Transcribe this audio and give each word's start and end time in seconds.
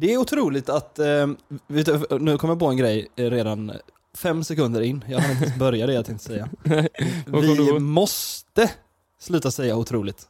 Det 0.00 0.12
är 0.12 0.16
otroligt 0.16 0.68
att, 0.68 0.98
eh, 0.98 1.26
du, 1.66 2.18
nu 2.20 2.38
kommer 2.38 2.52
jag 2.52 2.58
på 2.58 2.66
en 2.66 2.76
grej 2.76 3.08
redan 3.16 3.72
fem 4.18 4.44
sekunder 4.44 4.80
in. 4.80 5.04
Jag 5.08 5.20
har 5.20 5.30
inte 5.30 5.44
ens 5.44 5.58
börjat 5.58 5.88
det 5.88 5.94
jag 5.94 6.06
tänkte 6.06 6.24
säga. 6.24 6.48
Vi 7.26 7.78
måste 7.78 8.70
sluta 9.18 9.50
säga 9.50 9.76
otroligt. 9.76 10.26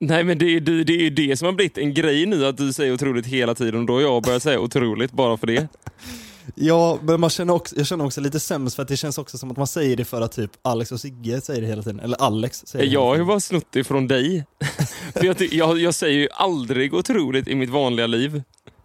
Nej 0.00 0.24
men 0.24 0.38
det 0.38 0.56
är, 0.56 0.60
det, 0.60 0.84
det 0.84 1.06
är 1.06 1.10
det 1.10 1.36
som 1.36 1.46
har 1.46 1.52
blivit 1.52 1.78
en 1.78 1.94
grej 1.94 2.26
nu, 2.26 2.46
att 2.46 2.56
du 2.56 2.72
säger 2.72 2.92
otroligt 2.92 3.26
hela 3.26 3.54
tiden 3.54 3.80
och 3.80 3.86
då 3.86 3.92
har 3.92 4.00
jag 4.00 4.22
börjat 4.22 4.42
säga 4.42 4.60
otroligt 4.60 5.12
bara 5.12 5.36
för 5.36 5.46
det. 5.46 5.68
Ja, 6.54 6.98
men 7.02 7.20
man 7.20 7.30
känner 7.30 7.54
också, 7.54 7.76
jag 7.76 7.86
känner 7.86 8.04
också 8.06 8.20
lite 8.20 8.40
sämst 8.40 8.76
för 8.76 8.82
att 8.82 8.88
det 8.88 8.96
känns 8.96 9.18
också 9.18 9.38
som 9.38 9.50
att 9.50 9.56
man 9.56 9.66
säger 9.66 9.96
det 9.96 10.04
för 10.04 10.20
att 10.20 10.32
typ 10.32 10.50
Alex 10.62 10.92
och 10.92 11.00
Sigge 11.00 11.40
säger 11.40 11.60
det 11.60 11.66
hela 11.66 11.82
tiden. 11.82 12.00
Eller 12.00 12.22
Alex 12.22 12.62
säger 12.66 12.86
det 12.86 12.92
Jag 12.92 13.04
har 13.06 13.16
ju 13.16 13.24
bara 13.24 13.40
snott 13.40 13.66
det 13.70 13.84
från 13.84 14.08
dig. 14.08 14.44
för 15.14 15.24
jag, 15.24 15.40
jag, 15.52 15.78
jag 15.78 15.94
säger 15.94 16.18
ju 16.18 16.28
aldrig 16.32 16.94
otroligt 16.94 17.48
i 17.48 17.54
mitt 17.54 17.70
vanliga 17.70 18.06
liv. 18.06 18.42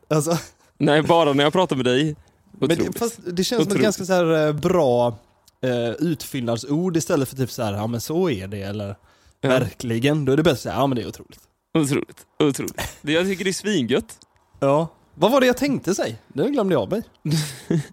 Alltså, 0.10 0.38
Nej, 0.78 1.02
bara 1.02 1.34
när 1.34 1.44
jag 1.44 1.54
pratar 1.54 1.76
med 1.76 1.86
dig. 1.86 2.16
men 2.60 2.72
Otroligt. 2.72 2.94
det, 2.94 3.00
fast 3.00 3.20
det 3.26 3.44
känns 3.44 3.48
som 3.48 3.56
ett 3.62 3.68
Otroligt. 3.68 3.84
ganska 3.84 4.06
så 4.06 4.14
här 4.14 4.48
eh, 4.48 4.54
bra 4.54 5.18
eh, 5.64 5.90
utfyllnadsord 5.90 6.98
istället 6.98 7.30
för 7.30 7.36
typ 7.36 7.52
så 7.52 7.64
här, 7.64 7.74
ja 7.74 7.88
men 7.88 8.02
så 8.02 8.30
är 8.30 8.48
det 8.48 8.62
eller 8.62 8.96
Ja. 9.42 9.50
verkligen. 9.50 10.26
Då 10.26 10.32
är 10.32 10.38
det 10.38 10.44
bäst 10.44 10.54
att 10.54 10.60
säga, 10.62 10.76
ja 10.76 10.88
men 10.88 10.96
det 10.96 11.02
är 11.02 11.08
otroligt. 11.08 11.40
Otroligt. 11.78 12.26
Otroligt. 12.44 12.82
Det, 13.02 13.12
jag 13.12 13.26
tycker 13.26 13.44
det 13.44 13.50
är 13.52 13.54
svingött. 13.54 14.18
Ja. 14.60 14.88
Vad 15.20 15.32
var 15.32 15.42
det 15.42 15.48
jag 15.48 15.58
tänkte 15.58 15.96
säga? 15.96 16.16
Det 16.28 16.50
glömde 16.50 16.74
jag 16.74 16.92
mig. 16.92 17.04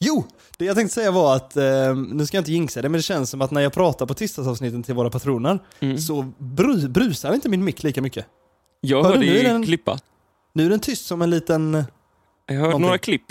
jo, 0.00 0.24
det 0.56 0.64
jag 0.64 0.76
tänkte 0.76 0.94
säga 0.94 1.10
var 1.10 1.36
att, 1.36 1.56
eh, 1.56 1.94
nu 1.96 2.26
ska 2.26 2.36
jag 2.36 2.40
inte 2.42 2.52
jinxa 2.52 2.82
det, 2.82 2.88
men 2.88 2.98
det 2.98 3.02
känns 3.02 3.30
som 3.30 3.42
att 3.42 3.50
när 3.50 3.60
jag 3.60 3.72
pratar 3.72 4.06
på 4.06 4.14
tisdagsavsnitten 4.14 4.82
till 4.82 4.94
våra 4.94 5.10
patroner 5.10 5.58
Mm. 5.80 5.98
så 5.98 6.32
bru, 6.38 6.88
brusar 6.88 7.34
inte 7.34 7.48
min 7.48 7.64
mick 7.64 7.82
lika 7.82 8.02
mycket. 8.02 8.26
Jag 8.80 9.02
hörde 9.04 9.18
nu 9.18 9.26
är 9.26 9.36
ju 9.36 9.42
den- 9.42 9.64
klippa. 9.64 9.98
Nu 10.52 10.66
är 10.66 10.70
den 10.70 10.80
tyst 10.80 11.06
som 11.06 11.22
en 11.22 11.30
liten, 11.30 11.84
Jag 12.46 12.54
hörde 12.54 12.62
Någonting. 12.66 12.82
några 12.82 12.98
klipp. 12.98 13.22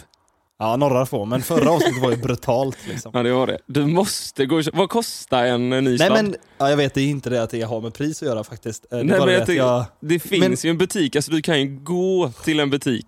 Ja 0.60 0.76
några 0.76 1.06
få, 1.06 1.26
men 1.26 1.42
förra 1.42 1.72
avsnittet 1.72 2.02
var 2.04 2.12
ju 2.12 2.18
brutalt 2.18 2.78
liksom. 2.88 3.12
Ja, 3.14 3.24
det 3.24 3.34
var 3.34 3.48
det. 3.48 3.58
Du 3.66 3.86
måste 3.86 4.46
gå 4.46 4.58
och 4.58 4.64
kö- 4.64 4.72
Vad 4.74 4.90
kostar 4.90 5.46
en 5.46 5.70
ny 5.70 5.98
Nej 5.98 6.10
men, 6.10 6.36
ja, 6.58 6.70
jag 6.70 6.78
vet 6.78 6.94
det 6.94 7.02
är 7.02 7.08
inte 7.08 7.30
det 7.30 7.44
att 7.44 7.50
det 7.50 7.62
har 7.62 7.82
med 7.82 7.94
pris 7.94 8.22
att 8.24 8.28
göra 8.28 8.44
faktiskt. 8.44 8.86
Eh, 8.92 8.98
Det 8.98 9.04
Nej, 9.04 9.20
men 9.20 9.28
det 9.28 9.54
jag 9.54 9.68
jag, 9.68 9.86
Det 10.00 10.20
finns 10.20 10.66
ju 10.66 10.70
en 10.70 10.78
butik, 10.78 11.16
alltså 11.16 11.32
du 11.32 11.42
kan 11.42 11.62
ju 11.62 11.80
gå 11.84 12.32
till 12.44 12.60
en 12.60 12.70
butik 12.70 13.06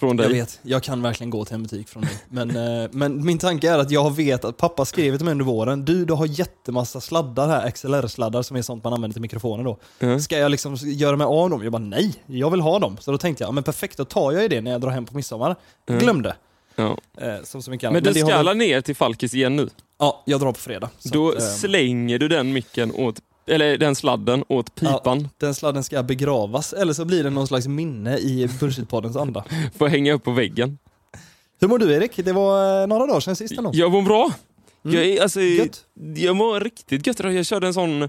från 0.00 0.16
dig. 0.16 0.26
jag 0.26 0.32
vet, 0.34 0.60
jag 0.62 0.82
kan 0.82 1.02
verkligen 1.02 1.30
gå 1.30 1.44
till 1.44 1.54
en 1.54 1.62
butik 1.62 1.88
från 1.88 2.02
dig. 2.02 2.12
Men, 2.28 2.50
eh, 2.56 2.88
men 2.92 3.24
min 3.26 3.38
tanke 3.38 3.70
är 3.70 3.78
att 3.78 3.90
jag 3.90 4.16
vet 4.16 4.44
att 4.44 4.56
pappa 4.56 4.84
skrev 4.84 5.16
till 5.16 5.24
mig 5.24 5.32
under 5.32 5.44
våren, 5.44 5.84
du, 5.84 6.04
du 6.04 6.12
har 6.14 6.26
jättemassa 6.26 7.00
sladdar 7.00 7.48
här, 7.48 7.70
XLR-sladdar 7.70 8.42
som 8.42 8.56
är 8.56 8.62
sånt 8.62 8.84
man 8.84 8.92
använder 8.92 9.12
till 9.12 9.22
mikrofoner 9.22 9.64
då. 9.64 9.78
Ja. 9.98 10.18
Ska 10.20 10.38
jag 10.38 10.50
liksom 10.50 10.76
göra 10.76 11.16
mig 11.16 11.24
av 11.24 11.50
dem? 11.50 11.62
Jag 11.62 11.72
bara 11.72 11.82
nej, 11.82 12.14
jag 12.26 12.50
vill 12.50 12.60
ha 12.60 12.78
dem. 12.78 12.96
Så 13.00 13.12
då 13.12 13.18
tänkte 13.18 13.42
jag, 13.44 13.48
ja, 13.48 13.52
men 13.52 13.64
perfekt, 13.64 13.96
då 13.96 14.04
tar 14.04 14.32
jag 14.32 14.42
ju 14.42 14.48
det 14.48 14.60
när 14.60 14.70
jag 14.70 14.80
drar 14.80 14.90
hem 14.90 15.06
på 15.06 15.16
midsommar. 15.16 15.56
Mm. 15.88 16.00
Glömde. 16.00 16.36
Ja. 16.78 16.96
Eh, 17.20 17.42
som 17.44 17.62
så 17.62 17.70
mycket 17.70 17.88
annat. 17.88 18.04
Men 18.04 18.14
du 18.14 18.20
ska 18.20 18.34
alla 18.34 18.54
ner 18.54 18.80
till 18.80 18.96
Falkis 18.96 19.34
igen 19.34 19.56
nu. 19.56 19.68
Ja, 19.98 20.22
jag 20.26 20.40
drar 20.40 20.52
på 20.52 20.58
fredag. 20.58 20.90
Då 21.02 21.28
att, 21.28 21.34
eh, 21.34 21.40
slänger 21.40 22.18
du 22.18 22.28
den 22.28 22.52
micken 22.52 22.92
åt, 22.94 23.20
eller 23.46 23.78
den 23.78 23.94
sladden 23.94 24.44
åt 24.48 24.74
pipan. 24.74 25.28
den 25.38 25.54
sladden 25.54 25.84
ska 25.84 26.02
begravas, 26.02 26.72
eller 26.72 26.92
så 26.92 27.04
blir 27.04 27.24
det 27.24 27.30
någon 27.30 27.46
slags 27.46 27.66
minne 27.66 28.18
i 28.18 28.48
Bullshitpoddens 28.60 29.16
anda. 29.16 29.44
Får 29.78 29.88
hänga 29.88 30.12
upp 30.12 30.24
på 30.24 30.30
väggen. 30.30 30.78
Hur 31.60 31.68
mår 31.68 31.78
du 31.78 31.92
Erik? 31.92 32.16
Det 32.16 32.32
var 32.32 32.82
eh, 32.82 32.86
några 32.86 33.06
dagar 33.06 33.20
sedan 33.20 33.36
sist 33.36 33.58
ändå. 33.58 33.70
Jag 33.74 33.92
mår 33.92 34.02
bra. 34.02 34.30
Mm. 34.84 34.96
Jag, 34.96 35.18
alltså, 35.18 35.40
Gött. 35.40 35.84
jag 36.16 36.36
mår 36.36 36.60
riktigt 36.60 37.06
gött. 37.06 37.18
Jag 37.20 37.46
körde 37.46 37.66
en 37.66 37.74
sån, 37.74 38.02
eh, 38.02 38.08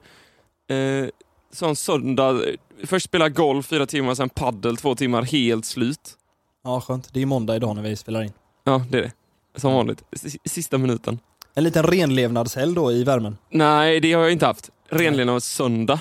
sån 1.54 1.76
söndag. 1.76 2.42
Först 2.84 3.06
spela 3.06 3.30
golf 3.30 3.66
fyra 3.66 3.86
timmar, 3.86 4.16
sen 4.16 4.30
paddel 4.30 4.78
två 4.78 4.96
timmar, 4.96 5.22
helt 5.22 5.66
slut. 5.66 6.16
Ja, 6.64 6.82
skönt. 6.82 7.14
Det 7.14 7.22
är 7.22 7.26
måndag 7.26 7.56
idag 7.56 7.76
när 7.76 7.84
vi 7.84 7.96
spelar 7.96 8.24
in. 8.24 8.32
Ja, 8.64 8.86
det 8.90 8.98
är 8.98 9.02
det. 9.02 9.12
Som 9.56 9.74
vanligt. 9.74 10.04
S- 10.12 10.36
Sista 10.46 10.78
minuten. 10.78 11.20
En 11.56 11.64
liten 11.64 11.84
renlevnadshelg 11.84 12.76
då 12.76 12.92
i 12.92 13.04
värmen. 13.04 13.38
Nej, 13.50 14.00
det 14.00 14.14
har 14.14 14.22
jag 14.22 14.32
inte 14.32 14.46
haft. 14.46 14.70
Renligen 14.90 15.30
av 15.30 15.40
söndag. 15.40 16.00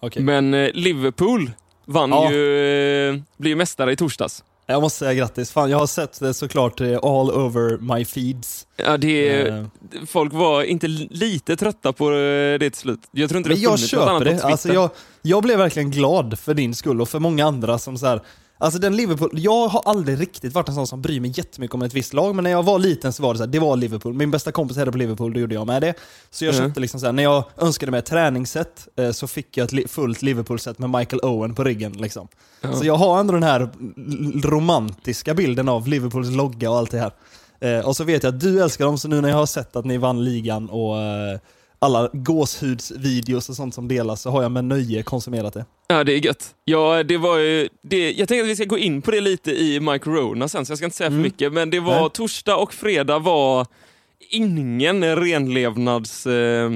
Okej. 0.00 0.22
Men 0.22 0.54
eh, 0.54 0.70
Liverpool 0.74 1.50
vann 1.86 2.10
Ja. 2.10 2.32
ju, 2.32 3.08
eh, 3.08 3.16
blev 3.36 3.56
mästare 3.56 3.92
i 3.92 3.96
torsdags. 3.96 4.44
Jag 4.66 4.82
måste 4.82 4.98
säga 4.98 5.14
grattis. 5.14 5.50
Fan, 5.50 5.70
jag 5.70 5.78
har 5.78 5.86
sett 5.86 6.20
det 6.20 6.34
såklart 6.34 6.80
eh, 6.80 6.98
all 7.02 7.30
over 7.30 7.78
my 7.96 8.04
feeds. 8.04 8.66
Ja, 8.76 8.96
det, 8.96 9.40
Eh, 9.48 9.64
Folk 10.06 10.32
var 10.32 10.62
inte 10.62 10.88
li- 10.88 11.08
lite 11.10 11.56
trötta 11.56 11.92
på 11.92 12.10
det 12.10 12.58
till 12.70 12.74
slut. 12.80 13.00
Jag 13.12 13.28
tror 13.28 13.38
inte 13.38 13.48
det 13.50 13.54
Men 13.54 13.64
har 13.64 13.70
jag 13.72 13.78
funnits 13.78 13.92
något 13.92 14.08
annat 14.08 14.22
köper 14.22 14.34
det. 14.36 14.42
Alltså 14.44 14.72
jag, 14.72 14.90
jag 15.22 15.42
blev 15.42 15.58
verkligen 15.58 15.90
glad 15.90 16.38
för 16.38 16.54
din 16.54 16.74
skull 16.74 17.00
och 17.00 17.08
för 17.08 17.18
många 17.18 17.46
andra 17.46 17.78
som 17.78 17.98
så 17.98 18.06
här. 18.06 18.20
Alltså 18.62 18.78
den 18.80 18.96
Liverpool, 18.96 19.30
jag 19.32 19.68
har 19.68 19.82
aldrig 19.84 20.20
riktigt 20.20 20.52
varit 20.54 20.68
en 20.68 20.74
sån 20.74 20.86
som 20.86 21.02
bryr 21.02 21.20
mig 21.20 21.32
jättemycket 21.36 21.74
om 21.74 21.82
ett 21.82 21.94
visst 21.94 22.12
lag, 22.12 22.34
men 22.34 22.42
när 22.44 22.50
jag 22.50 22.62
var 22.62 22.78
liten 22.78 23.12
så 23.12 23.22
var 23.22 23.34
det 23.34 23.38
så 23.38 23.44
här, 23.44 23.50
det 23.50 23.58
var 23.58 23.76
Liverpool. 23.76 24.14
Min 24.14 24.30
bästa 24.30 24.52
kompis 24.52 24.76
hade 24.76 24.92
på 24.92 24.98
Liverpool, 24.98 25.32
då 25.32 25.40
gjorde 25.40 25.54
jag 25.54 25.66
med 25.66 25.82
det. 25.82 25.94
Så 26.30 26.44
jag 26.44 26.54
Mm. 26.54 26.66
köpte 26.66 26.80
liksom 26.80 27.00
så 27.00 27.06
här, 27.06 27.12
när 27.12 27.22
jag 27.22 27.44
önskade 27.58 27.90
mig 27.92 27.98
ett 27.98 28.06
träningsset 28.06 28.88
eh, 28.96 29.10
så 29.10 29.26
fick 29.26 29.56
jag 29.56 29.72
ett 29.74 29.90
fullt 29.90 30.22
Liverpool-set 30.22 30.78
med 30.78 30.90
Michael 30.90 31.20
Owen 31.22 31.54
på 31.54 31.64
ryggen 31.64 31.92
liksom. 31.92 32.28
Ja. 32.60 32.72
Så 32.72 32.84
jag 32.86 32.94
har 32.96 33.20
ändå 33.20 33.32
den 33.34 33.42
här 33.42 33.68
romantiska 34.48 35.34
bilden 35.34 35.68
av 35.68 35.88
Liverpools 35.88 36.30
logga 36.30 36.70
och 36.70 36.76
allt 36.76 36.90
det 36.90 36.98
här. 36.98 37.12
Eh, 37.60 37.86
och 37.86 37.96
så 37.96 38.04
vet 38.04 38.22
jag 38.22 38.34
att 38.34 38.40
du 38.40 38.62
älskar 38.62 38.84
dem, 38.84 38.98
så 38.98 39.08
nu 39.08 39.20
när 39.20 39.28
jag 39.28 39.36
har 39.36 39.46
sett 39.46 39.76
att 39.76 39.84
ni 39.84 39.98
vann 39.98 40.24
ligan 40.24 40.68
och 40.68 40.98
eh, 41.00 41.38
alla 41.82 42.10
gåshudsvideos 42.12 43.48
och 43.48 43.56
sånt 43.56 43.74
som 43.74 43.88
delas 43.88 44.22
så 44.22 44.30
har 44.30 44.42
jag 44.42 44.52
med 44.52 44.64
nöje 44.64 45.02
konsumerat 45.02 45.54
det. 45.54 45.64
Ja, 45.88 46.04
det 46.04 46.12
är 46.12 46.26
gött. 46.26 46.54
Ja, 46.64 47.02
det 47.02 47.16
var 47.16 47.38
ju, 47.38 47.68
det, 47.82 48.12
jag 48.12 48.28
tänkte 48.28 48.42
att 48.42 48.48
vi 48.50 48.56
ska 48.56 48.64
gå 48.64 48.78
in 48.78 49.02
på 49.02 49.10
det 49.10 49.20
lite 49.20 49.50
i 49.50 49.80
Mike 49.80 50.10
Rona 50.10 50.48
sen, 50.48 50.66
så 50.66 50.70
jag 50.70 50.78
ska 50.78 50.84
inte 50.84 50.96
säga 50.96 51.10
för 51.10 51.14
Mm. 51.14 51.22
mycket. 51.22 51.52
Men 51.52 51.70
det 51.70 51.80
var 51.80 52.00
Nej. 52.00 52.10
torsdag 52.12 52.56
och 52.56 52.74
fredag 52.74 53.18
var 53.18 53.66
ingen 54.30 55.16
renlevnads... 55.16 56.26
Eh, 56.26 56.70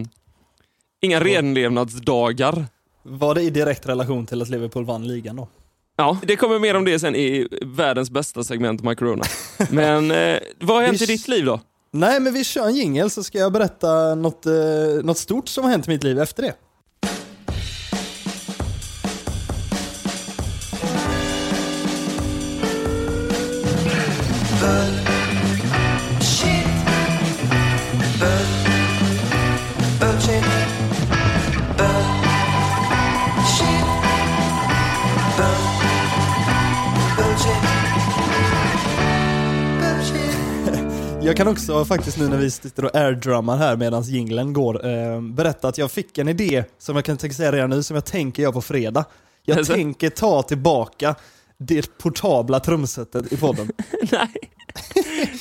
inga 1.01 1.21
renlevnadsdagar. 1.21 2.65
Var 3.03 3.35
det 3.35 3.43
i 3.43 3.51
direkt 3.51 3.87
relation 3.89 4.27
till 4.27 4.43
att 4.43 4.49
Liverpool 4.49 4.85
vann 4.85 5.07
ligan 5.09 5.37
då? 5.37 5.49
Ja, 5.97 6.19
det 6.23 6.37
kommer 6.37 6.59
mer 6.59 6.75
om 6.77 6.85
det 6.85 6.99
sen 6.99 7.17
i 7.17 7.49
världens 7.63 8.11
bästa 8.11 8.45
segment, 8.45 8.83
Mike 8.83 9.05
Rona. 9.05 9.25
Men 9.71 10.11
eh, 10.11 10.39
vad 10.61 10.77
har 10.77 10.83
hänt 10.85 11.03
i 11.03 11.07
ditt 11.07 11.29
liv 11.29 11.45
då? 11.45 11.61
Nej, 11.91 12.21
men 12.21 12.35
vi 12.35 12.45
kör 12.45 12.67
en 12.67 12.77
jingel 12.77 13.11
så 13.11 13.23
ska 13.23 13.39
jag 13.39 13.53
berätta 13.53 14.15
något, 14.15 14.47
eh, 14.47 14.53
något 15.03 15.19
stort 15.19 15.49
som 15.49 15.65
har 15.65 15.71
hänt 15.71 15.89
i 15.89 15.91
mitt 15.91 16.05
liv 16.05 16.19
efter 16.19 16.43
det. 16.43 16.55
Kan 41.47 41.53
också 41.53 41.85
faktiskt 41.85 42.19
nu 42.19 42.29
när 42.29 42.37
vi 42.37 42.51
sitter 42.51 42.85
och 42.85 42.97
airdrummar 42.97 43.57
här 43.57 43.77
medan 43.77 44.03
jinglen 44.03 44.53
går, 44.53 44.87
eh, 44.87 45.21
berätta 45.21 45.69
att 45.69 45.79
jag 45.79 45.91
fick 45.91 46.19
en 46.19 46.29
idé 46.29 46.65
som 46.79 46.97
jag 46.97 47.05
kan 47.05 47.19
säga 47.19 47.53
redan 47.53 47.71
nu, 47.71 47.83
som 47.83 47.95
jag 47.95 48.05
tänker 48.05 48.43
göra 48.43 48.53
på 48.53 48.63
fredag. 48.63 49.05
Jag 49.45 49.59
Alltså? 49.59 49.73
tänker 49.73 50.11
ta 50.11 50.43
tillbaka 50.43 51.15
det 51.59 51.99
portabla 51.99 52.61
trumsetet 52.61 53.33
i 53.33 53.37
podden. 53.37 53.71
Nej. 54.13 54.35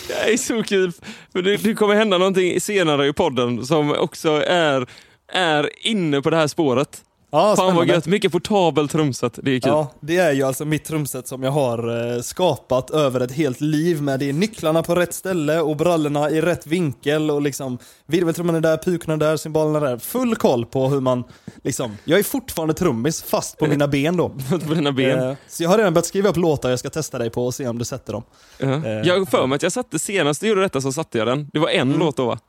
Det 0.07 0.33
är 0.33 0.38
så 0.38 0.63
kul, 0.63 0.91
för 1.31 1.41
det, 1.41 1.57
det 1.57 1.73
kommer 1.73 1.95
hända 1.95 2.17
någonting 2.17 2.61
senare 2.61 3.07
i 3.07 3.13
podden 3.13 3.66
som 3.66 3.91
också 3.91 4.29
är, 4.47 4.89
är 5.33 5.87
inne 5.87 6.22
på 6.22 6.29
det 6.29 6.37
här 6.37 6.47
spåret. 6.47 7.01
Ja, 7.35 7.56
Fan 7.56 7.75
vad 7.75 7.88
gött, 7.88 8.06
mycket 8.07 8.31
portabelt 8.31 8.91
trumset, 8.91 9.40
det 9.44 9.51
är 9.51 9.59
kul. 9.59 9.69
Ja, 9.72 9.91
det 10.00 10.18
är 10.18 10.31
ju 10.31 10.44
alltså 10.44 10.66
mitt 10.66 10.85
trumset 10.85 11.28
som 11.28 11.44
jag 11.44 11.51
har 11.51 12.14
eh, 12.16 12.22
skapat 12.22 12.90
över 12.90 13.20
ett 13.20 13.32
helt 13.32 13.61
liv 13.61 14.02
med 14.02 14.20
det 14.20 14.29
är 14.29 14.34
nycklarna 14.34 14.84
på 14.84 14.96
rätt 14.96 15.14
ställe 15.14 15.59
och 15.61 15.76
brallorna 15.78 16.29
i 16.29 16.41
rätt 16.41 16.67
vinkel 16.67 17.32
och 17.32 17.41
liksom 17.41 17.78
virveltrumman 18.05 18.55
är 18.55 18.61
där, 18.61 18.78
pukorna 18.78 19.17
där, 19.17 19.37
cymbalerna 19.37 19.79
där. 19.79 19.97
Full 19.97 20.35
koll 20.35 20.66
på 20.66 20.87
hur 20.87 20.99
man 21.02 21.23
liksom, 21.64 21.97
jag 22.05 22.20
är 22.20 22.23
fortfarande 22.23 22.73
trummis 22.73 23.23
fast 23.23 23.58
på 23.58 23.67
mina 23.67 23.88
ben 23.88 24.17
då. 24.17 24.29
På 24.67 24.73
dina 24.73 24.91
ben. 24.91 25.20
Eh, 25.29 25.35
Så 25.47 25.64
jag 25.64 25.70
har 25.70 25.78
redan 25.78 25.93
börjat 25.93 26.05
skriva 26.05 26.29
upp 26.29 26.38
låtar 26.38 26.70
jag 26.70 26.79
ska 26.79 26.90
testa 26.90 27.17
dig 27.17 27.29
på 27.29 27.46
och 27.46 27.53
se 27.55 27.67
om 27.67 27.78
du 27.78 27.85
sätter 27.85 28.14
dem. 28.14 28.23
Ja. 28.58 28.66
eh, 28.67 28.90
Jag 28.91 29.20
har 29.20 29.26
för 29.26 29.47
mig 29.47 29.55
att 29.55 29.64
jag 29.64 29.72
satte, 29.72 29.99
senast 29.99 30.41
du 30.41 30.47
gjorde 30.47 30.61
detta 30.61 30.81
så 30.81 30.91
satte 30.91 31.17
jag 31.17 31.28
den. 31.28 31.49
Det 31.53 31.59
var 31.59 31.70
en 31.70 31.81
Mm. 31.88 31.99
låt 31.99 32.17
då 32.17 32.26
va? 32.26 32.40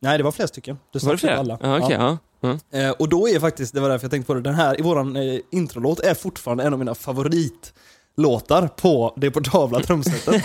Nej, 0.00 0.18
det 0.18 0.24
var 0.24 0.32
flera 0.32 0.48
stycken. 0.48 0.78
Du 0.92 0.98
Var 0.98 1.12
det 1.12 1.18
satte 1.18 1.32
upp 1.34 1.46
fler? 1.46 1.54
alla. 1.54 1.58
Ja, 1.80 1.90
ja. 1.92 2.18
Ja. 2.44 2.78
Eh, 2.78 2.90
och 2.90 3.08
då 3.08 3.28
är 3.28 3.40
faktiskt, 3.40 3.74
det 3.74 3.80
var 3.80 3.88
därför 3.88 4.04
jag 4.04 4.10
tänkte 4.10 4.26
på 4.26 4.34
det, 4.34 4.40
den 4.40 4.54
här 4.54 4.80
i 4.80 4.82
våran 4.82 5.16
eh, 5.16 5.40
introlåt 5.50 6.00
är 6.00 6.14
fortfarande 6.14 6.64
en 6.64 6.72
av 6.72 6.78
mina 6.78 6.94
favoritlåtar 6.94 8.68
på 8.68 9.14
det 9.16 9.30
portabla 9.30 9.80
trumsetet. 9.80 10.42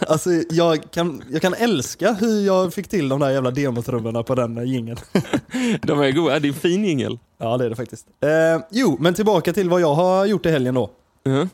alltså 0.08 0.30
jag 0.50 0.90
kan, 0.90 1.22
jag 1.30 1.42
kan 1.42 1.54
älska 1.54 2.12
hur 2.12 2.46
jag 2.46 2.74
fick 2.74 2.88
till 2.88 3.08
de 3.08 3.20
där 3.20 3.30
jävla 3.30 3.50
demotrummorna 3.50 4.22
på 4.22 4.34
den 4.34 4.66
gingen. 4.66 4.96
De 5.82 6.00
är 6.00 6.12
goda, 6.12 6.38
det 6.38 6.48
är 6.48 6.52
en 6.52 6.54
fin 6.54 6.84
jingel. 6.84 7.18
ja 7.38 7.56
det 7.56 7.64
är 7.64 7.70
det 7.70 7.76
faktiskt. 7.76 8.06
Eh, 8.20 8.60
jo, 8.70 8.96
men 9.00 9.14
tillbaka 9.14 9.52
till 9.52 9.68
vad 9.68 9.80
jag 9.80 9.94
har 9.94 10.26
gjort 10.26 10.46
i 10.46 10.50
helgen 10.50 10.74
då. 10.74 10.90
Ja. 11.22 11.48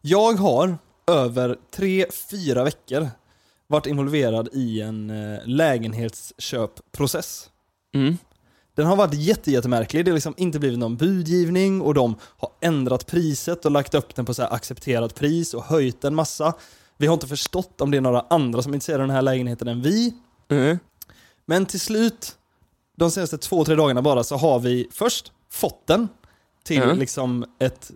Jag 0.00 0.32
har 0.32 0.78
över 1.06 1.56
tre, 1.76 2.06
fyra 2.30 2.64
veckor 2.64 3.08
varit 3.66 3.86
involverad 3.86 4.48
i 4.52 4.80
en 4.80 5.10
eh, 5.10 5.38
lägenhetsköpprocess. 5.44 7.50
Mm. 7.94 8.18
Den 8.76 8.86
har 8.86 8.96
varit 8.96 9.14
jätte, 9.14 9.50
jättemärklig. 9.50 10.04
Det 10.04 10.10
har 10.10 10.14
liksom 10.14 10.34
inte 10.36 10.58
blivit 10.58 10.78
någon 10.78 10.96
budgivning 10.96 11.80
och 11.80 11.94
de 11.94 12.16
har 12.38 12.50
ändrat 12.60 13.06
priset 13.06 13.64
och 13.64 13.70
lagt 13.70 13.94
upp 13.94 14.14
den 14.14 14.24
på 14.24 14.34
så 14.34 14.42
här 14.42 14.52
accepterat 14.52 15.14
pris 15.14 15.54
och 15.54 15.64
höjt 15.64 16.04
en 16.04 16.14
massa. 16.14 16.54
Vi 16.96 17.06
har 17.06 17.14
inte 17.14 17.26
förstått 17.26 17.80
om 17.80 17.90
det 17.90 17.96
är 17.96 18.00
några 18.00 18.24
andra 18.30 18.62
som 18.62 18.72
är 18.72 18.76
intresserade 18.76 19.02
av 19.02 19.08
den 19.08 19.14
här 19.14 19.22
lägenheten 19.22 19.68
än 19.68 19.82
vi. 19.82 20.14
Mm. 20.48 20.78
Men 21.46 21.66
till 21.66 21.80
slut, 21.80 22.36
de 22.96 23.10
senaste 23.10 23.38
två, 23.38 23.64
tre 23.64 23.74
dagarna 23.74 24.02
bara, 24.02 24.24
så 24.24 24.36
har 24.36 24.58
vi 24.60 24.88
först 24.92 25.32
fått 25.50 25.86
den 25.86 26.08
till 26.64 26.82
Mm. 26.82 26.98
liksom 26.98 27.44
ett, 27.58 27.90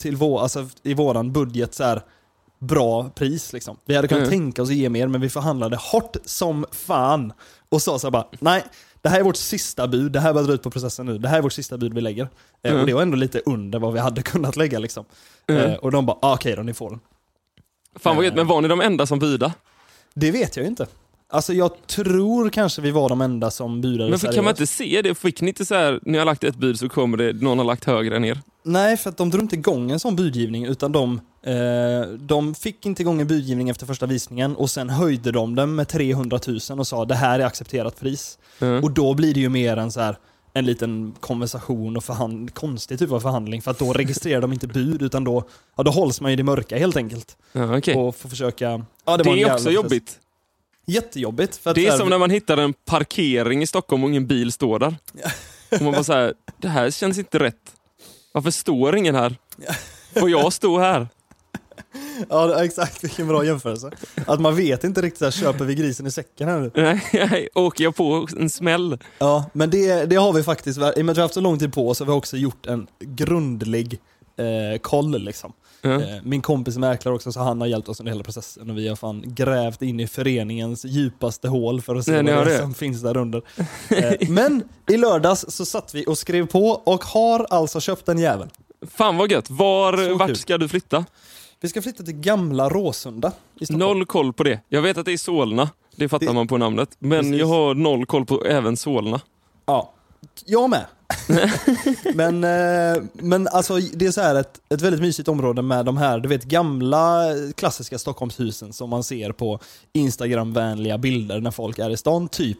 till 0.00 0.16
vår, 0.16 0.40
alltså 0.40 0.68
i 0.82 0.94
våran 0.94 1.32
budget 1.32 1.74
så 1.74 1.84
här 1.84 2.02
bra 2.58 3.08
pris 3.10 3.52
liksom. 3.52 3.76
Vi 3.84 3.96
hade 3.96 4.08
kunnat 4.08 4.26
Mm. 4.28 4.30
tänka 4.30 4.62
oss 4.62 4.68
att 4.68 4.74
ge 4.74 4.88
mer, 4.88 5.08
men 5.08 5.20
vi 5.20 5.28
förhandlade 5.30 5.76
hårt 5.76 6.16
som 6.24 6.66
fan 6.72 7.32
och 7.68 7.82
sa 7.82 7.98
så 7.98 8.10
bara, 8.10 8.26
nej, 8.40 8.64
det 9.02 9.08
här 9.08 9.18
är 9.20 9.22
vårt 9.24 9.36
sista 9.36 9.88
bud, 9.88 10.12
det 10.12 10.20
här 10.20 10.32
börjar 10.32 10.46
dra 10.46 10.54
ut 10.54 10.62
på 10.62 10.70
processen 10.70 11.06
nu, 11.06 11.18
det 11.18 11.28
här 11.28 11.38
är 11.38 11.42
vårt 11.42 11.52
sista 11.52 11.78
bud 11.78 11.94
vi 11.94 12.00
lägger. 12.00 12.22
Eh, 12.62 12.70
Mm. 12.70 12.80
och 12.80 12.86
det 12.86 12.94
var 12.94 13.02
ändå 13.02 13.16
lite 13.16 13.40
under 13.46 13.78
vad 13.78 13.92
vi 13.92 13.98
hade 13.98 14.22
kunnat 14.32 14.56
lägga 14.56 14.78
liksom. 14.78 15.04
Mm. 15.46 15.62
Eh, 15.70 15.74
och 15.74 15.90
de 15.92 16.06
bara, 16.06 16.16
ah, 16.22 16.34
okej 16.34 16.56
då, 16.56 16.62
ni 16.62 16.74
får 16.74 16.90
den. 16.90 17.00
Fan 17.96 18.16
vad 18.16 18.24
gött, 18.24 18.34
men 18.34 18.46
var 18.46 18.60
ni 18.60 18.68
de 18.68 18.80
enda 18.80 19.06
som 19.06 19.18
budade? 19.18 19.52
Det 20.14 20.30
vet 20.30 20.56
jag 20.56 20.64
ju 20.64 20.68
inte. 20.70 20.86
Alltså 21.32 21.52
jag 21.52 21.86
tror 21.86 22.48
kanske 22.50 22.82
vi 22.82 22.90
var 22.90 23.08
de 23.08 23.20
enda 23.20 23.50
som 23.50 23.80
budade 23.80 24.10
Men 24.10 24.18
för, 24.18 24.32
kan 24.32 24.44
man 24.44 24.52
inte 24.52 24.66
se 24.66 25.02
det? 25.02 25.14
Fick 25.14 25.40
ni 25.40 25.48
inte 25.48 25.64
så 25.64 25.74
här, 25.74 26.00
ni 26.02 26.18
har 26.18 26.24
lagt 26.24 26.44
ett 26.44 26.56
bud 26.56 26.78
så 26.78 26.88
kommer 26.88 27.16
det, 27.16 27.32
någon 27.42 27.58
har 27.58 27.64
lagt 27.64 27.84
högre 27.84 28.16
än 28.16 28.24
er? 28.24 28.38
Nej, 28.62 28.96
för 28.96 29.10
att 29.10 29.16
de 29.16 29.30
drog 29.30 29.42
inte 29.42 29.56
igång 29.56 29.90
en 29.90 30.00
sån 30.00 30.16
budgivning, 30.16 30.64
utan 30.66 30.92
de, 30.92 31.20
eh, 31.42 32.08
de 32.18 32.54
fick 32.54 32.86
inte 32.86 33.02
igång 33.02 33.20
en 33.20 33.26
budgivning 33.26 33.68
efter 33.68 33.86
första 33.86 34.06
visningen 34.06 34.56
och 34.56 34.70
sen 34.70 34.90
höjde 34.90 35.32
de 35.32 35.54
den 35.54 35.74
med 35.74 35.88
300 35.88 36.40
000 36.46 36.78
och 36.78 36.86
sa 36.86 37.04
det 37.04 37.14
här 37.14 37.40
är 37.40 37.44
accepterat 37.46 38.00
pris. 38.00 38.38
Mm. 38.60 38.84
Och 38.84 38.90
då 38.90 39.14
blir 39.14 39.34
det 39.34 39.40
ju 39.40 39.48
mer 39.48 39.76
en 39.76 39.92
så 39.92 40.00
här 40.00 40.16
en 40.52 40.66
liten 40.66 41.14
konversation 41.20 41.96
och 41.96 42.04
förhand, 42.04 42.54
konstig 42.54 42.98
typ 42.98 43.12
av 43.12 43.20
förhandling 43.20 43.62
för 43.62 43.70
att 43.70 43.78
då 43.78 43.92
registrerar 43.92 44.40
de 44.40 44.52
inte 44.52 44.66
bud 44.66 45.02
utan 45.02 45.24
då, 45.24 45.44
ja, 45.76 45.82
då 45.82 45.90
hålls 45.90 46.20
man 46.20 46.30
i 46.30 46.36
det 46.36 46.42
mörka 46.42 46.78
helt 46.78 46.96
enkelt. 46.96 47.36
Ja, 47.52 47.78
okej. 47.78 47.94
Och 47.94 48.16
får 48.16 48.28
försöka... 48.28 48.84
Ja, 49.04 49.16
Det, 49.16 49.24
en 49.30 49.34
är 49.34 49.36
jävla 49.36 49.54
också 49.54 49.70
jobbigt. 49.70 50.18
Jättejobbigt. 50.86 51.56
För 51.56 51.74
Det 51.74 51.86
är 51.86 51.90
här- 51.90 51.98
som 51.98 52.08
när 52.08 52.18
man 52.18 52.30
hittar 52.30 52.56
en 52.56 52.72
parkering 52.72 53.62
i 53.62 53.66
Stockholm 53.66 54.04
och 54.04 54.10
ingen 54.10 54.26
bil 54.26 54.52
står 54.52 54.78
där. 54.78 54.96
Och 55.70 55.82
man 55.82 55.92
bara 55.92 56.04
såhär, 56.04 56.34
det 56.58 56.68
här 56.68 56.90
känns 56.90 57.18
inte 57.18 57.38
rätt. 57.38 57.72
Varför 58.32 58.50
står 58.50 58.96
ingen 58.96 59.14
här? 59.14 59.36
Får 60.14 60.30
jag 60.30 60.52
stå 60.52 60.78
här? 60.78 61.08
Ja, 62.28 62.64
exakt. 62.64 63.04
Vilken 63.04 63.28
bra 63.28 63.44
jämförelse. 63.44 63.90
Att 64.26 64.40
man 64.40 64.56
vet 64.56 64.84
inte 64.84 65.02
riktigt, 65.02 65.18
så 65.18 65.24
här, 65.24 65.32
köper 65.32 65.64
vi 65.64 65.74
grisen 65.74 66.06
i 66.06 66.10
säcken 66.10 66.48
här 66.48 66.58
nu? 66.60 66.70
Nej, 67.12 67.48
åker 67.54 67.84
jag 67.84 67.96
på 67.96 68.28
en 68.38 68.50
smäll? 68.50 68.98
Ja, 69.18 69.44
men 69.52 69.70
det, 69.70 70.04
det 70.04 70.16
har 70.16 70.32
vi 70.32 70.42
faktiskt, 70.42 70.78
i 70.78 70.82
och 70.82 70.84
med 70.84 71.10
att 71.10 71.16
vi 71.16 71.20
har 71.20 71.24
haft 71.24 71.34
så 71.34 71.40
lång 71.40 71.58
tid 71.58 71.72
på 71.72 71.88
oss 71.88 71.98
har 71.98 72.06
vi 72.06 72.12
också 72.12 72.36
gjort 72.36 72.66
en 72.66 72.86
grundlig 73.00 74.00
eh, 74.40 74.78
koll 74.78 75.22
liksom. 75.22 75.52
Eh, 75.82 76.00
min 76.22 76.42
kompis 76.42 76.76
är 76.76 76.80
mäklare 76.80 77.14
också 77.14 77.32
så 77.32 77.40
han 77.40 77.60
har 77.60 77.68
hjälpt 77.68 77.88
oss 77.88 78.00
under 78.00 78.12
hela 78.12 78.24
processen 78.24 78.70
och 78.70 78.78
vi 78.78 78.88
har 78.88 78.96
fan 78.96 79.22
grävt 79.26 79.82
in 79.82 80.00
i 80.00 80.06
föreningens 80.06 80.84
djupaste 80.84 81.48
hål 81.48 81.80
för 81.80 81.96
att 81.96 82.04
se 82.04 82.22
Nej, 82.22 82.34
vad 82.36 82.46
det 82.46 82.58
som 82.58 82.74
finns 82.74 83.02
där 83.02 83.16
under. 83.16 83.42
Eh, 83.90 84.28
men 84.28 84.62
i 84.88 84.96
lördags 84.96 85.44
så 85.48 85.64
satt 85.64 85.94
vi 85.94 86.04
och 86.06 86.18
skrev 86.18 86.46
på 86.46 86.68
och 86.70 87.04
har 87.04 87.46
alltså 87.50 87.80
köpt 87.80 88.08
en 88.08 88.18
jävel. 88.18 88.48
Fan 88.90 89.16
vad 89.16 89.30
gött. 89.32 89.50
Var, 89.50 90.18
vart 90.18 90.36
ska 90.36 90.58
du 90.58 90.68
flytta? 90.68 91.04
Vi 91.60 91.68
ska 91.68 91.82
flytta 91.82 92.02
till 92.02 92.14
gamla 92.14 92.68
Råsunda 92.68 93.32
i 93.60 93.64
Stockholm. 93.66 93.78
Noll 93.98 94.06
koll 94.06 94.32
på 94.32 94.42
det. 94.42 94.60
Jag 94.68 94.82
vet 94.82 94.98
att 94.98 95.04
det 95.04 95.12
är 95.12 95.16
Solna, 95.16 95.70
det 95.96 96.08
fattar 96.08 96.26
Det- 96.26 96.32
man 96.32 96.48
på 96.48 96.56
namnet. 96.58 96.88
Men 96.98 97.20
Precis. 97.22 97.38
jag 97.40 97.46
har 97.46 97.74
noll 97.74 98.06
koll 98.06 98.26
på 98.26 98.44
även 98.44 98.76
Solna. 98.76 99.20
Ja, 99.66 99.92
jag 100.46 100.70
med. 100.70 100.84
men, 102.14 102.44
eh, 102.44 103.02
men 103.12 103.48
alltså 103.48 103.76
det 103.76 104.06
är 104.06 104.10
så 104.10 104.20
här 104.20 104.34
ett, 104.34 104.60
ett 104.68 104.80
väldigt 104.80 105.00
mysigt 105.00 105.28
område 105.28 105.62
med 105.62 105.84
de 105.84 105.96
här, 105.96 106.18
du 106.18 106.28
vet 106.28 106.44
gamla 106.44 107.24
klassiska 107.54 107.98
Stockholmshusen 107.98 108.72
som 108.72 108.90
man 108.90 109.04
ser 109.04 109.32
på 109.32 109.60
Instagram-vänliga 109.92 110.98
bilder 110.98 111.40
när 111.40 111.50
folk 111.50 111.78
är 111.78 111.90
i 111.90 111.96
stan. 111.96 112.28
Typ, 112.28 112.58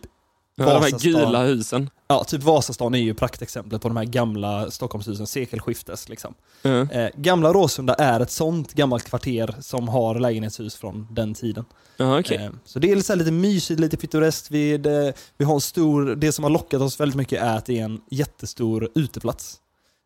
Ja, 0.69 0.75
de 0.75 0.83
här 0.83 0.99
gula 0.99 1.43
husen. 1.43 1.91
ja, 2.09 2.25
typ 2.25 2.43
Vasastan 2.43 2.95
är 2.95 2.99
ju 2.99 3.15
praktexemplet 3.15 3.83
på 3.83 3.89
de 3.89 3.97
här 3.97 4.05
gamla 4.05 4.71
Stockholmshusen, 4.71 5.27
sekelskiftes 5.27 6.09
liksom. 6.09 6.35
Ja. 6.62 6.71
Eh, 6.91 7.09
gamla 7.17 7.53
Råsunda 7.53 7.95
är 7.95 8.21
ett 8.21 8.31
sånt 8.31 8.73
gammalt 8.75 9.05
kvarter 9.05 9.55
som 9.61 9.89
har 9.89 10.15
lägenhetshus 10.21 10.75
från 10.75 11.07
den 11.11 11.35
tiden. 11.35 11.65
Ja, 11.97 12.19
okej. 12.21 12.37
Eh, 12.37 12.51
Så 12.65 12.79
det 12.79 12.91
är 12.93 13.01
så 13.01 13.15
lite 13.15 13.31
mysigt, 13.31 13.81
lite 13.81 13.97
pittoreskt. 13.97 14.51
Vi, 14.51 14.79
det, 14.79 15.12
vi 15.39 15.45
har 15.45 15.55
en 15.55 15.61
stor, 15.61 16.15
det 16.17 16.33
som 16.33 16.45
har 16.45 16.51
lockat 16.51 16.81
oss 16.83 17.01
väldigt 17.01 17.17
mycket 17.17 17.43
är 17.43 17.57
att 17.57 17.67
det 17.67 17.79
är 17.79 17.85
en 17.85 18.01
jättestor 18.11 18.89
uteplats. 18.95 19.57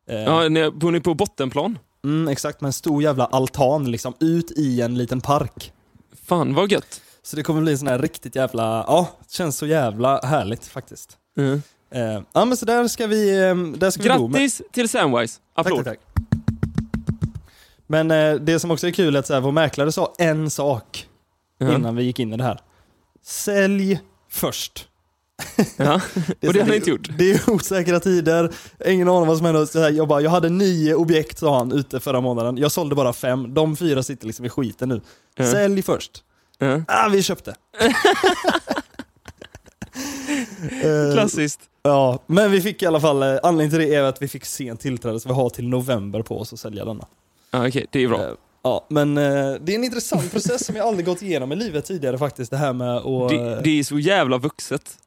Eh, 0.08 0.16
Ja, 0.20 0.48
ni- 0.48 0.70
bor 0.70 0.90
ni 0.90 1.00
på 1.00 1.14
bottenplan? 1.14 1.78
mm, 2.04 2.28
exakt, 2.28 2.60
med 2.60 2.66
en 2.68 2.72
stor 2.72 3.02
jävla 3.02 3.24
altan 3.26 3.90
liksom, 3.90 4.14
ut 4.20 4.50
i 4.50 4.80
en 4.80 4.98
liten 4.98 5.20
park. 5.20 5.72
Fan 6.26 6.54
vad 6.54 6.72
gött. 6.72 7.00
Så 7.24 7.36
det 7.36 7.42
kommer 7.42 7.60
bli 7.60 7.78
sån 7.78 7.88
här 7.88 7.98
riktigt 7.98 8.36
jävla, 8.36 8.84
ja, 8.86 9.08
känns 9.28 9.56
så 9.56 9.66
jävla 9.66 10.20
härligt 10.20 10.66
faktiskt. 10.66 11.16
Mm. 11.38 11.62
Eh, 11.90 12.22
ja 12.32 12.44
men 12.44 12.56
så 12.56 12.64
där 12.66 12.88
ska 12.88 13.06
vi, 13.06 13.42
eh, 13.48 13.54
där 13.56 13.90
ska 13.90 14.02
vi 14.02 14.18
bo. 14.18 14.28
Grattis 14.28 14.62
till 14.72 14.88
Samwise. 14.88 15.40
Tack, 15.56 15.66
Applåd. 15.66 15.84
tack, 15.84 15.98
tack. 15.98 16.26
Men 17.86 18.10
eh, 18.10 18.34
det 18.34 18.60
som 18.60 18.70
också 18.70 18.86
är 18.86 18.90
kul 18.90 19.14
är 19.16 19.18
att 19.18 19.26
så 19.26 19.34
här, 19.34 19.40
vår 19.40 19.52
mäklare 19.52 19.92
sa 19.92 20.14
en 20.18 20.50
sak 20.50 21.06
Ja. 21.58 21.74
innan 21.74 21.96
vi 21.96 22.02
gick 22.02 22.18
in 22.18 22.32
i 22.32 22.36
det 22.36 22.44
här. 22.44 22.60
Sälj 23.22 24.00
först. 24.30 24.88
Ja. 25.76 25.94
Och 26.46 26.52
det 26.52 26.60
har 26.60 26.68
ni 26.68 26.76
inte 26.76 26.90
gjort? 26.90 27.08
Det 27.18 27.30
är 27.32 27.50
osäkra 27.50 28.00
tider, 28.00 28.52
ingen 28.86 29.08
aning 29.08 29.28
vad 29.28 29.36
som 29.36 29.46
händer. 29.46 29.90
Jag, 29.90 30.08
bara, 30.08 30.20
jag 30.20 30.30
hade 30.30 30.48
nio 30.48 30.94
objekt 30.94 31.38
sa 31.38 31.58
han 31.58 31.72
ute 31.72 32.00
förra 32.00 32.20
månaden. 32.20 32.56
Jag 32.56 32.72
sålde 32.72 32.94
bara 32.94 33.12
fem. 33.12 33.54
De 33.54 33.76
fyra 33.76 34.02
sitter 34.02 34.26
liksom 34.26 34.44
i 34.44 34.48
skiten 34.48 34.88
nu. 34.88 35.00
Ja. 35.34 35.46
Sälj 35.46 35.82
först. 35.82 36.24
Ja. 36.64 36.80
Ah, 36.88 37.08
vi 37.08 37.22
köpte. 37.22 37.54
Eh, 40.82 41.12
Klassiskt. 41.14 41.60
ja, 41.82 42.18
men 42.26 42.50
vi 42.50 42.60
fick 42.60 42.82
i 42.82 42.86
alla 42.86 43.00
fall, 43.00 43.22
eh, 43.22 43.38
anledningen 43.42 43.70
till 43.70 43.78
det 43.90 43.94
är 43.94 44.02
att 44.02 44.22
vi 44.22 44.28
fick 44.28 44.44
sent 44.44 44.80
tillträde 44.80 45.20
så 45.20 45.28
vi 45.28 45.34
har 45.34 45.50
till 45.50 45.68
november 45.68 46.22
på 46.22 46.40
oss 46.40 46.52
att 46.52 46.58
sälja 46.58 46.84
denna. 46.84 47.06
Ja, 47.50 47.68
okej, 47.68 47.86
det 47.90 48.02
är 48.04 48.08
bra. 48.08 48.22
Eh, 48.22 48.30
Ja, 48.62 48.86
men 48.88 49.14
det 49.14 49.22
är 49.22 49.74
en 49.74 49.84
intressant 49.84 50.32
process 50.32 50.66
som 50.66 50.76
jag 50.76 50.86
aldrig 50.86 51.06
gått 51.06 51.22
igenom 51.22 51.52
i 51.52 51.56
livet 51.56 51.84
tidigare 51.84 52.18
faktiskt. 52.18 52.50
Det 52.50 52.56
här 52.56 52.72
med 52.72 52.96
att... 52.96 53.28
Det, 53.28 53.60
det 53.64 53.78
är 53.78 53.84
så 53.84 53.98
jävla 53.98 54.38
vuxet. 54.38 54.98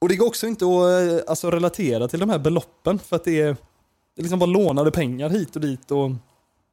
Och 0.00 0.08
det 0.08 0.16
går 0.16 0.26
också 0.26 0.46
inte 0.46 0.64
att 0.64 1.28
alltså, 1.28 1.50
relatera 1.50 2.08
till 2.08 2.20
de 2.20 2.30
här 2.30 2.38
beloppen 2.38 2.98
för 2.98 3.16
att 3.16 3.24
det 3.24 3.40
är, 3.40 3.46
det 3.46 4.20
är 4.20 4.22
liksom 4.22 4.38
bara 4.38 4.46
lånade 4.46 4.90
pengar 4.90 5.28
hit 5.28 5.54
och 5.56 5.60
dit 5.62 5.90
och... 5.90 6.10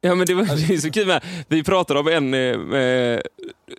Ja 0.02 0.16
men 0.16 0.28
det, 0.28 0.34
var, 0.34 0.44
det 0.68 0.74
är 0.74 0.78
så 0.78 0.92
kul 0.92 1.08
med. 1.08 1.24
Vi 1.48 1.64
pratade 1.64 2.00
om 2.00 2.08
en 2.08 2.34
eh, 2.34 2.80
eh, 2.82 3.20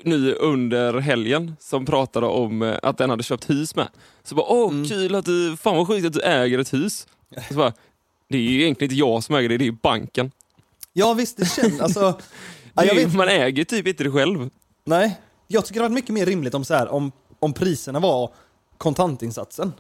ny 0.05 0.33
under 0.33 0.99
helgen 1.01 1.57
som 1.61 1.87
pratade 1.87 2.27
om 2.27 2.63
eh, 2.63 2.79
att 2.83 2.99
den 2.99 3.11
hade 3.11 3.23
köpt 3.23 3.51
hus 3.51 3.75
med. 3.77 3.89
Så 4.23 4.35
bara, 4.35 4.47
åh 4.49 4.71
Mm. 4.73 4.89
kul 4.89 5.15
att 5.15 5.25
du, 5.25 5.57
fan 5.57 5.77
vad 5.77 5.87
sjukt 5.87 6.07
att 6.07 6.13
du 6.13 6.21
äger 6.23 6.59
ett 6.59 6.73
hus. 6.73 7.07
Så 7.49 7.55
bara, 7.55 7.73
det 8.29 8.37
är 8.37 8.43
ju 8.43 8.63
egentligen 8.63 8.91
inte 8.93 8.99
jag 9.01 9.23
som 9.25 9.35
äger 9.35 9.49
det, 9.49 9.57
det 9.57 9.65
är 9.65 9.67
ju 9.67 9.77
banken. 9.83 10.31
Ja 10.93 11.15
visst, 11.15 11.37
det 11.37 11.45
känns... 11.47 11.81
Alltså, 11.81 12.19
ja, 12.75 12.85
ju- 12.85 13.07
Man 13.09 13.29
äger 13.29 13.65
typ 13.65 13.87
inte 13.87 14.05
det 14.05 14.11
själv. 14.11 14.51
nej, 14.87 15.21
jag 15.49 15.65
tycker 15.67 15.81
det 15.81 15.85
hade 15.85 15.93
varit 15.93 16.03
mycket 16.03 16.15
mer 16.15 16.27
rimligt 16.27 16.55
om, 16.55 16.65
så 16.65 16.75
här, 16.75 16.89
om, 16.89 17.13
om 17.39 17.53
priserna 17.53 18.01
var 18.01 18.31
kontantinsatsen. 18.79 19.73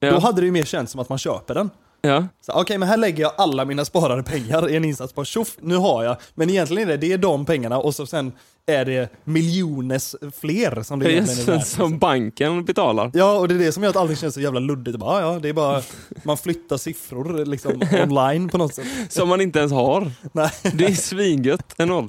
Då 0.00 0.06
Ja. 0.06 0.18
hade 0.18 0.40
det 0.40 0.44
ju 0.44 0.52
mer 0.52 0.64
känts 0.64 0.92
som 0.92 1.00
att 1.00 1.08
man 1.08 1.18
köper 1.18 1.54
den. 1.54 1.70
Ja. 2.00 2.28
Okej, 2.48 2.78
men 2.78 2.88
här 2.88 2.96
lägger 2.96 3.22
jag 3.22 3.32
alla 3.36 3.64
mina 3.64 3.84
sparade 3.84 4.22
pengar 4.22 4.70
i 4.70 4.76
en 4.76 4.84
insats 4.84 5.12
på 5.12 5.24
tjoff, 5.24 5.56
nu 5.60 5.76
har 5.76 6.04
jag. 6.04 6.16
Men 6.34 6.50
egentligen 6.50 6.88
är 6.88 6.92
det, 6.92 6.96
det 6.96 7.12
är 7.12 7.18
de 7.18 7.44
pengarna 7.44 7.78
och 7.78 7.94
så 7.94 8.06
sen 8.06 8.32
är 8.66 8.84
det 8.84 9.08
miljoners 9.24 10.14
fler 10.40 10.82
som 10.82 10.98
det 10.98 11.04
Det 11.04 11.10
är 11.10 11.12
egentligen 11.12 11.60
är 11.60 11.64
som, 11.64 11.98
banken 11.98 12.64
betalar. 12.64 13.10
Ja, 13.14 13.38
och 13.38 13.48
det 13.48 13.54
är 13.54 13.58
det 13.58 13.72
som 13.72 13.82
gör 13.82 13.90
att 13.90 13.96
allting 13.96 14.16
känns 14.16 14.34
så 14.34 14.40
jävla 14.40 14.60
luddigt. 14.60 14.98
Bara, 14.98 15.20
ja, 15.20 15.32
ja, 15.32 15.38
det 15.38 15.48
är 15.48 15.52
bara, 15.52 15.82
man 16.22 16.36
flyttar 16.36 16.76
siffror 16.76 17.44
liksom 17.44 17.82
online 18.02 18.48
på 18.48 18.58
något 18.58 18.74
sätt. 18.74 18.86
Som 19.08 19.28
man 19.28 19.40
inte 19.40 19.58
ens 19.58 19.72
har. 19.72 20.10
Nej. 20.32 20.50
Det 20.72 20.84
är 20.84 20.94
svingött 20.94 21.74
ändå. 21.78 22.08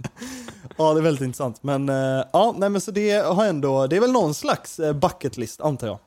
Ja, 0.78 0.94
det 0.94 1.00
är 1.00 1.04
väldigt 1.04 1.24
intressant. 1.24 1.64
Men 1.64 1.90
eh, 1.90 2.26
ja, 2.34 2.56
nej 2.58 2.70
men 2.70 2.82
så 2.82 2.92
det 2.92 3.26
har 3.26 3.46
ändå, 3.46 3.88
det 3.88 3.96
är 3.96 4.02
väl 4.02 4.12
någon 4.12 4.34
slags 4.34 4.80
eh, 4.80 4.94
bucket 4.94 5.38
list 5.38 5.62
antar 5.62 5.88
jag. 5.88 6.00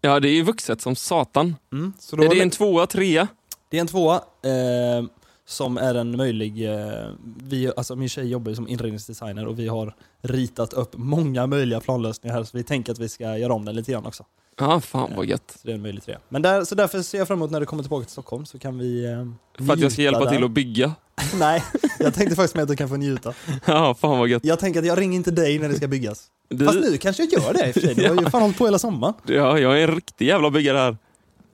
Ja, 0.00 0.20
det 0.20 0.28
är 0.28 0.32
ju 0.34 0.42
vuxet 0.42 0.80
som 0.80 0.96
satan. 0.96 1.56
Mm, 1.72 1.92
så 1.98 2.16
då, 2.16 2.22
Är 2.22 2.28
det 2.28 2.40
en 2.42 2.50
tvåa, 2.50 2.86
trea? 2.86 3.28
det 3.70 3.76
är 3.76 3.80
en 3.80 3.86
tvåa 3.86 4.14
eh, 4.42 5.04
som 5.46 5.78
är 5.78 5.94
en 5.94 6.16
möjlig, 6.16 6.70
eh, 6.72 7.06
vi, 7.42 7.72
alltså 7.76 7.96
min 7.96 8.08
tjej 8.08 8.28
jobbar 8.28 8.50
ju 8.50 8.56
som 8.56 8.68
inredningsdesigner 8.68 9.46
och 9.46 9.58
vi 9.58 9.68
har 9.68 9.94
ritat 10.22 10.72
upp 10.72 10.90
många 10.96 11.46
möjliga 11.46 11.80
planlösningar 11.80 12.36
här 12.36 12.44
så 12.44 12.56
vi 12.56 12.62
tänker 12.64 12.92
att 12.92 12.98
vi 12.98 13.08
ska 13.08 13.38
göra 13.38 13.52
om 13.54 13.64
den 13.64 13.76
lite 13.76 13.92
grann 13.92 14.06
också. 14.06 14.24
Ja, 14.58 14.80
fan 14.80 15.10
vad 15.16 15.26
gött. 15.26 15.58
Så 15.62 15.66
det 15.66 15.72
är 15.72 15.74
en 15.74 15.82
möjlig 15.82 16.02
trea. 16.04 16.18
Men 16.28 16.42
där, 16.42 16.64
så 16.64 16.74
därför 16.74 17.02
ser 17.02 17.18
jag 17.18 17.28
fram 17.28 17.38
emot 17.38 17.50
när 17.50 17.60
du 17.60 17.66
kommer 17.66 17.82
tillbaka 17.82 18.04
till 18.04 18.12
Stockholm 18.12 18.46
så 18.46 18.58
kan 18.58 18.78
vi 18.78 19.04
eh, 19.04 19.66
För 19.66 19.72
att 19.72 19.80
jag 19.80 19.92
ska 19.92 20.02
hjälpa 20.02 20.24
där. 20.24 20.30
till 20.30 20.44
att 20.44 20.50
bygga. 20.50 20.94
Nej, 21.38 21.64
jag 21.98 22.14
tänkte 22.14 22.36
faktiskt 22.36 22.54
med 22.54 22.62
att 22.62 22.68
du 22.68 22.76
kan 22.76 22.88
få 22.88 22.96
njuta. 22.96 23.34
Ja, 23.66 23.94
fan 23.94 24.18
vad 24.18 24.28
gött. 24.28 24.44
Jag 24.44 24.58
tänker 24.58 24.80
att 24.80 24.86
jag 24.86 24.98
ringer 25.00 25.16
inte 25.16 25.30
dig 25.30 25.58
när 25.58 25.68
det 25.68 25.74
ska 25.74 25.88
byggas. 25.88 26.26
Du, 26.48 26.64
Fast 26.64 26.78
nu 26.80 26.98
kanske 26.98 27.22
jag 27.24 27.32
gör 27.42 27.52
det 27.52 27.66
i 27.66 27.70
och 27.70 27.74
för 27.74 27.80
sig. 27.80 27.94
Du 27.94 28.08
har 28.08 28.22
ju 28.24 28.30
fan 28.30 28.42
hållit 28.42 28.58
på 28.58 28.64
hela 28.64 28.78
sommaren. 28.78 29.14
ja, 29.26 29.58
jag 29.58 29.78
är 29.82 29.88
en 29.88 29.94
riktig 29.94 30.26
jävla 30.26 30.50
byggare 30.50 30.78
här. 30.78 30.96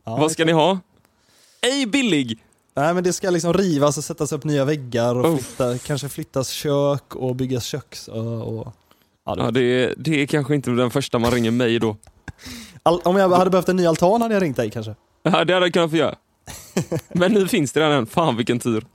Ja, 0.05 0.17
vad 0.17 0.33
ska 0.33 0.45
ni 0.45 0.53
ha? 0.53 0.79
Ej 1.63 1.87
billig! 1.87 2.39
Nej 2.77 2.95
men 2.95 3.05
det 3.05 3.13
ska 3.13 3.31
liksom 3.31 3.53
rivas 3.55 3.99
och 3.99 4.05
sättas 4.05 4.33
upp 4.33 4.45
nya 4.45 4.65
väggar 4.65 5.15
och 5.15 5.27
Oh. 5.27 5.37
flytta, 5.37 5.79
kanske 5.79 6.09
flyttas 6.09 6.49
kök 6.49 7.15
och 7.15 7.37
byggas 7.37 7.65
köks 7.65 8.09
och... 8.09 8.59
och 8.59 8.73
ja, 9.27 9.35
du 9.35 9.43
Ja, 9.43 9.51
det, 9.51 9.61
är- 9.63 9.95
det 9.97 10.23
är 10.23 10.27
kanske 10.27 10.55
inte 10.55 10.71
den 10.71 10.91
första 10.91 11.19
man 11.19 11.31
ringer 11.31 11.51
mig 11.51 11.79
då. 11.79 11.97
All, 12.83 13.01
om 13.05 13.17
jag 13.17 13.29
hade 13.29 13.51
behövt 13.51 13.69
en 13.69 13.77
ny 13.77 13.87
altan 13.87 14.23
hade 14.23 14.35
jag 14.35 14.43
ringt 14.43 14.57
dig 14.57 14.71
kanske. 14.71 14.95
Ja, 15.23 15.31
det 15.45 15.55
hade 15.55 15.67
jag 15.67 15.73
kunnat 15.73 15.91
få 15.91 15.97
göra. 15.97 16.15
Men 17.09 17.33
nu 17.33 17.49
finns 17.49 17.73
det 17.73 17.81
redan 17.81 17.93
en. 17.93 18.07
Fan 18.07 18.37
vilken 18.37 18.59
tur. 18.59 18.87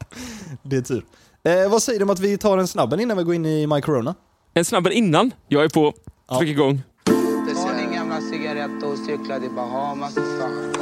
Det 0.63 0.77
är 0.77 0.81
tur. 0.81 1.05
Eh, 1.43 1.69
vad 1.69 1.83
säger 1.83 1.99
du 1.99 2.03
om 2.03 2.09
att 2.09 2.19
vi 2.19 2.37
tar 2.37 2.57
en 2.57 2.67
snabben 2.67 2.99
innan 2.99 3.17
vi 3.17 3.23
går 3.23 3.35
in 3.35 3.45
i 3.45 3.67
My 3.67 3.81
Corona? 3.81 4.15
En 4.57 4.65
snabbare 4.65 4.93
innan. 4.93 5.33
Jag 5.47 5.63
är 5.63 5.69
på. 5.69 5.93
Ja. 6.27 6.39
Tryck 6.39 6.49
igång. 6.49 6.81
Ta 7.03 7.73
din 7.73 7.91
gamla 7.93 8.21
cigarett 8.21 8.83
och 8.83 8.97
cykla 8.97 9.39
till 9.39 9.49
Bahamas. 9.49 10.15
Fan. 10.15 10.73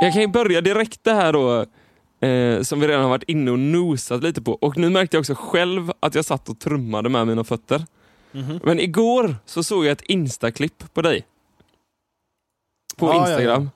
Jag 0.00 0.12
kan 0.12 0.22
ju 0.22 0.28
börja 0.28 0.60
direkt 0.60 1.04
det 1.04 1.12
här 1.12 1.32
då, 1.32 1.66
eh, 2.26 2.62
som 2.62 2.80
vi 2.80 2.88
redan 2.88 3.02
har 3.02 3.08
varit 3.08 3.22
inne 3.28 3.50
och 3.50 3.58
nosat 3.58 4.22
lite 4.22 4.42
på. 4.42 4.52
Och 4.52 4.76
nu 4.76 4.90
märkte 4.90 5.16
jag 5.16 5.20
också 5.20 5.34
själv 5.34 5.92
att 6.00 6.14
jag 6.14 6.24
satt 6.24 6.48
och 6.48 6.58
trummade 6.58 7.08
med 7.08 7.26
mina 7.26 7.44
fötter. 7.44 7.86
Mhm. 8.32 8.60
Men 8.64 8.80
igår 8.80 9.36
så 9.46 9.62
såg 9.62 9.84
jag 9.84 9.92
ett 9.92 10.02
Insta-klipp 10.02 10.94
på 10.94 11.02
dig. 11.02 11.26
På 12.96 13.06
Ja, 13.06 13.14
ja, 13.14 13.20
ja. 13.20 13.28
Instagram. 13.28 13.70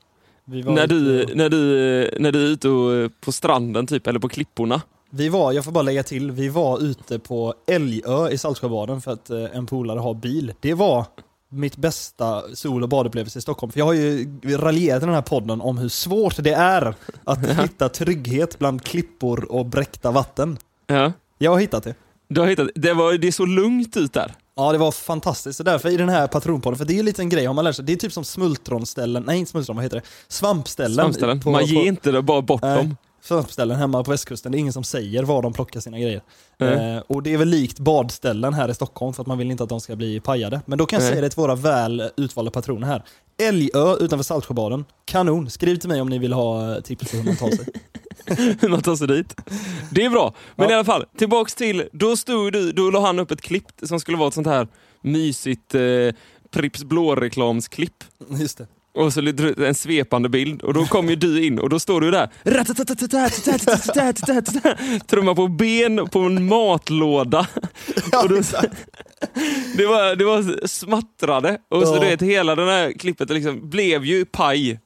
Vi 0.45 0.63
var, 0.63 0.75
När, 0.75 0.87
du, 0.87 1.27
när, 1.35 1.49
du, 1.49 2.11
när 2.19 2.33
du 2.33 2.43
är 2.47 2.47
ute 2.47 2.69
och, 2.69 3.21
på 3.21 3.33
stranden 3.33 3.87
typ, 3.87 4.07
eller 4.07 4.21
på 4.21 4.29
klipporna. 4.29 4.83
Vi 5.11 5.29
var, 5.29 5.53
jag 5.53 5.65
får 5.65 5.73
bara 5.73 5.83
lägga 5.83 6.03
till, 6.03 6.31
vi 6.31 6.49
var 6.49 6.79
ute 6.83 7.19
på 7.19 7.55
Älgö 7.67 8.29
i 8.31 8.39
Saltsjöbaden 8.39 9.01
för 9.01 9.13
att 9.13 9.31
eh, 9.31 9.45
en 9.57 9.67
polare 9.67 9.99
har 9.99 10.15
bil. 10.15 10.53
Det 10.61 10.75
var 10.75 11.05
mitt 11.51 11.77
bästa 11.77 12.43
sol 12.55 12.83
och 12.83 12.89
badupplevelse 12.89 13.39
i 13.39 13.43
Stockholm. 13.43 13.73
För 13.73 13.79
jag 13.81 13.87
har 13.87 13.93
ju 13.93 14.27
raljerat 14.45 15.03
i 15.03 15.07
den 15.07 15.15
här 15.15 15.23
podden 15.23 15.61
om 15.61 15.79
hur 15.79 15.89
svårt 15.89 16.37
det 16.45 16.53
är 16.53 16.95
att 17.25 17.47
hitta 17.63 17.89
trygghet 17.89 18.59
bland 18.59 18.83
klippor 18.85 19.53
och 19.53 19.67
bräckta 19.67 20.11
vatten. 20.11 20.59
Ja. 20.87 21.13
Jag 21.39 21.51
har 21.51 21.59
hittat 21.59 21.85
det. 21.85 21.95
Du 22.29 22.41
har 22.41 22.49
hittat, 22.49 22.69
det, 22.75 22.93
var, 22.93 23.13
det 23.13 23.27
är 23.29 23.33
så 23.33 23.47
lugnt 23.47 23.97
ut 23.97 24.13
där. 24.13 24.35
Ja, 24.57 24.73
det 24.73 24.79
var 24.79 24.91
fantastiskt. 24.93 25.57
Så 25.57 25.63
därför 25.63 25.89
i 25.89 25.97
den 25.97 26.09
här 26.09 26.27
patronpodden, 26.27 26.79
för 26.79 26.85
det 26.85 26.99
är 26.99 27.03
ju 27.03 27.13
en 27.19 27.29
grej, 27.29 27.45
har 27.45 27.55
man 27.55 27.65
lärt 27.65 27.77
sig, 27.77 27.85
det 27.85 27.93
är 27.93 27.97
typ 27.97 28.13
som 28.13 28.25
smultronställen, 28.25 29.23
nej 29.27 29.39
inte 29.39 29.51
smultron, 29.51 29.77
vad 29.77 29.85
heter 29.85 29.97
det? 29.97 30.03
Svampställen. 30.29 30.95
Svampställen. 30.95 31.41
på- 31.41 31.51
Man 31.51 31.65
ger 31.67 31.81
på- 31.81 31.87
inte 31.87 32.11
det 32.13 32.23
bara 32.23 32.43
bort 32.43 32.63
Nej. 32.63 32.77
dem. 32.77 32.97
Svampställen 33.21 33.77
hemma 33.79 34.05
på 34.05 34.11
västkusten, 34.11 34.53
det 34.53 34.59
är 34.59 34.61
ingen 34.61 34.73
som 34.73 34.85
säger 34.85 35.23
var 35.23 35.43
de 35.43 35.53
plockar 35.53 35.81
sina 35.81 35.99
grejer. 35.99 36.23
Nej. 36.59 36.97
Eh, 36.97 37.03
och 37.07 37.23
det 37.23 37.33
är 37.35 37.39
väl 37.39 37.49
likt 37.49 37.79
badställen 37.79 38.55
här 38.55 38.69
i 38.69 38.75
Stockholm 38.75 39.13
för 39.15 39.23
att 39.23 39.27
man 39.27 39.39
vill 39.39 39.51
inte 39.51 39.63
att 39.63 39.69
de 39.69 39.81
ska 39.81 39.97
bli 39.97 40.21
pajade. 40.21 40.61
Men 40.67 40.79
då 40.79 40.87
kan 40.87 40.97
jag 40.97 41.03
Nej. 41.05 41.11
säga 41.13 41.21
det 41.23 41.29
till 41.31 41.41
våra 41.41 41.55
väl 41.55 42.11
utvalda 42.17 42.51
patroner 42.51 42.87
här. 42.87 43.03
Älgö 43.43 43.95
utanför 44.01 44.23
Saltsjöbaden, 44.25 44.85
kanon. 45.05 45.51
Skriv 45.51 45.77
till 45.77 45.89
mig 45.89 46.01
om 46.01 46.09
ni 46.09 46.19
vill 46.19 46.33
ha 46.33 46.75
eh, 46.75 46.81
tips 46.81 47.11
på 47.11 47.17
hur 47.17 47.25
man 47.25 47.37
tar 47.37 47.51
sig. 47.51 47.67
hur 48.61 48.69
man 48.69 48.83
tar 48.83 48.97
sig 48.97 49.07
dit. 49.07 49.35
Det 49.91 50.05
är 50.05 50.11
bra. 50.11 50.35
Men 50.57 50.65
Ja. 50.69 50.71
i 50.73 50.75
alla 50.75 50.85
fall, 50.85 51.05
tillbaks 51.19 51.55
till, 51.55 51.89
då 51.93 52.17
stod 52.17 52.53
du, 52.53 52.73
då 52.73 52.91
la 52.91 53.01
han 53.07 53.19
upp 53.19 53.31
ett 53.31 53.41
klipp 53.41 53.67
som 53.83 54.01
skulle 54.01 54.19
vara 54.19 54.29
ett 54.29 54.35
sånt 54.35 54.47
här 54.47 54.69
mysigt 55.03 55.75
eh, 55.75 55.81
Pripps 56.51 56.85
blå-reklamsklipp. 56.85 58.05
Just 58.31 58.59
det. 58.59 58.67
Och 58.95 59.13
så 59.13 59.21
en 59.59 59.75
svepande 59.75 60.29
bild. 60.29 60.63
Och 60.63 60.75
då 60.75 60.85
kom 60.85 61.09
ju 61.09 61.17
du 61.17 61.45
in 61.47 61.59
och 61.59 61.69
då 61.69 61.79
står 61.79 62.01
du 62.01 62.11
där. 62.11 62.29
Trummar 65.07 65.35
på 65.35 65.49
ben 65.49 66.09
på 66.09 66.19
en 66.19 66.47
matlåda. 66.47 67.47
Och 68.23 68.29
då, 68.29 68.41
det, 69.77 69.87
var, 69.87 70.17
det 70.17 70.25
var 70.25 70.67
smattrade. 70.67 71.59
Och 71.69 71.83
så 71.87 72.01
vet 72.01 72.23
hela 72.23 72.55
den 72.57 72.69
här 72.69 72.93
klippet 72.93 73.31
liksom 73.31 73.71
blev 73.71 74.05
ju 74.05 74.25
paj 74.25 74.81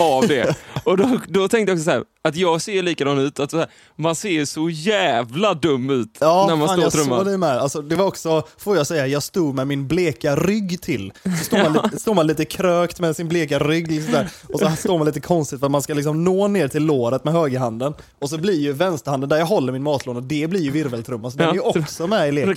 av 0.00 0.28
det. 0.28 0.56
Och 0.84 0.96
då, 0.96 1.20
då 1.28 1.48
tänkte 1.48 1.70
jag 1.70 1.76
också 1.76 1.84
så 1.84 1.90
här, 1.90 2.04
att 2.24 2.36
jag 2.36 2.62
ser 2.62 2.82
likadan 2.82 3.18
ut, 3.18 3.40
att 3.40 3.52
här, 3.52 3.66
man 3.96 4.14
ser 4.14 4.44
så 4.44 4.70
jävla 4.70 5.54
dum 5.54 5.90
ut 5.90 6.16
Ja, 6.20 6.46
när 6.48 6.56
man 6.56 6.68
fan, 6.68 6.76
står 6.76 6.78
och 6.78 6.84
jag 6.84 6.92
trummar. 6.92 7.16
såg 7.18 7.26
det 7.26 7.38
med. 7.38 7.58
Alltså, 7.58 7.82
det 7.82 7.96
var 7.96 8.04
också, 8.06 8.42
får 8.58 8.76
jag 8.76 8.86
säga, 8.86 9.06
jag 9.06 9.22
stod 9.22 9.54
med 9.54 9.66
min 9.66 9.88
bleka 9.88 10.36
rygg 10.36 10.82
till. 10.82 11.12
Så 11.38 11.44
står 11.44 11.58
man, 11.58 11.72
lite, 11.84 11.98
står 11.98 12.14
man 12.14 12.26
lite 12.26 12.44
krökt 12.44 13.00
med 13.00 13.16
sin 13.16 13.28
bleka 13.28 13.58
rygg 13.58 13.90
liksom 13.90 14.12
där. 14.12 14.28
och 14.48 14.60
så 14.60 14.70
står 14.76 14.98
man 14.98 15.06
lite 15.06 15.20
konstigt 15.20 15.58
för 15.60 15.66
att 15.66 15.72
man 15.72 15.82
ska 15.82 15.94
liksom 15.94 16.24
nå 16.24 16.48
ner 16.48 16.68
till 16.68 16.84
låret 16.84 17.24
med 17.24 17.34
högerhanden. 17.34 17.94
Och 18.18 18.30
så 18.30 18.38
blir 18.38 18.60
ju 18.60 18.72
vänsterhanden 18.72 19.28
där 19.28 19.36
jag 19.38 19.46
håller 19.46 19.72
min 19.72 19.82
matlåda, 19.82 20.20
det 20.20 20.46
blir 20.50 20.60
ju 20.60 20.70
virveltrumma, 20.70 21.30
så 21.30 21.38
den 21.38 21.48
är 21.48 21.52
ju 21.52 21.58
Ja. 21.64 21.72
också 21.80 22.06
med 22.06 22.28
i 22.28 22.32
leken. 22.32 22.50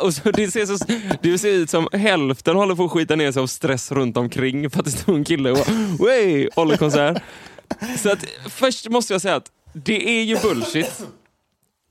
Och 0.00 0.14
så 0.14 0.30
det, 0.30 0.50
ser 0.50 0.66
så, 0.66 0.84
det 1.22 1.38
ser 1.38 1.48
ut 1.52 1.70
som 1.70 1.88
hälften 1.92 2.56
håller 2.56 2.74
på 2.74 2.84
att 2.84 2.90
skita 2.90 3.16
ner 3.16 3.32
sig 3.32 3.42
av 3.42 3.46
stress 3.46 3.92
runt 3.92 4.16
omkring 4.16 4.70
för 4.70 4.78
att 4.78 4.84
det 4.84 4.90
står 4.90 5.14
en 5.14 5.24
kille 5.24 5.50
och 5.50 5.58
håller 6.54 6.76
konsert. 6.76 7.22
Så 7.98 8.12
att 8.12 8.24
först 8.50 8.88
måste 8.88 9.14
jag 9.14 9.22
säga 9.22 9.36
att 9.36 9.50
det 9.72 10.18
är 10.20 10.22
ju 10.22 10.38
bullshit. 10.38 11.02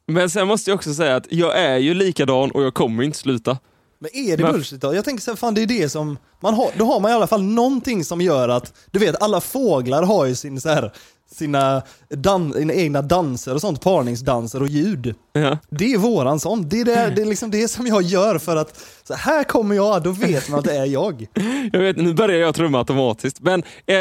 Men 0.08 0.30
sen 0.30 0.48
måste 0.48 0.72
jag 0.72 0.76
också 0.76 0.94
säga 0.94 1.16
att 1.16 1.28
jag 1.30 1.58
är 1.60 1.78
ju 1.78 1.94
likadan 1.94 2.52
och 2.52 2.64
jag 2.64 2.74
kommer 2.74 3.04
inte 3.04 3.18
sluta. 3.18 3.58
Men 4.00 4.10
är 4.14 4.38
det 4.38 4.44
Men- 4.44 4.52
bullshit 4.52 4.82
då? 4.82 4.96
Jag 4.96 5.06
tänker 5.06 5.24
så 5.24 5.32
här, 5.32 5.36
fan 5.36 5.54
det 5.54 5.62
är 5.62 5.66
det 5.66 5.90
som, 5.90 6.18
man 6.40 6.54
har, 6.54 6.72
då 6.78 6.86
har 6.86 7.00
man 7.00 7.12
i 7.12 7.14
alla 7.14 7.28
fall 7.28 7.44
någonting 7.44 8.04
som 8.06 8.22
gör 8.22 8.50
att, 8.50 8.74
du 8.92 9.00
vet 9.00 9.22
alla 9.22 9.42
fåglar 9.42 10.04
har 10.04 10.26
ju 10.26 10.36
sin 10.36 10.62
så 10.62 10.70
här, 10.70 10.92
sina, 11.36 11.82
dan, 12.10 12.54
sina 12.54 12.74
egna 12.74 13.02
danser 13.02 13.54
och 13.56 13.62
sånt, 13.62 13.82
parningsdanser 13.82 14.62
och 14.62 14.68
ljud. 14.68 15.16
Ja. 15.34 15.58
Det 15.70 15.94
är 15.94 15.98
våran 15.98 16.40
sån. 16.40 16.70
Det 16.70 16.82
är 16.82 16.86
det, 16.86 17.14
det, 17.16 17.22
är 17.22 17.26
liksom 17.26 17.52
det 17.52 17.68
som 17.68 17.88
jag 17.88 18.02
gör 18.02 18.38
för 18.38 18.56
att, 18.56 18.80
så 19.04 19.14
här 19.14 19.44
kommer 19.44 19.76
jag, 19.76 20.04
då 20.04 20.12
vet 20.12 20.50
man 20.50 20.60
att 20.60 20.66
det 20.66 20.78
är 20.78 20.86
jag. 20.86 21.28
Jag 21.74 21.80
vet, 21.80 21.98
nu 21.98 22.14
börjar 22.14 22.40
jag 22.40 22.56
trumma 22.56 22.78
automatiskt. 22.78 23.40
Men 23.40 23.64
eh, 23.86 23.96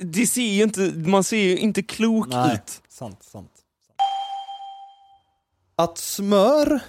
det 0.00 0.26
ser 0.26 0.42
ju 0.42 0.62
inte, 0.62 0.80
man 0.80 1.24
ser 1.24 1.36
ju 1.36 1.58
inte 1.58 1.82
klok 1.82 2.26
ut. 2.26 2.82
sant, 2.88 3.22
sant. 3.22 3.52
Att 5.76 5.98
smör 5.98 6.80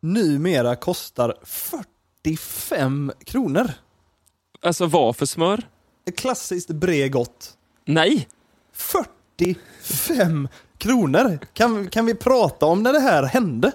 numera 0.00 0.76
kostar 0.76 1.34
45 1.42 3.12
kronor. 3.24 3.70
Alltså 4.62 4.86
vad 4.86 5.16
för 5.16 5.26
smör? 5.26 5.68
Ett 6.06 6.16
klassiskt 6.18 6.68
Bregott. 6.68 7.56
Nej. 7.84 8.28
45 8.72 10.48
kronor! 10.78 11.38
Kan, 11.52 11.90
kan 11.90 12.06
vi 12.06 12.14
prata 12.14 12.66
om 12.66 12.82
när 12.82 12.92
det 12.92 13.00
här 13.00 13.22
hände? 13.22 13.72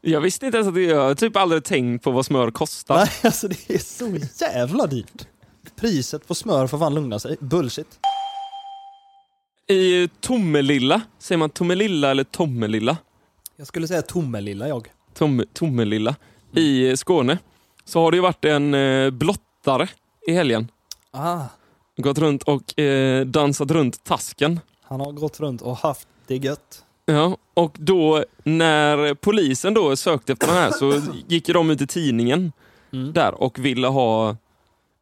Jag 0.00 0.20
visste 0.20 0.46
inte 0.46 0.58
ens 0.58 0.68
att 0.68 0.74
det, 0.74 0.82
jag 0.82 1.02
har 1.02 1.14
typ 1.14 1.36
aldrig 1.36 1.64
tänkt 1.64 2.04
på 2.04 2.10
vad 2.10 2.26
smör 2.26 2.50
kostar. 2.50 2.96
Nej, 2.96 3.10
alltså 3.22 3.48
det 3.48 3.70
är 3.70 3.78
så 3.78 4.44
jävla 4.44 4.86
dyrt. 4.86 5.28
Priset 5.76 6.28
på 6.28 6.34
smör 6.34 6.66
får 6.66 6.78
fan 6.78 6.94
lugna 6.94 7.18
sig. 7.18 7.36
Bullshit. 7.40 7.98
I 9.68 10.08
Tomelilla, 10.20 11.00
säger 11.18 11.38
man 11.38 11.50
Tomelilla 11.50 12.10
eller 12.10 12.24
Tommelilla? 12.24 12.96
Jag 13.56 13.66
skulle 13.66 13.88
säga 13.88 14.02
Tommelilla 14.02 14.68
jag. 14.68 14.88
Tom, 15.14 15.44
Tomelilla. 15.52 16.16
I 16.54 16.96
Skåne. 16.96 17.38
Så 17.84 18.00
har 18.00 18.10
det 18.10 18.16
ju 18.16 18.20
varit 18.20 18.44
en 18.44 18.74
eh, 18.74 19.10
blottare 19.10 19.88
i 20.28 20.32
helgen. 20.32 20.68
Ah, 21.10 21.40
Gått 21.96 22.18
runt 22.18 22.42
och 22.42 22.78
eh, 22.78 23.26
dansat 23.26 23.70
runt 23.70 24.04
tasken. 24.04 24.60
han 24.82 25.00
har 25.00 25.12
gått 25.12 25.40
runt 25.40 25.62
och 25.62 25.76
haft 25.76 26.08
det 26.26 26.36
gött. 26.36 26.84
Ja, 27.06 27.36
och 27.54 27.76
då 27.78 28.24
när 28.44 29.14
polisen 29.14 29.74
då 29.74 29.96
sökte 29.96 30.32
efter 30.32 30.46
den 30.46 30.56
här 30.56 30.70
så 30.70 31.02
gick 31.28 31.48
ju 31.48 31.54
de 31.54 31.70
ut 31.70 31.80
i 31.80 31.86
tidningen 31.86 32.52
Mm. 32.94 33.12
där 33.12 33.34
och 33.42 33.58
ville 33.58 33.86
ha, 33.86 34.36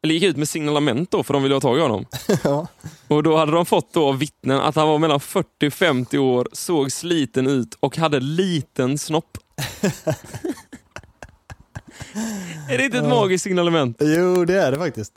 eller 0.03 0.13
gick 0.13 0.23
ut 0.23 0.37
med 0.37 0.49
signalement 0.49 1.11
då 1.11 1.23
för 1.23 1.33
de 1.33 1.43
ville 1.43 1.55
ha 1.55 1.61
tag 1.61 1.77
i 1.77 1.81
honom. 1.81 2.05
ja. 2.43 2.67
Och 3.07 3.23
då 3.23 3.37
hade 3.37 3.51
de 3.51 3.65
fått 3.65 3.93
då 3.93 4.11
vittnen 4.11 4.59
att 4.59 4.75
han 4.75 4.87
var 4.87 4.97
mellan 4.97 5.19
40 5.19 5.67
och 5.67 5.73
50 5.73 6.17
år, 6.17 6.47
såg 6.51 6.91
sliten 6.91 7.47
ut 7.47 7.77
och 7.79 7.97
hade 7.97 8.19
liten 8.19 8.97
snopp. 8.97 9.37
är 12.69 12.77
det 12.77 12.85
inte 12.85 12.97
ett 12.97 13.03
Ja. 13.03 13.09
magiskt 13.09 13.43
signalement? 13.43 13.97
Jo, 13.99 14.45
det 14.45 14.53
är 14.61 14.71
det 14.71 14.77
faktiskt. 14.77 15.13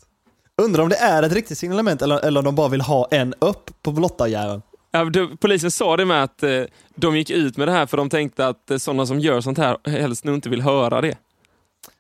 Undrar 0.62 0.82
om 0.82 0.88
det 0.88 0.96
är 0.96 1.22
ett 1.22 1.32
riktigt 1.32 1.58
signalement 1.58 2.02
eller, 2.02 2.18
eller 2.18 2.40
om 2.40 2.44
de 2.44 2.54
bara 2.54 2.68
vill 2.68 2.80
ha 2.80 3.08
en 3.10 3.34
upp 3.38 3.70
på 3.82 3.92
blottarjäveln. 3.92 4.62
Ja, 4.90 5.10
polisen 5.40 5.70
sa 5.70 5.96
det 5.96 6.04
med 6.04 6.22
att 6.24 6.42
eh, 6.42 6.62
de 6.94 7.16
gick 7.16 7.30
ut 7.30 7.56
med 7.56 7.68
det 7.68 7.72
här 7.72 7.86
för 7.86 7.96
de 7.96 8.10
tänkte 8.10 8.46
att 8.46 8.70
eh, 8.70 8.76
sådana 8.76 9.06
som 9.06 9.20
gör 9.20 9.40
sånt 9.40 9.58
här 9.58 9.76
helst 9.90 10.24
nog 10.24 10.34
inte 10.34 10.48
vill 10.48 10.62
höra 10.62 11.00
det. 11.00 11.16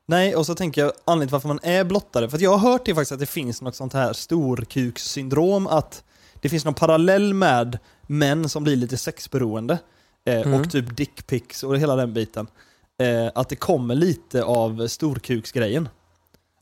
Nej, 0.06 0.36
och 0.36 0.46
så 0.46 0.54
tänker 0.54 0.80
jag 0.80 0.92
anledningen 1.04 1.28
till 1.28 1.32
varför 1.32 1.48
man 1.48 1.60
är 1.62 1.84
blottare, 1.84 2.28
för 2.28 2.42
jag 2.42 2.56
har 2.56 2.70
hört 2.70 2.84
det 2.84 2.94
faktiskt 2.94 3.12
att 3.12 3.18
det 3.20 3.26
finns 3.26 3.62
något 3.62 3.74
sånt 3.76 3.92
här 3.92 4.12
storkukssyndrom, 4.12 5.66
att 5.66 6.04
det 6.40 6.48
finns 6.48 6.64
någon 6.64 6.74
parallell 6.74 7.34
med 7.34 7.78
män 8.06 8.48
som 8.48 8.64
blir 8.64 8.76
lite 8.76 8.96
sexberoende 8.96 9.78
eh, 10.26 10.40
Mm. 10.40 10.60
och 10.60 10.70
typ 10.70 10.96
dickpics 10.96 11.62
och 11.62 11.78
hela 11.78 11.96
den 11.96 12.14
biten. 12.14 12.46
eh, 13.02 13.30
att 13.34 13.48
det 13.48 13.56
kommer 13.56 13.94
lite 13.94 14.44
av 14.44 14.86
storkuksgrejen. 14.88 15.88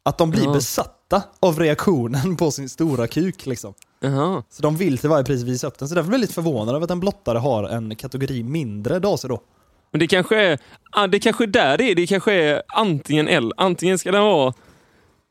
Att 0.03 0.19
de 0.19 0.31
blir 0.31 0.45
Ja. 0.45 0.53
besatta 0.53 1.23
av 1.41 1.59
reaktionen 1.59 2.37
på 2.37 2.51
sin 2.51 2.69
stora 2.69 3.07
kuk 3.07 3.47
liksom. 3.47 3.75
Jaha. 4.01 4.43
Så 4.51 4.63
de 4.63 4.77
vill 4.77 4.99
till 4.99 5.09
varje 5.09 5.25
pris 5.25 5.43
visa 5.43 5.67
upp 5.67 5.79
den. 5.79 5.89
Så 5.89 5.95
därför 5.95 6.09
blir 6.09 6.19
jag 6.19 6.21
lite 6.21 6.33
förvånad 6.35 6.75
över 6.75 6.85
att 6.85 6.91
en 6.91 7.01
blottare 7.01 7.39
har 7.39 7.65
en 7.65 7.97
kategori 7.97 8.43
mindre 8.43 8.99
daser 8.99 9.29
då. 9.29 9.41
Men 9.93 9.99
det 10.01 10.07
kanske 10.07 10.41
är, 10.41 10.59
ah, 10.93 11.07
det 11.07 11.19
kanske 11.19 11.45
är 11.45 11.47
där 11.47 11.79
det 11.79 11.85
är. 11.91 11.95
Det 11.95 12.07
kanske 12.07 12.33
är 12.33 12.63
antingen 12.75 13.29
eller. 13.29 13.53
Antingen 13.57 13.99
ska 13.99 14.13
den 14.13 14.23
vara 14.23 14.55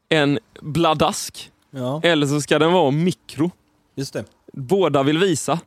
en 0.09 0.39
bladask 0.61 1.51
Ja, 1.71 2.01
eller 2.03 2.27
så 2.27 2.41
ska 2.41 2.59
den 2.59 2.71
vara 2.73 2.91
mikro. 2.91 3.51
just 3.95 4.13
det. 4.13 4.25
Båda 4.53 5.03
vill 5.03 5.17
visa. 5.17 5.59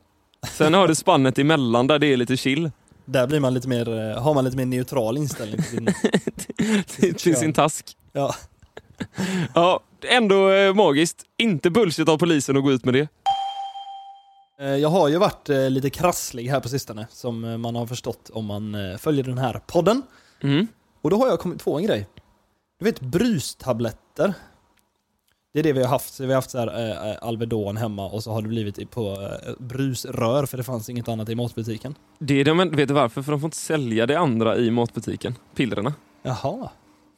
Sen 0.51 0.73
har 0.73 0.87
du 0.87 0.95
spannet 0.95 1.39
emellan 1.39 1.87
där 1.87 1.99
det 1.99 2.07
är 2.07 2.17
lite 2.17 2.37
chill. 2.37 2.71
Där 3.05 3.27
blir 3.27 3.39
man 3.39 3.53
lite 3.53 3.67
mer, 3.67 4.09
eh, 4.11 4.21
har 4.23 4.33
man 4.33 4.45
lite 4.45 4.57
mer 4.57 4.65
neutral 4.65 5.17
inställning 5.17 5.61
till 5.61 5.69
sin... 5.69 7.13
till 7.17 7.35
sin 7.35 7.53
task. 7.53 7.97
Ja. 8.13 8.35
Ja, 9.53 9.79
ändå 10.09 10.49
eh, 10.51 10.73
magiskt. 10.73 11.23
Inte 11.37 11.69
bullshit 11.69 12.09
av 12.09 12.17
polisen 12.17 12.57
att 12.57 12.63
gå 12.63 12.71
ut 12.71 12.85
med 12.85 12.93
det. 12.93 13.07
Eh, 14.59 14.75
Jag 14.75 14.89
har 14.89 15.07
ju 15.09 15.17
varit 15.17 15.49
eh, 15.49 15.69
lite 15.69 15.89
krasslig 15.89 16.47
här 16.47 16.59
på 16.59 16.69
sistone, 16.69 17.07
som 17.09 17.43
eh, 17.45 17.57
man 17.57 17.75
har 17.75 17.85
förstått 17.87 18.29
om 18.33 18.45
man 18.45 18.77
följer 18.99 19.23
den 19.23 19.37
här 19.37 19.61
podden. 19.67 20.01
Mm. 20.43 20.67
Och 21.01 21.09
då 21.09 21.17
har 21.17 21.27
jag 21.27 21.39
kommit 21.39 21.63
på 21.63 21.77
en 21.77 21.83
grej. 21.83 22.07
Du 22.79 22.85
vet 22.85 22.99
brustabletter. 22.99 24.33
Det 25.53 25.59
är 25.59 25.63
det 25.63 25.73
vi 25.73 25.81
har 25.81 25.89
haft. 25.89 26.19
Vi 26.19 26.27
har 26.27 26.35
haft 26.35 26.51
så 26.51 26.57
här, 26.59 26.89
eh, 27.11 27.17
Alvedon 27.21 27.77
hemma 27.77 28.09
och 28.09 28.23
så 28.23 28.31
har 28.31 28.41
det 28.41 28.47
blivit 28.47 28.91
på 28.91 29.11
eh, 29.11 29.53
brusrör 29.59 30.45
för 30.45 30.57
det 30.57 30.63
fanns 30.63 30.89
inget 30.89 31.07
annat 31.07 31.29
i 31.29 31.35
matbutiken. 31.35 31.95
Det 32.19 32.41
är 32.41 32.45
de, 32.45 32.57
vet 32.69 32.87
du 32.87 32.93
varför? 32.93 33.21
För 33.21 33.31
de 33.31 33.41
får 33.41 33.47
inte 33.47 33.57
sälja 33.57 34.05
det 34.05 34.19
andra 34.19 34.57
i 34.57 34.71
matbutiken. 34.71 35.35
Pillerna. 35.55 35.93
Jaha. 36.23 36.69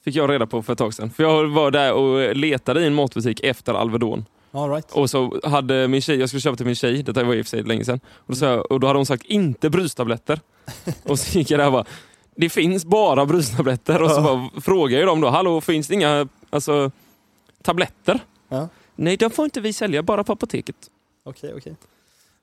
Fick 0.04 0.16
jag 0.16 0.30
reda 0.30 0.48
på 0.48 0.64
för 0.64 0.74
ett 0.74 0.80
tag 0.80 0.94
sedan. 0.94 1.10
För 1.10 1.24
jag 1.24 1.48
var 1.48 1.72
där 1.72 1.94
och 1.94 2.36
letade 2.36 2.82
i 2.82 2.88
en 2.88 2.94
matbutik 2.94 3.40
efter 3.44 3.74
Alvedon. 3.74 4.26
All 4.52 4.70
right. 4.70 4.92
Och 4.92 5.10
så 5.10 5.40
hade 5.44 5.88
min 5.88 6.02
tjej, 6.02 6.20
jag 6.20 6.30
skulle 6.30 6.42
köpa 6.42 6.58
till 6.58 6.66
min 6.66 6.76
tjej, 6.76 7.04
detta 7.04 7.24
var 7.24 7.36
i 7.36 7.42
och 7.42 7.46
för 7.46 7.50
sig 7.50 7.64
länge 7.64 7.86
sedan. 7.86 8.00
Och 8.16 8.34
då, 8.34 8.36
sa 8.36 8.46
jag, 8.46 8.72
och 8.72 8.80
då 8.80 8.88
hade 8.88 9.00
hon 9.00 9.06
sagt 9.06 9.26
inte 9.26 9.70
brustabletter. 9.70 10.42
och 11.04 11.20
så 11.20 11.38
gick 11.38 11.52
jag 11.52 11.60
där 11.60 11.66
och 11.66 11.72
bara, 11.72 11.86
det 12.36 12.50
finns 12.50 12.86
bara 12.86 13.26
brustabletter. 13.26 14.02
Och 14.02 14.12
så 14.12 14.22
bara, 14.22 14.62
frågade 14.62 15.00
jag 15.00 15.08
dem 15.08 15.22
då, 15.22 15.30
hallå 15.30 15.62
finns 15.62 15.88
det 15.88 15.94
inga 15.94 16.28
alltså, 16.50 16.92
tabletter? 17.64 18.20
Ja. 18.50 18.70
Nej, 18.96 19.18
de 19.18 19.30
får 19.30 19.46
inte 19.46 19.62
vi 19.62 19.74
sälja, 19.74 20.04
bara 20.04 20.24
på 20.24 20.34
apoteket. 20.34 20.76
Okej, 21.24 21.54
okej. 21.58 21.76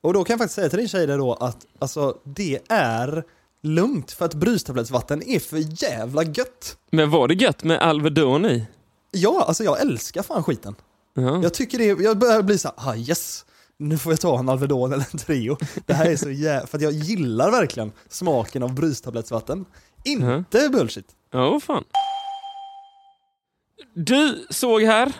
Och 0.01 0.13
då 0.13 0.23
kan 0.23 0.33
jag 0.33 0.39
faktiskt 0.39 0.55
säga 0.55 0.69
till 0.69 0.79
din 0.79 0.87
tjej 0.87 1.07
där 1.07 1.17
då 1.17 1.33
att 1.33 1.65
alltså, 1.79 2.17
det 2.23 2.59
är 2.69 3.23
lugnt 3.61 4.11
för 4.11 4.25
att 4.25 4.33
brustablettsvatten 4.33 5.23
är 5.29 5.39
för 5.39 5.83
jävla 5.83 6.23
gött. 6.23 6.77
Men 6.91 7.09
var 7.09 7.27
det 7.27 7.33
gött 7.33 7.63
med 7.63 7.79
Alvedon 7.79 8.45
i? 8.45 8.65
Ja, 9.11 9.43
alltså 9.47 9.63
jag 9.63 9.81
älskar 9.81 10.23
fan 10.23 10.43
skiten. 10.43 10.75
Ja. 11.15 11.43
Jag 11.43 11.53
tycker 11.53 11.77
det, 11.77 12.03
jag 12.03 12.17
börjar 12.17 12.41
bli 12.41 12.57
så 12.57 12.71
här, 12.77 12.91
ah 12.91 12.95
yes, 12.95 13.45
nu 13.77 13.97
får 13.97 14.11
jag 14.11 14.19
ta 14.19 14.39
en 14.39 14.49
Alvedon 14.49 14.93
eller 14.93 15.05
en 15.11 15.17
Trio. 15.19 15.57
Det 15.85 15.93
här 15.93 16.05
är 16.05 16.15
så 16.15 16.29
jävla, 16.29 16.67
för 16.71 16.79
jag 16.81 16.91
gillar 16.91 17.51
verkligen 17.51 17.91
smaken 18.09 18.63
av 18.63 18.73
brustablettsvatten. 18.73 19.65
Inte 20.03 20.69
bullshit. 20.69 21.05
Ja, 21.31 21.49
vad 21.49 21.63
fan. 21.63 21.83
Du 23.93 24.45
såg 24.49 24.81
här 24.81 25.13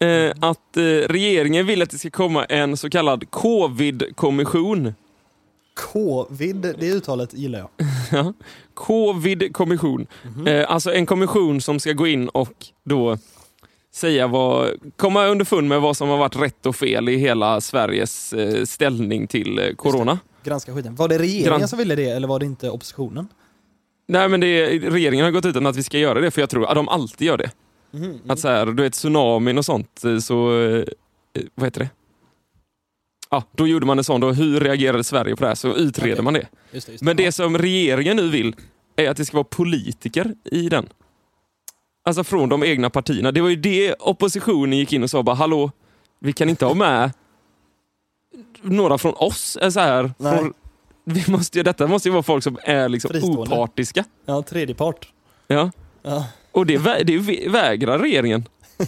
eh, 0.00 0.32
att 0.40 0.76
eh, 0.76 0.82
regeringen 0.82 1.66
vill 1.66 1.82
att 1.82 1.90
det 1.90 1.98
ska 1.98 2.10
komma 2.10 2.44
en 2.44 2.76
så 2.76 2.90
kallad 2.90 3.30
covid-kommission. 3.30 4.94
Covid, 5.92 6.56
det 6.56 6.86
uttalet 6.92 7.34
gillar 7.34 7.58
jag. 7.58 7.68
Ja. 8.12 8.32
Covid-kommission. 8.74 10.06
Eh, 10.46 10.70
alltså 10.70 10.94
en 10.94 11.06
kommission 11.06 11.60
som 11.60 11.80
ska 11.80 11.92
gå 11.92 12.06
in 12.06 12.28
och 12.28 12.66
då 12.84 13.18
säga 13.98 14.26
vad, 14.26 14.70
komma 14.96 15.26
underfund 15.26 15.68
med 15.68 15.80
vad 15.80 15.96
som 15.96 16.08
har 16.08 16.16
varit 16.16 16.36
rätt 16.36 16.66
och 16.66 16.76
fel 16.76 17.08
i 17.08 17.16
hela 17.16 17.60
Sveriges 17.60 18.32
eh, 18.32 18.64
ställning 18.64 19.26
till 19.26 19.58
eh, 19.58 19.74
corona. 19.76 20.18
Granska 20.44 20.74
skiten. 20.74 20.94
Var 20.94 21.08
det 21.08 21.18
regeringen 21.18 21.60
Gran- 21.60 21.68
som 21.68 21.78
ville 21.78 21.94
det 21.94 22.10
eller 22.10 22.28
var 22.28 22.38
det 22.38 22.46
inte 22.46 22.70
oppositionen? 22.70 23.28
Nej 24.08 24.28
men 24.28 24.40
det, 24.40 24.66
regeringen 24.78 25.24
har 25.24 25.32
gått 25.32 25.44
ut 25.44 25.54
med 25.54 25.66
att 25.66 25.76
vi 25.76 25.82
ska 25.82 25.98
göra 25.98 26.20
det 26.20 26.30
för 26.30 26.42
jag 26.42 26.50
tror 26.50 26.66
att 26.66 26.74
de 26.74 26.88
alltid 26.88 27.26
gör 27.26 27.36
det. 27.36 27.50
Att 28.28 28.38
så 28.38 28.48
här, 28.48 28.66
du 28.66 28.82
vet 28.82 28.92
tsunamin 28.92 29.58
och 29.58 29.64
sånt, 29.64 30.04
eh, 30.04 30.18
så, 30.18 30.46
vad 31.54 31.66
heter 31.66 31.80
det? 31.80 31.90
Ja, 33.30 33.42
då 33.56 33.66
gjorde 33.66 33.86
man 33.86 33.98
en 33.98 34.04
sån, 34.04 34.20
då, 34.20 34.32
hur 34.32 34.60
reagerade 34.60 35.04
Sverige 35.04 35.36
på 35.36 35.42
det 35.42 35.48
här? 35.48 35.54
Så 35.54 35.76
utreder 35.76 36.12
Okej. 36.12 36.24
man 36.24 36.34
det. 36.34 36.46
Just 36.72 36.86
det, 36.86 36.92
just 36.92 37.04
Men 37.04 37.16
det 37.16 37.32
som 37.32 37.58
regeringen 37.58 38.16
nu 38.16 38.28
vill 38.28 38.56
är 38.96 39.10
att 39.10 39.16
det 39.16 39.24
ska 39.24 39.36
vara 39.36 39.44
politiker 39.44 40.34
i 40.44 40.68
den. 40.68 40.88
Alltså 42.08 42.24
från 42.24 42.48
de 42.48 42.62
egna 42.64 42.90
partierna. 42.90 43.32
Det 43.32 43.40
var 43.40 43.48
ju 43.48 43.56
det 43.56 43.94
oppositionen 43.94 44.78
gick 44.78 44.92
in 44.92 45.02
och 45.02 45.10
sa 45.10 45.22
bara 45.22 45.36
hallå, 45.36 45.70
vi 46.20 46.32
kan 46.32 46.48
inte 46.48 46.64
ha 46.66 46.74
med 46.74 47.10
några 48.62 48.98
från 48.98 49.14
oss. 49.16 49.58
Så 49.72 49.80
här, 49.80 50.12
från, 50.18 50.52
vi 51.04 51.24
måste, 51.30 51.62
detta 51.62 51.86
måste 51.86 52.08
ju 52.08 52.12
vara 52.12 52.22
folk 52.22 52.44
som 52.44 52.58
är 52.62 52.88
liksom 52.88 53.10
Fristående. 53.10 53.40
opartiska. 53.40 54.04
Ja, 54.26 54.42
tredje 54.42 54.74
part. 54.74 55.12
Ja. 55.46 55.70
Ja. 56.02 56.26
Och 56.52 56.66
det, 56.66 56.78
vä- 56.78 57.02
det 57.04 57.18
vä- 57.18 57.50
vägrar 57.50 57.98
regeringen. 57.98 58.44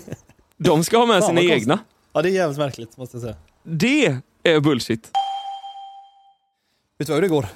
De 0.57 0.85
ska 0.85 0.99
ha 0.99 1.07
med 1.07 1.25
sina 1.25 1.41
egna. 1.41 1.79
ja, 2.13 2.23
det 2.23 2.29
är 2.29 2.33
jävligt 2.33 2.59
märkligt 2.59 2.97
måste 2.97 3.17
jag 3.17 3.23
säga. 3.23 3.37
Det 3.63 4.17
är 4.43 4.61
bullshit. 4.61 5.11
Vet 6.99 7.07
du 7.07 7.13
vad 7.13 7.23
det 7.23 7.29
går? 7.29 7.47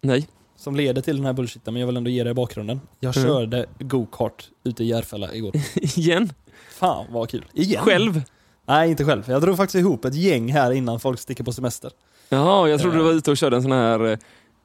Nej. 0.00 0.28
Som 0.58 0.76
leder 0.76 1.02
till 1.02 1.16
den 1.16 1.26
här 1.26 1.32
bullshiten, 1.32 1.74
men 1.74 1.80
jag 1.80 1.86
vill 1.86 1.96
ändå 1.96 2.10
ge 2.10 2.24
dig 2.24 2.34
bakgrunden. 2.34 2.80
Jag 3.00 3.16
Mm. 3.16 3.28
körde 3.28 3.66
go-kart 3.78 4.48
ute 4.64 4.84
i 4.84 4.86
Järfälla 4.86 5.34
igår. 5.34 5.52
Igen. 5.74 6.32
Fan 6.70 7.06
vad 7.10 7.28
kul. 7.30 7.44
Igen? 7.54 7.82
Själv. 7.84 8.22
Nej, 8.66 8.90
inte 8.90 9.04
själv. 9.04 9.30
Jag 9.30 9.42
drog 9.42 9.56
faktiskt 9.56 9.80
ihop 9.80 10.04
ett 10.04 10.14
gäng 10.14 10.52
här 10.52 10.72
innan 10.72 11.00
folk 11.00 11.20
sticker 11.20 11.44
på 11.44 11.52
semester. 11.52 11.90
Jaha, 12.28 12.68
jag 12.68 12.80
trodde 12.80 12.96
Eh. 12.96 13.02
du 13.02 13.04
var 13.08 13.12
ute 13.16 13.30
och 13.30 13.36
körde 13.36 13.56
en 13.56 13.62
sån 13.62 13.72
här 13.72 14.06
eh, 14.06 14.18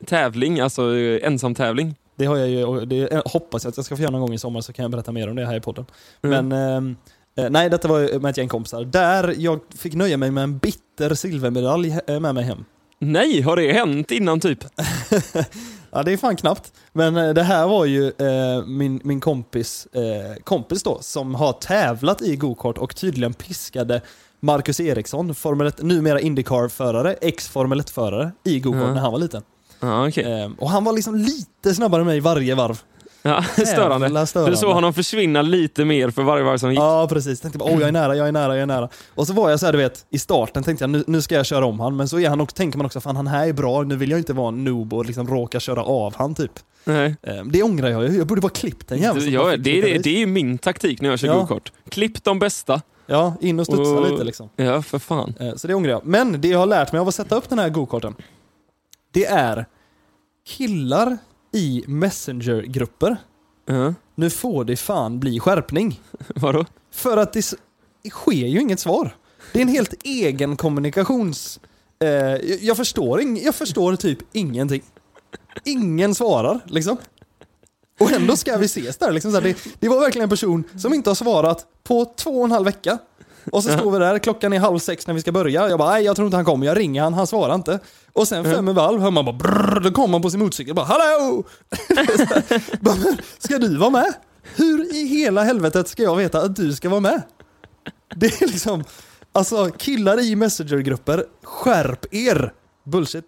tävling, 0.05 0.59
alltså 0.59 0.95
eh, 0.95 1.27
ensamtävling. 1.27 1.95
Det 2.15 2.25
har 2.25 2.37
jag 2.37 2.49
ju, 2.49 2.63
och 2.63 2.87
det 2.87 3.13
eh, 3.13 3.21
hoppas 3.25 3.63
jag 3.63 3.69
att 3.71 3.77
jag 3.77 3.85
ska 3.85 3.95
få 3.95 4.01
göra 4.01 4.11
någon 4.11 4.21
gång 4.21 4.33
i 4.33 4.37
sommar 4.37 4.61
så 4.61 4.73
kan 4.73 4.83
jag 4.83 4.91
berätta 4.91 5.11
mer 5.11 5.29
om 5.29 5.35
det 5.35 5.45
här 5.45 5.55
i 5.57 5.61
podden. 5.61 5.85
Mm. 6.21 6.47
Men 6.47 6.59
ehm, 6.77 6.95
eh, 7.35 7.49
nej, 7.49 7.69
detta 7.69 7.87
var 7.87 7.99
ju 7.99 8.19
med 8.19 8.29
ett 8.29 8.37
gäng 8.37 8.47
kompisar. 8.47 8.83
Där 8.85 9.35
jag 9.37 9.59
fick 9.77 9.93
nöja 9.93 10.17
mig 10.17 10.31
med 10.31 10.43
en 10.43 10.57
bitter 10.57 11.13
silvermedalj 11.15 11.97
eh, 12.07 12.19
med 12.19 12.35
mig 12.35 12.43
hem. 12.43 12.65
Nej, 12.99 13.41
har 13.41 13.55
det 13.55 13.73
hänt 13.73 14.11
innan 14.11 14.39
typ? 14.39 14.59
Ja, 15.95 16.03
det 16.03 16.11
är 16.13 16.17
fan 16.17 16.35
knappt. 16.35 16.73
Men 16.93 17.17
eh, 17.17 17.29
det 17.33 17.43
här 17.43 17.67
var 17.67 17.85
ju 17.85 18.07
eh, 18.07 18.65
min, 18.65 19.01
min 19.03 19.19
kompis, 19.19 19.85
eh, 19.93 20.43
kompis 20.43 20.83
då, 20.83 20.97
som 21.01 21.35
har 21.35 21.53
tävlat 21.53 22.21
i 22.21 22.35
go-kart 22.35 22.77
och 22.77 22.95
tydligen 22.95 23.33
piskade 23.33 24.01
Marcus 24.39 24.79
Eriksson, 24.79 25.35
Formel 25.35 25.67
1, 25.67 25.81
numera 25.81 26.19
Indycar-förare, 26.19 27.13
ex-Formel 27.21 27.81
1-förare, 27.81 28.31
i 28.43 28.59
go-kart 28.59 28.81
Ja. 28.87 28.93
när 28.93 29.01
han 29.01 29.11
var 29.11 29.19
liten. 29.19 29.41
Ja, 29.79 30.07
okej. 30.07 30.41
Eh, 30.43 30.49
och 30.57 30.69
han 30.69 30.83
var 30.83 30.93
liksom 30.93 31.15
lite 31.15 31.73
snabbare 31.75 32.01
än 32.01 32.07
mig 32.07 32.19
varje 32.19 32.55
varv. 32.55 32.81
Ja, 33.25 33.43
störande. 33.65 34.25
Störande. 34.27 34.51
Du 34.51 34.57
såg 34.57 34.73
honom 34.73 34.93
försvinna 34.93 35.41
lite 35.41 35.85
mer 35.85 36.09
för 36.09 36.23
varje 36.23 36.43
varv 36.43 36.57
som 36.57 36.69
gick. 36.69 36.79
Ja, 36.79 37.07
precis. 37.09 37.39
Tänkte 37.41 37.57
bara, 37.57 37.71
åh 37.73 37.79
jag 37.79 37.87
är 37.87 37.91
nära, 37.91 38.15
jag 38.15 38.27
är 38.27 38.31
nära, 38.31 38.53
jag 38.55 38.61
är 38.61 38.65
nära. 38.65 38.89
Och 39.15 39.27
så 39.27 39.33
var 39.33 39.49
jag 39.49 39.59
så 39.59 39.65
här, 39.65 39.73
du 39.73 39.77
vet, 39.79 40.05
i 40.09 40.19
starten 40.19 40.63
tänkte 40.63 40.83
jag, 40.83 40.89
nu, 40.89 41.03
nu 41.07 41.21
ska 41.21 41.35
jag 41.35 41.45
köra 41.45 41.65
om 41.65 41.79
han. 41.79 41.95
Men 41.95 42.07
så 42.09 42.19
är 42.19 42.29
han 42.29 42.41
och 42.41 42.55
tänker 42.55 42.77
man 42.77 42.85
också, 42.85 43.01
fan 43.01 43.15
han 43.15 43.27
här 43.27 43.47
är 43.47 43.53
bra, 43.53 43.81
nu 43.83 43.95
vill 43.95 44.09
jag 44.11 44.19
inte 44.19 44.33
vara 44.33 44.47
en 44.47 44.63
noob 44.63 44.93
och 44.93 45.05
liksom 45.05 45.27
råka 45.27 45.59
köra 45.59 45.83
av 45.83 46.15
han 46.15 46.35
typ. 46.35 46.51
Nej. 46.85 47.15
Eh, 47.21 47.43
det 47.45 47.63
ångrar 47.63 47.89
jag, 47.89 48.15
jag 48.15 48.27
borde 48.27 48.41
bara 48.41 48.49
klippt 48.49 48.87
den 48.87 48.99
jäveln. 48.99 49.31
Ja, 49.31 49.45
det, 49.51 49.57
det, 49.57 49.81
ris. 49.81 50.03
det 50.03 50.21
är 50.21 50.27
min 50.27 50.57
taktik 50.57 51.01
när 51.01 51.09
jag 51.09 51.19
kör 51.19 51.27
Ja. 51.27 51.33
go-kart. 51.39 51.71
Klipp 51.89 52.23
de 52.23 52.39
bästa. 52.39 52.81
Ja, 53.05 53.33
in 53.41 53.59
och 53.59 53.65
studsa 53.65 53.81
Och- 53.91 54.11
lite 54.11 54.23
liksom. 54.23 54.49
Ja, 54.55 54.81
för 54.81 54.99
fan. 54.99 55.33
Eh, 55.39 55.55
Så 55.55 55.67
det 55.67 55.73
ångrar 55.73 55.91
jag. 55.91 56.05
Men 56.05 56.41
det 56.41 56.47
jag 56.47 56.59
har 56.59 56.65
lärt 56.65 56.91
mig 56.91 56.99
av 56.99 57.07
att 57.07 57.15
sätta 57.15 57.35
upp 57.35 57.49
den 57.49 57.59
här 57.59 57.69
go-karten, 57.69 58.15
det 59.13 59.25
är 59.25 59.65
killar 60.47 61.17
i 61.53 61.83
messengergrupper. 61.87 63.17
Ja. 63.65 63.93
Nu 64.15 64.29
får 64.29 64.65
det 64.65 64.75
fan 64.77 65.19
bli 65.19 65.39
skärpning. 65.39 66.01
Vadå? 66.35 66.65
För 66.91 67.17
att 67.17 67.33
det, 67.33 67.39
s- 67.39 67.55
sker 68.11 68.31
ju 68.47 68.61
inget 68.61 68.79
svar. 68.79 69.15
Det 69.53 69.59
är 69.59 69.61
en 69.61 69.67
helt 69.67 69.93
egen 70.03 70.55
kommunikations... 70.57 71.59
Eh, 71.99 72.07
jag- 72.09 72.61
jag, 72.61 72.77
förstår 72.77 73.21
ing, 73.21 73.41
jag 73.43 73.55
förstår 73.55 73.95
typ 73.95 74.19
ingenting. 74.31 74.83
Ingen 75.63 76.15
svarar 76.15 76.59
liksom. 76.67 76.97
Och 77.99 78.11
ändå 78.11 78.35
ska 78.35 78.57
vi 78.57 78.65
ses 78.65 78.97
där. 78.97 79.11
Liksom 79.11 79.31
så 79.31 79.37
här, 79.39 79.43
det, 79.43 79.57
det 79.79 79.89
var 79.89 79.99
verkligen 79.99 80.23
en 80.23 80.29
person 80.29 80.63
som 80.77 80.93
inte 80.93 81.09
har 81.09 81.15
svarat 81.15 81.65
på 81.83 82.05
två 82.17 82.39
och 82.39 82.45
en 82.45 82.51
halv 82.51 82.65
vecka. 82.65 82.97
Och 83.51 83.63
så 83.63 83.69
står 83.77 83.91
vi 83.91 83.99
där, 83.99 84.19
klockan 84.19 84.53
är 84.53 84.59
halv 84.59 84.79
sex 84.79 85.07
när 85.07 85.13
vi 85.13 85.21
ska 85.21 85.31
börja. 85.31 85.69
Jag 85.69 85.79
bara, 85.79 85.89
nej 85.91 86.03
jag 86.03 86.15
tror 86.15 86.25
inte 86.25 86.37
han 86.37 86.45
kommer. 86.45 86.65
Jag 86.65 86.77
ringer 86.79 87.03
han, 87.03 87.13
han 87.13 87.27
svarar 87.27 87.55
inte. 87.55 87.79
Och 88.13 88.27
sen 88.27 88.43
fem 88.43 88.69
i 88.69 88.73
valv 88.73 89.01
hör 89.01 89.11
man 89.11 89.25
bara 89.25 89.35
brrr, 89.35 89.79
då 89.83 89.91
kommer 89.91 90.13
han 90.13 90.21
på 90.21 90.29
sin 90.29 90.39
motorcykel 90.39 90.75
bara 90.75 90.85
hallå! 90.85 91.43
Så 92.17 92.25
bara, 92.79 92.95
"Men, 92.95 93.17
ska 93.37 93.57
du 93.57 93.77
vara 93.77 93.89
med? 93.89 94.13
Hur 94.55 94.95
i 94.95 95.05
hela 95.07 95.43
helvetet 95.43 95.87
ska 95.87 96.03
jag 96.03 96.15
veta 96.15 96.41
att 96.41 96.55
du 96.55 96.73
ska 96.73 96.89
vara 96.89 96.99
med? 96.99 97.21
Det 98.15 98.41
är 98.41 98.47
liksom, 98.47 98.83
alltså 99.31 99.69
killar 99.77 100.19
i 100.23 100.35
messengergrupper, 100.35 101.25
skärp 101.43 102.13
er! 102.13 102.53
Bullshit. 102.85 103.25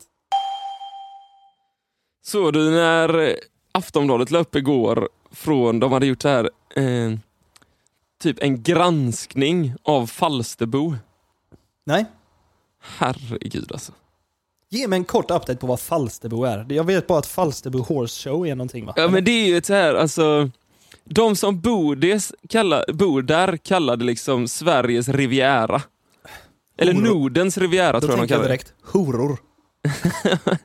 Såg 2.25 2.54
du 2.54 2.69
när 2.71 3.36
Aftonbladet 3.71 4.32
la 4.32 4.39
upp 4.39 4.56
igår 4.56 5.10
från, 5.32 5.80
de 5.80 5.91
hade 5.91 6.06
gjort 6.06 6.21
så 6.21 6.28
här, 6.28 6.49
eh, 6.75 7.12
typ 8.21 8.38
en 8.43 8.63
granskning 8.63 9.73
av 9.84 10.08
Falsterbo. 10.08 10.95
Nej. 11.86 12.06
Herregud 12.82 13.71
alltså. 13.71 13.91
Ge 14.69 14.88
mig 14.88 14.97
en 14.97 15.06
kort 15.06 15.32
update 15.32 15.56
på 15.56 15.67
vad 15.67 15.80
Falsterbo 15.80 16.43
är. 16.43 16.65
Jag 16.69 16.84
vet 16.84 17.08
bara 17.08 17.19
att 17.19 17.28
Falsterbo 17.28 17.80
Horse 17.80 18.30
Show 18.30 18.47
är 18.47 18.56
någonting 18.56 18.86
va? 18.86 18.93
Ja 18.95 19.08
men 19.08 19.23
det 19.23 19.32
är 19.32 19.47
ju 19.47 19.58
ett 19.58 19.65
så 19.65 19.73
här, 19.73 19.95
alltså, 19.95 20.49
de 21.04 21.36
som 21.36 21.60
bor, 21.62 21.95
des, 21.95 22.34
kalla, 22.49 22.84
bor 22.93 23.21
där 23.21 23.58
kallar 23.58 23.95
det 23.97 24.06
liksom 24.06 24.47
Sveriges 24.47 25.10
Riviera. 25.10 25.82
Eller 26.78 26.93
Horor. 26.93 27.06
Nordens 27.06 27.58
Riviera 27.58 27.99
Då 27.99 28.08
tror 28.08 28.12
jag 28.12 28.23
de 28.23 28.28
kallar 28.28 28.43
det. 28.43 28.47
direkt, 28.49 28.73
horor. 28.84 29.38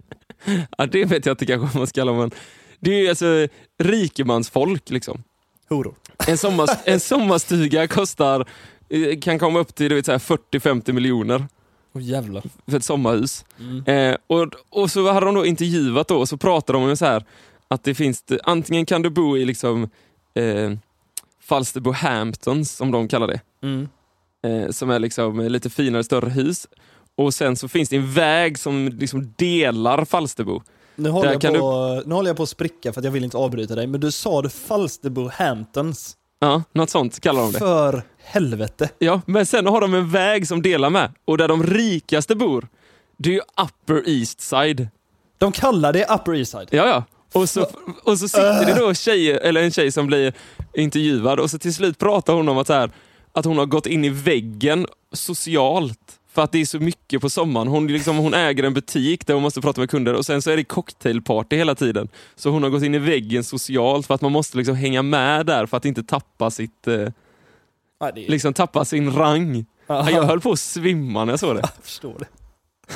Ja, 0.78 0.86
det 0.86 1.04
vet 1.04 1.26
jag 1.26 1.32
inte 1.32 1.46
kanske 1.46 1.66
vad 1.66 1.76
man 1.76 1.86
ska 1.86 2.00
kalla 2.00 2.12
men 2.12 2.30
det 2.78 2.90
är 2.90 3.02
ju 3.02 3.08
alltså 3.08 3.46
rikemansfolk 3.78 4.90
liksom. 4.90 5.22
Horor. 5.70 5.94
En, 6.26 6.38
sommar, 6.38 6.68
en 6.84 7.00
sommarstuga 7.00 7.88
kostar, 7.88 8.48
eh, 8.88 9.18
kan 9.20 9.38
komma 9.38 9.58
upp 9.58 9.74
till 9.74 9.88
du 9.88 9.94
vet, 9.94 10.06
så 10.06 10.12
här 10.12 10.18
40-50 10.18 10.92
miljoner 10.92 11.46
Åh 11.92 12.02
jävlar. 12.02 12.42
för 12.66 12.76
ett 12.76 12.84
sommarhus. 12.84 13.44
Mm. 13.58 13.84
Eh, 13.86 14.16
och, 14.26 14.54
och 14.70 14.90
så 14.90 15.12
hade 15.12 15.26
de 15.26 15.34
då 15.34 15.46
intervjuat 15.46 16.08
då 16.08 16.16
och 16.16 16.28
så 16.28 16.36
pratade 16.36 16.78
de 16.78 16.90
om 16.90 16.96
så 16.96 17.04
här 17.04 17.24
att 17.68 17.84
det 17.84 17.94
finns, 17.94 18.24
antingen 18.42 18.86
kan 18.86 19.02
du 19.02 19.10
bo 19.10 19.36
i 19.36 19.44
liksom 19.44 19.88
eh, 20.34 20.70
Falsterbo 21.40 21.92
Hamptons 21.92 22.72
som 22.76 22.90
de 22.90 23.08
kallar 23.08 23.26
det. 23.26 23.40
Mm. 23.62 23.88
eh, 24.42 24.70
som 24.70 24.90
är 24.90 24.98
liksom 24.98 25.40
lite 25.40 25.70
finare, 25.70 26.04
större 26.04 26.30
hus. 26.30 26.66
Och 27.16 27.34
sen 27.34 27.56
så 27.56 27.68
finns 27.68 27.88
det 27.88 27.96
en 27.96 28.12
väg 28.12 28.58
som 28.58 28.88
liksom 28.88 29.34
delar 29.36 30.04
Falsterbo. 30.04 30.62
Nu, 31.00 31.10
håller 31.10 31.32
jag 31.32 31.40
på, 31.42 32.02
nu 32.06 32.14
håller 32.14 32.30
jag 32.30 32.36
på 32.36 32.42
att 32.42 32.48
spricka 32.48 32.92
för 32.92 33.00
att 33.00 33.04
jag 33.04 33.12
vill 33.12 33.24
inte 33.24 33.36
avbryta 33.36 33.74
dig, 33.74 33.86
men 33.86 34.00
du 34.00 34.10
sa 34.10 34.42
det 34.42 34.50
Falsterbo 34.50 35.28
Hamptons. 35.28 36.16
Ja, 36.40 36.62
något 36.72 36.90
sånt 36.90 37.20
kallar 37.20 37.42
de 37.42 37.52
det. 37.52 37.58
För 37.58 38.02
helvete. 38.22 38.88
Ja, 38.98 39.20
men 39.26 39.46
sen 39.46 39.66
har 39.66 39.80
de 39.80 39.94
en 39.94 40.10
väg 40.10 40.48
som 40.48 40.62
delar 40.62 40.90
med. 40.90 41.12
Och 41.24 41.38
där 41.38 41.48
de 41.48 41.62
rikaste 41.62 42.34
bor, 42.34 42.68
det 43.16 43.28
är 43.28 43.34
ju 43.34 43.40
Upper 43.40 44.08
East 44.08 44.40
Side. 44.40 44.88
De 45.38 45.52
kallar 45.52 45.92
det 45.92 46.06
Upper 46.10 46.34
East 46.34 46.52
Side. 46.52 46.68
Ja, 46.70 46.86
ja. 46.86 47.04
Och 47.32 47.48
så, 47.48 47.66
och 48.04 48.18
så 48.18 48.28
sitter 48.28 48.66
det 48.66 48.80
då 48.80 48.94
tjejer, 48.94 49.38
eller 49.38 49.62
en 49.62 49.70
tjej 49.70 49.92
som 49.92 50.06
blir 50.06 50.32
intervjuad 50.74 51.40
och 51.40 51.50
så 51.50 51.58
till 51.58 51.74
slut 51.74 51.98
pratar 51.98 52.32
hon 52.32 52.48
om 52.48 52.58
att, 52.58 52.68
här, 52.68 52.90
att 53.32 53.44
hon 53.44 53.58
har 53.58 53.66
gått 53.66 53.86
in 53.86 54.04
i 54.04 54.08
väggen 54.08 54.86
socialt. 55.12 56.19
För 56.32 56.42
att 56.42 56.52
det 56.52 56.60
är 56.60 56.64
så 56.64 56.78
mycket 56.78 57.20
på 57.20 57.30
sommaren. 57.30 57.68
Hon, 57.68 57.86
liksom, 57.86 58.16
hon 58.16 58.34
äger 58.34 58.64
en 58.64 58.74
butik 58.74 59.26
där 59.26 59.34
hon 59.34 59.42
måste 59.42 59.60
prata 59.60 59.80
med 59.80 59.90
kunder 59.90 60.14
och 60.14 60.26
sen 60.26 60.42
så 60.42 60.50
är 60.50 60.56
det 60.56 60.64
cocktailparty 60.64 61.56
hela 61.56 61.74
tiden. 61.74 62.08
Så 62.36 62.50
hon 62.50 62.62
har 62.62 62.70
gått 62.70 62.82
in 62.82 62.94
i 62.94 62.98
väggen 62.98 63.44
socialt 63.44 64.06
för 64.06 64.14
att 64.14 64.20
man 64.20 64.32
måste 64.32 64.56
liksom 64.56 64.76
hänga 64.76 65.02
med 65.02 65.46
där 65.46 65.66
för 65.66 65.76
att 65.76 65.84
inte 65.84 66.02
tappa 66.02 66.50
sitt, 66.50 66.86
eh, 66.86 66.94
Nej, 68.00 68.12
det 68.14 68.28
liksom 68.28 68.54
tappa 68.54 68.84
sin 68.84 69.12
rang. 69.12 69.66
Aha. 69.86 70.10
Jag 70.10 70.22
höll 70.22 70.40
på 70.40 70.52
att 70.52 70.58
svimma 70.58 71.24
när 71.24 71.32
jag 71.32 71.40
såg 71.40 71.56
det. 71.56 71.60
Jag 71.76 71.84
förstår 71.84 72.16
det. 72.18 72.26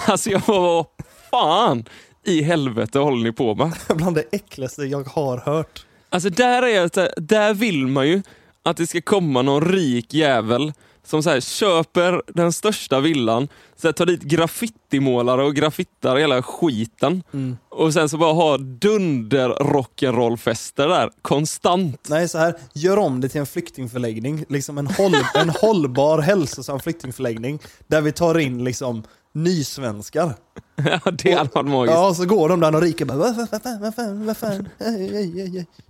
Alltså 0.07 0.31
jag 0.31 0.42
var, 0.47 0.87
fan 1.31 1.85
i 2.25 2.42
helvete 2.42 2.99
håller 2.99 3.25
ni 3.25 3.33
på 3.33 3.55
med? 3.55 3.73
Bland 3.97 4.16
det 4.16 4.25
äckligaste 4.33 4.83
jag 4.83 5.09
har 5.09 5.38
hört. 5.38 5.87
Alltså 6.09 6.31
där, 6.31 6.62
är 6.62 6.90
det, 6.94 7.14
där 7.16 7.55
vill 7.55 7.87
man 7.87 8.09
ju 8.09 8.23
att 8.62 8.77
det 8.77 8.87
ska 8.87 9.01
komma 9.01 9.42
någon 9.42 9.73
rik 9.73 10.14
jävel 10.14 10.73
som 11.05 11.23
så 11.23 11.31
här, 11.31 11.40
köper 11.40 12.23
den 12.27 12.53
största 12.53 13.01
villan, 13.01 13.49
så 13.77 13.88
här, 13.88 13.93
tar 13.93 14.07
dit 14.07 14.23
graffitimålare 14.23 15.45
och 15.45 15.55
graffittar 15.55 16.17
hela 16.17 16.43
skiten. 16.43 17.23
Mm. 17.33 17.57
Och 17.69 17.93
sen 17.93 18.09
så 18.09 18.19
bara 18.19 18.33
ha 18.33 18.59
dunder 18.59 19.49
rock'n'roll-fester 19.49 20.88
där, 20.88 21.11
konstant. 21.23 22.07
Nej, 22.09 22.29
så 22.29 22.38
här, 22.38 22.55
gör 22.73 22.97
om 22.97 23.21
det 23.21 23.29
till 23.29 23.40
en 23.40 23.47
flyktingförläggning. 23.47 24.45
Liksom 24.49 24.79
en, 24.79 24.87
håll, 24.87 25.14
en 25.35 25.51
hållbar, 25.51 26.19
hälsosam 26.19 26.81
flyktingförläggning. 26.81 27.59
Där 27.87 28.01
vi 28.01 28.12
tar 28.12 28.38
in 28.38 28.64
liksom 28.64 29.03
nysvenskar. 29.35 30.35
Ja, 30.77 31.11
det 31.11 31.33
hade 31.33 31.51
varit 31.53 31.69
magiskt. 31.69 31.95
Ja, 31.95 32.14
så 32.14 32.25
går 32.25 32.49
de 32.49 32.61
där 32.61 32.75
och 32.75 32.83
rika 32.83 33.05
bara, 33.05 33.19
vad, 33.19 33.62
fan, 33.62 33.81
vad 33.81 33.95
fan, 33.95 34.27
vad 34.27 34.37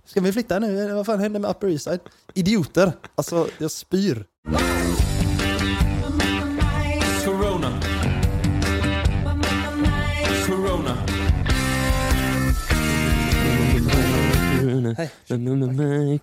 ska 0.05 0.21
vi 0.21 0.31
flytta 0.31 0.59
nu? 0.59 0.93
Vad 0.93 1.05
fan 1.05 1.19
hände 1.19 1.39
med 1.39 1.49
Upper 1.49 1.67
East 1.67 1.83
Side? 1.83 1.99
Idioter. 2.33 2.91
Alltså, 3.15 3.47
jag 3.57 3.71
spyr. 3.71 4.25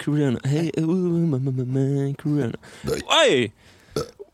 Corona. 0.04 0.40
Hey, 0.44 0.70
oh, 0.76 2.14
corona. 2.22 2.56
Oj! 3.26 3.52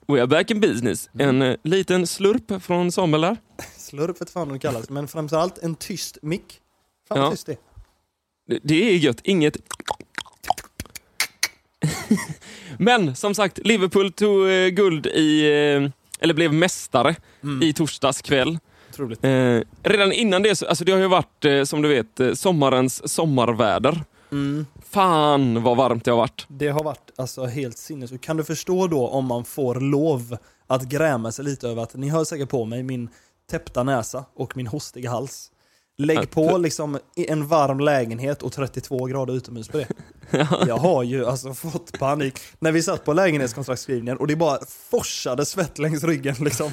We 0.09 0.19
are 0.21 0.27
back 0.27 0.51
in 0.51 0.61
business. 0.61 1.11
En 1.19 1.43
eh, 1.43 1.57
liten 1.65 2.07
slurp 2.07 2.63
från 2.63 2.93
Samuel 2.93 3.21
där. 3.21 3.37
Slurp 3.77 4.21
vet 4.21 4.31
fan 4.31 4.49
det 4.49 4.59
kallas, 4.59 4.91
men 4.91 5.09
framförallt 5.09 5.59
en 5.59 5.75
tyst 5.75 6.19
mick. 6.23 6.61
Fan 7.09 7.19
Ja. 7.19 7.23
vad 7.25 7.33
tyst 7.33 7.47
det 7.47 7.53
är. 7.53 7.59
Det- 8.49 8.61
Det 8.63 8.91
är 8.91 8.97
gött. 8.97 9.21
Inget... 9.25 9.57
Men 12.79 13.17
som 13.17 13.35
sagt, 13.35 13.59
Liverpool 13.65 14.13
tog 14.13 14.49
eh, 14.51 14.69
guld 14.69 15.07
i... 15.07 15.41
Eh, 15.47 15.91
eller 16.21 16.35
blev 16.35 16.53
mästare 16.53 17.17
i 17.63 17.73
torsdags 17.73 18.23
kväll. 18.23 18.59
Otroligt. 18.91 19.25
Eh, 19.25 19.61
redan 19.83 20.13
innan 20.13 20.43
det, 20.43 20.57
så, 20.57 20.67
alltså 20.67 20.85
det 20.85 20.93
har 20.93 20.99
ju 20.99 21.07
varit 21.09 21.45
eh, 21.45 21.65
som 21.65 21.83
du 21.83 21.89
vet 21.89 22.21
eh, 22.21 22.33
sommarens 22.33 23.13
sommarväder. 23.13 24.05
Mm. 24.31 24.67
Fan 24.83 25.63
vad 25.63 25.77
varmt 25.77 26.05
det 26.05 26.11
har 26.11 26.19
varit. 26.19 26.47
Det 26.49 26.69
har 26.69 26.85
varit 26.85 27.11
alltså 27.17 27.45
helt 27.45 27.79
sinnessjukt. 27.79 28.25
Kan 28.25 28.37
du 28.37 28.45
förstå 28.45 28.87
då 28.87 29.09
om 29.09 29.25
man 29.25 29.45
får 29.45 29.75
lov 29.75 30.37
att 30.67 30.83
gräma 30.83 31.33
sig 31.33 31.45
lite 31.45 31.69
över 31.69 31.83
att, 31.83 31.95
ni 31.95 32.09
hör 32.09 32.25
säkert 32.25 32.49
på 32.49 32.65
mig, 32.65 32.83
min 32.83 33.09
täppta 33.51 33.83
näsa 33.83 34.25
och 34.35 34.57
min 34.57 34.67
hostiga 34.67 35.11
hals. 35.11 35.51
Lägg 36.01 36.31
på 36.31 36.59
liksom 36.59 36.99
en 37.17 37.47
varm 37.47 37.81
lägenhet 37.81 38.43
och 38.43 38.53
32 38.53 39.07
grader 39.07 39.35
utomhus 39.35 39.69
på 39.69 39.79
det. 39.79 39.89
Jag 40.67 40.77
har 40.77 41.03
ju 41.03 41.27
alltså 41.27 41.55
fått 41.55 41.99
panik. 41.99 42.39
När 42.59 42.73
vi 42.73 42.83
satt 42.83 43.05
på 43.05 43.13
lägenhetskontraktskrivningen 43.13 44.17
och 44.17 44.27
det 44.27 44.37
bara 44.37 44.59
forsade 44.91 45.47
svett 45.47 45.79
längs 45.79 46.05
ryggen 46.05 46.35
liksom. 46.41 46.71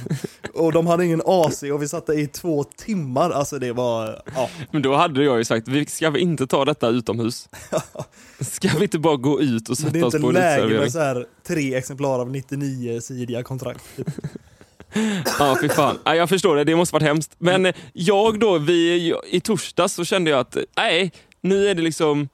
Och 0.54 0.72
de 0.72 0.88
hade 0.88 1.06
ingen 1.06 1.22
AC 1.26 1.64
och 1.64 1.82
vi 1.82 1.88
satt 1.88 2.06
där 2.06 2.20
i 2.20 2.28
två 2.28 2.64
timmar. 2.64 3.30
Alltså 3.30 3.60
det 3.60 3.72
var, 3.72 4.22
ja. 4.36 4.50
Men 4.72 4.82
då 4.82 4.96
hade 4.96 5.24
jag 5.24 5.38
ju 5.38 5.46
sagt, 5.46 5.68
vi 5.68 5.86
ska 5.86 6.10
vi 6.10 6.20
inte 6.20 6.48
ta 6.48 6.66
detta 6.66 6.88
utomhus? 6.88 7.50
Ska 8.40 8.70
vi 8.78 8.84
inte 8.84 9.00
bara 9.00 9.16
gå 9.16 9.42
ut 9.42 9.70
och 9.70 9.76
det 9.76 9.82
sätta 9.82 9.98
är 9.98 10.06
oss 10.06 10.14
inte 10.14 10.24
på 10.24 10.28
en 10.28 10.34
läge 10.34 10.56
uteservering? 10.56 10.82
med 10.82 10.92
så 10.92 11.00
här 11.00 11.26
tre 11.48 11.76
exemplar 11.76 12.20
av 12.20 12.30
99-sidiga 12.30 13.44
kontrakt. 13.44 13.84
Ja, 15.40 15.58
fy 15.62 15.70
fan. 15.70 16.00
Ja, 16.04 16.16
jag 16.16 16.30
förstår 16.30 16.56
det, 16.56 16.64
det 16.64 16.76
måste 16.76 16.94
varit 16.94 17.08
hemskt. 17.08 17.36
Men 17.38 17.66
eh, 17.66 17.76
jag 17.94 18.40
då, 18.40 18.58
vi, 18.58 19.14
i 19.26 19.40
torsdags 19.40 19.94
så 19.94 20.06
kände 20.06 20.32
jag 20.32 20.40
att, 20.40 20.58
nej, 20.78 21.12
nu 21.42 21.68
är 21.68 21.76
det 21.76 21.82
liksom 21.82 22.30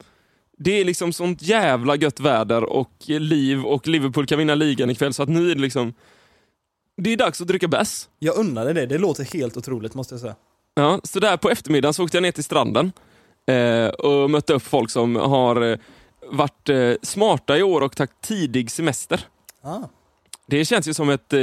det 0.63 0.71
är 0.81 0.85
liksom 0.85 1.13
sånt 1.13 1.41
jävla 1.41 1.95
gött 1.95 2.19
väder 2.19 2.63
och 2.63 2.91
liv 3.07 3.65
och 3.65 3.87
Liverpool 3.87 4.25
kan 4.25 4.37
vinna 4.37 4.55
ligan 4.55 4.89
ikväll 4.89 5.13
så 5.13 5.23
att 5.23 5.29
nu 5.29 5.51
är 5.51 5.55
det 5.55 5.61
liksom 5.61 5.93
Det 6.97 7.13
är 7.13 7.17
dags 7.17 7.41
att 7.41 7.47
dricka 7.47 7.67
bärs. 7.67 8.07
Jag 8.19 8.37
unnade 8.37 8.73
det, 8.73 8.85
det 8.85 8.97
låter 8.97 9.23
helt 9.23 9.57
otroligt 9.57 9.93
måste 9.93 10.13
jag 10.13 10.21
säga. 10.21 10.35
Ja, 10.75 10.99
så 11.03 11.19
där 11.19 11.37
på 11.37 11.49
eftermiddagen 11.49 11.93
så 11.93 12.03
åkte 12.03 12.17
jag 12.17 12.21
ner 12.21 12.31
till 12.31 12.43
stranden 12.43 12.91
eh, 13.47 13.87
och 13.87 14.29
mötte 14.29 14.53
upp 14.53 14.63
folk 14.63 14.89
som 14.89 15.15
har 15.15 15.71
eh, 15.71 15.77
varit 16.31 16.69
eh, 16.69 16.93
smarta 17.01 17.57
i 17.57 17.63
år 17.63 17.81
och 17.81 17.95
tagit 17.95 18.21
tidig 18.21 18.71
semester. 18.71 19.25
Ah. 19.61 19.79
Det 20.47 20.65
känns 20.65 20.87
ju 20.87 20.93
som 20.93 21.09
ett, 21.09 21.33
eh, 21.33 21.39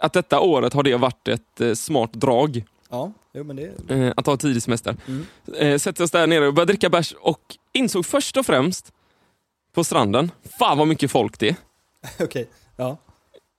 att 0.00 0.12
detta 0.12 0.40
året 0.40 0.72
har 0.72 0.82
det 0.82 0.96
varit 0.96 1.28
ett 1.28 1.60
eh, 1.60 1.74
smart 1.74 2.12
drag. 2.12 2.64
Ja, 2.90 3.12
jo 3.32 3.44
men 3.44 3.56
det... 3.56 3.90
eh, 3.90 4.12
att 4.16 4.26
ha 4.26 4.36
tidig 4.36 4.62
semester. 4.62 4.96
Mm. 5.06 5.26
Eh, 5.54 5.78
sätter 5.78 6.04
oss 6.04 6.10
där 6.10 6.26
nere 6.26 6.46
och 6.46 6.54
börjar 6.54 6.66
dricka 6.66 6.88
bärs 6.88 7.14
och 7.20 7.40
insåg 7.72 8.06
först 8.06 8.36
och 8.36 8.46
främst 8.46 8.92
på 9.74 9.84
stranden, 9.84 10.30
fan 10.58 10.78
vad 10.78 10.88
mycket 10.88 11.10
folk 11.10 11.38
det 11.38 11.48
är. 11.48 11.56
Okej, 12.24 12.48
ja. 12.76 12.90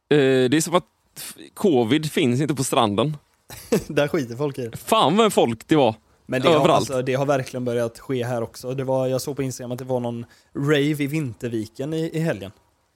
Eh, 0.09 0.49
det 0.49 0.57
är 0.57 0.61
som 0.61 0.75
att 0.75 0.85
covid 1.53 2.11
finns 2.11 2.41
inte 2.41 2.55
på 2.55 2.63
stranden. 2.63 3.17
Där 3.87 4.07
skiter 4.07 4.35
folk 4.35 4.57
i 4.59 4.67
det. 4.67 4.77
Fan 4.77 5.17
vad 5.17 5.33
folk 5.33 5.67
det 5.67 5.75
var. 5.75 5.95
Men 6.25 6.41
det 6.41 6.49
har, 6.49 6.69
alltså, 6.69 7.01
det 7.01 7.13
har 7.13 7.25
verkligen 7.25 7.65
börjat 7.65 7.99
ske 7.99 8.25
här 8.25 8.41
också. 8.41 8.73
Det 8.73 8.83
var, 8.83 9.07
jag 9.07 9.21
såg 9.21 9.35
på 9.35 9.43
Instagram 9.43 9.71
att 9.71 9.79
det 9.79 9.85
var 9.85 9.99
någon 9.99 10.25
rave 10.55 11.03
i 11.03 11.07
Vinterviken 11.07 11.93
i, 11.93 12.09
i 12.13 12.19
helgen. 12.19 12.51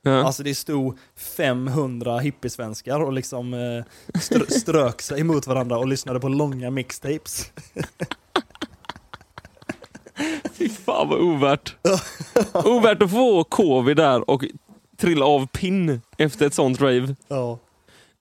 Ja. 0.08 0.24
Alltså 0.24 0.44
det 0.44 0.56
stod 0.56 0.98
500 1.15 2.20
hippiesvenskar 2.20 3.00
och 3.00 3.13
liksom 3.13 3.54
eh, 3.54 3.84
str- 4.13 4.50
strök 4.60 5.02
sig 5.02 5.24
mot 5.24 5.48
varandra 5.48 5.78
och 5.78 5.88
lyssnade 5.88 6.20
på 6.20 6.30
långa 6.30 6.72
mixtapes. 6.72 7.52
Fy 10.54 10.70
fan 10.70 11.10
vad 11.10 11.20
ovärt. 11.20 11.76
ovärt 12.54 13.02
att 13.02 13.12
få 13.12 13.44
covid 13.44 13.98
där 13.98 14.30
och 14.30 14.44
trilla 14.98 15.26
av 15.26 15.48
pinn 15.48 16.02
efter 16.18 16.48
ett 16.48 16.54
sånt 16.54 16.82
rave. 16.82 17.15
Ja. 17.28 17.60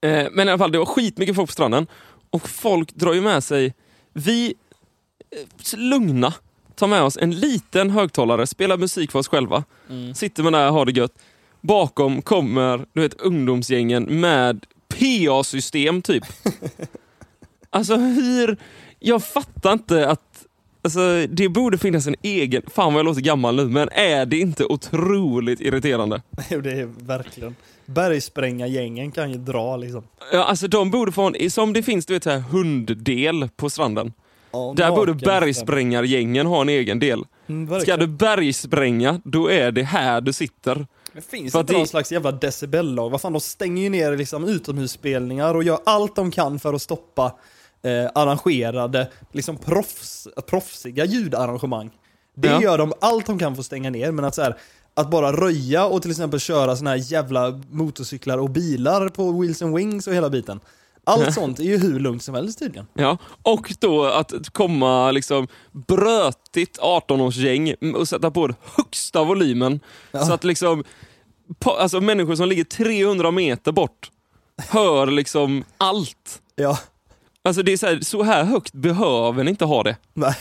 Eh, 0.01 0.29
men 0.33 0.49
i 0.49 0.51
alla 0.51 0.59
fall, 0.59 0.73
det 0.73 0.79
var 0.79 0.87
skitmycket 0.87 1.37
folk 1.37 1.49
på 1.49 1.53
stranden 1.53 1.87
och 2.31 2.49
folk 2.49 2.95
drar 2.95 3.13
ju 3.13 3.21
med 3.21 3.45
sig, 3.45 3.75
vi, 4.13 4.55
eh, 5.31 5.79
lugna, 5.79 6.35
tar 6.75 6.87
med 6.87 7.03
oss 7.03 7.17
en 7.21 7.31
liten 7.31 7.91
högtalare, 7.91 8.47
spelar 8.47 8.77
musik 8.77 9.11
för 9.13 9.19
oss 9.19 9.29
själva. 9.29 9.65
Sitter 10.15 10.43
man 10.43 10.53
där 10.53 10.69
och 10.69 10.75
har 10.75 10.87
det 10.87 10.93
gött. 10.93 11.13
Bakom 11.69 12.23
kommer 12.23 12.87
du 12.93 13.01
vet, 13.01 13.21
ungdomsgängen 13.21 14.21
med 14.21 14.67
PA-system 14.89 16.03
typ. 16.03 16.25
alltså 17.71 17.97
hur... 17.97 18.57
Jag 18.99 19.25
fattar 19.25 19.73
inte 19.73 20.09
att... 20.09 20.21
Alltså, 20.83 21.27
det 21.29 21.49
borde 21.49 21.79
finnas 21.79 22.07
en 22.07 22.15
egen... 22.23 22.63
Fan 22.75 22.93
vad 22.93 22.99
jag 23.01 23.05
låter 23.05 23.21
gammal 23.21 23.57
nu, 23.57 23.65
men 23.65 23.89
är 23.93 24.27
det 24.27 24.39
inte 24.39 24.65
otroligt 24.65 25.61
irriterande? 25.61 26.23
Jo, 26.51 26.61
det 26.61 26.73
är 26.73 26.89
verkligen. 26.99 27.57
Bergsprängargängen 27.87 29.13
kan 29.13 29.33
ju 29.33 29.39
dra 29.39 29.77
liksom. 29.77 30.03
Ja, 30.33 30.45
alltså 30.45 30.69
de 30.69 30.91
borde 30.91 31.13
få 31.13 31.23
en, 31.23 31.51
som 31.51 31.73
det 31.73 31.83
finns 31.83 32.07
du 32.07 32.15
vet, 32.15 32.23
så 32.25 32.31
här, 32.31 32.39
hunddel 32.39 33.49
på 33.57 33.71
stranden. 33.71 34.13
Ja, 34.53 34.75
Där 34.77 34.91
borde 34.91 35.15
bergsprängargängen 35.15 36.47
ha 36.47 36.61
en 36.61 36.69
egen 36.69 36.99
del. 36.99 37.25
Mm, 37.47 37.81
Ska 37.81 37.97
du 37.97 38.07
bergspränga, 38.07 39.21
då 39.25 39.51
är 39.51 39.73
det 39.73 39.83
här 39.83 40.21
du 40.21 40.33
sitter. 40.33 40.87
Det 41.15 41.21
finns 41.21 41.53
För 41.53 41.61
inte 41.61 41.73
det- 41.73 41.79
någon 41.79 41.89
slags 41.89 42.13
jävla 42.13 42.33
decibellag. 42.33 43.11
Vad 43.11 43.21
fan, 43.21 43.33
de 43.33 43.41
stänger 43.41 43.83
ju 43.83 43.89
ner 43.89 44.17
liksom 44.17 44.45
utomhusspelningar 44.49 45.55
och 45.55 45.63
gör 45.65 45.79
allt 45.87 46.17
de 46.17 46.31
kan 46.31 46.59
för 46.59 46.75
att 46.75 46.83
stoppa 46.83 47.35
eh, 47.83 48.11
arrangerade, 48.15 49.11
liksom 49.33 49.57
proffs, 49.57 50.29
proffsiga 50.47 51.05
ljudarrangemang. 51.05 51.91
Det 52.37 52.49
Ja. 52.49 52.63
gör 52.63 52.79
de 52.79 52.93
allt 53.01 53.27
de 53.27 53.39
kan 53.39 53.55
för 53.55 53.61
att 53.61 53.67
stänga 53.67 53.91
ner, 53.91 54.11
men 54.13 54.25
att 54.25 54.35
så 54.35 54.43
här, 54.43 54.57
att 54.95 55.11
bara 55.11 55.33
röja 55.33 55.87
och 55.87 56.03
till 56.03 56.11
exempel 56.11 56.41
köra 56.41 56.77
såna 56.77 56.91
här 56.91 57.13
jävla 57.13 57.61
motorcyklar 57.71 58.39
och 58.39 58.51
bilar 58.51 59.09
på 59.09 59.33
Wheels 59.41 59.63
and 59.63 59.77
Wings 59.77 60.07
och 60.07 60.15
hela 60.15 60.31
biten. 60.31 60.61
Allt 61.05 61.35
sånt 61.35 61.59
är 61.59 61.65
ju 61.65 61.79
hur 61.79 62.01
lugnt 62.01 62.23
som 62.23 62.35
helst 62.35 62.59
tydligen. 62.59 62.87
Ja. 62.95 63.19
Och 63.43 63.75
då 63.81 64.05
att 64.05 64.33
komma 64.53 65.11
liksom 65.11 65.49
brötigt 65.73 66.79
18-årsgäng 66.79 67.93
och 67.95 68.09
sätta 68.09 68.31
på 68.31 68.47
den 68.47 68.57
högsta 68.77 69.25
volymen. 69.25 69.81
Så 70.13 70.33
att 70.33 70.45
liksom 70.45 70.85
alltså 71.65 72.01
människor 72.01 72.35
som 72.35 72.49
ligger 72.49 72.65
300 72.65 73.31
meter 73.31 73.73
bort 73.73 74.11
hör 74.69 75.07
liksom 75.07 75.65
allt. 75.79 76.43
Ja, 76.57 76.79
Alltså 77.47 77.63
det 77.63 77.73
är 77.73 77.77
så 77.77 77.87
här, 77.87 78.01
så 78.01 78.23
här 78.23 78.45
högt 78.45 78.73
behöver 78.73 79.45
ni 79.45 79.51
inte 79.51 79.65
ha 79.65 79.83
det. 79.83 79.97
nej, 80.15 80.35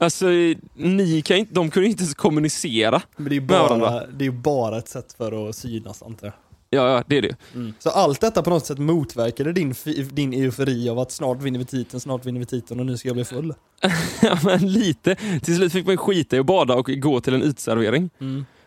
Alltså 0.00 0.26
ni 0.74 1.22
kan 1.24 1.36
inte, 1.36 1.54
de 1.54 1.70
kunde 1.70 1.88
inte 1.88 2.02
ens 2.02 2.14
kommunicera. 2.14 3.02
men 3.16 3.24
det 3.24 3.30
är 3.30 3.34
ju 3.34 3.40
Med 3.40 3.48
bara, 3.48 3.62
varandra. 3.62 4.06
det 4.06 4.22
är 4.24 4.26
ju 4.26 4.32
bara 4.32 4.78
ett 4.78 4.88
sätt 4.88 5.12
för 5.18 5.48
att 5.48 5.56
synas 5.56 6.02
antar 6.02 6.26
jag. 6.26 6.34
Ja, 6.74 6.90
ja 6.90 7.02
det 7.06 7.18
är 7.18 7.22
det. 7.22 7.36
Så 7.78 7.90
allt 7.90 8.20
detta 8.20 8.42
på 8.42 8.50
något 8.50 8.66
sätt 8.66 8.78
motverkade 8.78 9.52
din, 9.52 9.74
din 10.12 10.32
eufori 10.32 10.88
av 10.88 10.98
att 10.98 11.10
snart 11.12 11.42
vinner 11.42 11.58
vi 11.58 11.64
titeln, 11.64 12.00
snart 12.00 12.26
vinner 12.26 12.40
vi 12.40 12.46
titeln 12.46 12.80
och 12.80 12.86
nu 12.86 12.96
ska 12.96 13.08
jag 13.08 13.16
bli 13.16 13.24
full. 13.24 13.54
Ja, 14.22 14.38
men 14.44 14.72
lite. 14.72 15.14
Till 15.42 15.56
slut 15.56 15.72
fick 15.72 15.86
man 15.86 15.96
skita 15.96 16.36
i 16.36 16.38
att 16.38 16.46
bada 16.46 16.74
och 16.74 16.86
gå 16.86 17.20
till 17.20 17.34
en 17.34 17.42
utservering. 17.42 18.10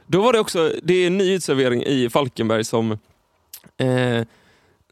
Då 0.07 0.21
var 0.21 0.33
det 0.33 0.39
också, 0.39 0.71
det 0.83 0.93
är 0.93 1.07
en 1.07 1.17
ny 1.17 1.33
utservering 1.33 1.83
i 1.83 2.09
Falkenberg 2.09 2.63
som, 2.63 2.91
eh, 3.77 4.25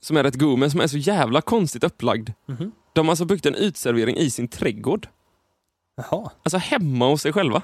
som 0.02 0.18
är 0.18 0.24
rätt 0.24 0.36
god, 0.36 0.60
men 0.60 0.72
som 0.72 0.80
är 0.82 0.88
så 0.88 0.98
jävla 0.98 1.42
konstigt 1.42 1.84
upplagd. 1.84 2.30
Mhm. 2.46 2.72
De 2.94 3.06
har 3.06 3.12
alltså 3.12 3.26
byggt 3.26 3.46
en 3.46 3.56
utservering 3.56 4.18
i 4.18 4.30
sin 4.30 4.48
trädgård. 4.48 5.08
Jaha, 5.98 6.32
Alltså 6.44 6.58
hemma 6.58 7.08
hos 7.10 7.22
sig 7.22 7.34
själva. 7.34 7.62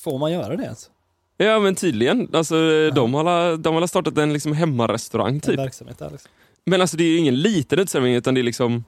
får 0.00 0.18
man 0.18 0.32
göra 0.32 0.56
det 0.56 0.62
ens? 0.64 0.90
Ja 1.44 1.58
men 1.60 1.74
tydligen. 1.74 2.28
Alltså, 2.32 2.54
de, 2.90 3.14
har, 3.14 3.56
de 3.56 3.74
har 3.74 3.86
startat 3.86 4.18
en 4.18 4.32
liksom 4.32 4.52
hemmarestaurang 4.52 5.34
En 5.34 5.40
typ. 5.40 5.58
verksamhet 5.58 5.98
där 5.98 6.10
liksom. 6.10 6.30
Men 6.66 6.80
alltså 6.80 6.96
det 6.96 7.04
är 7.04 7.08
ju 7.08 7.16
ingen 7.16 7.40
liten 7.40 7.78
utservering 7.78 8.14
utan 8.14 8.34
det 8.34 8.40
är 8.40 8.42
liksom, 8.42 8.84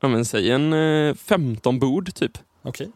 ja 0.00 0.08
men 0.08 0.24
säg 0.24 0.50
en 0.50 0.72
eh, 0.72 1.14
15 1.14 1.78
bord 1.78 2.14
typ. 2.14 2.38
Okej, 2.62 2.88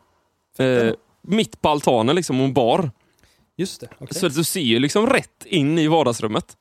Eh, 0.59 0.93
mitt 1.23 1.61
på 1.61 1.69
altanen 1.69 2.17
liksom 2.17 2.41
och 2.41 2.47
en 2.47 2.53
bar. 2.53 2.91
just 3.57 3.81
det. 3.81 3.89
okej. 3.99 4.15
Så 4.21 4.27
att 4.27 4.35
du 4.35 4.45
ser 4.45 4.61
ju 4.61 4.79
liksom 4.79 5.07
rätt 5.07 5.45
in 5.47 5.79
i 5.79 5.87
vardagsrummet. 5.89 6.57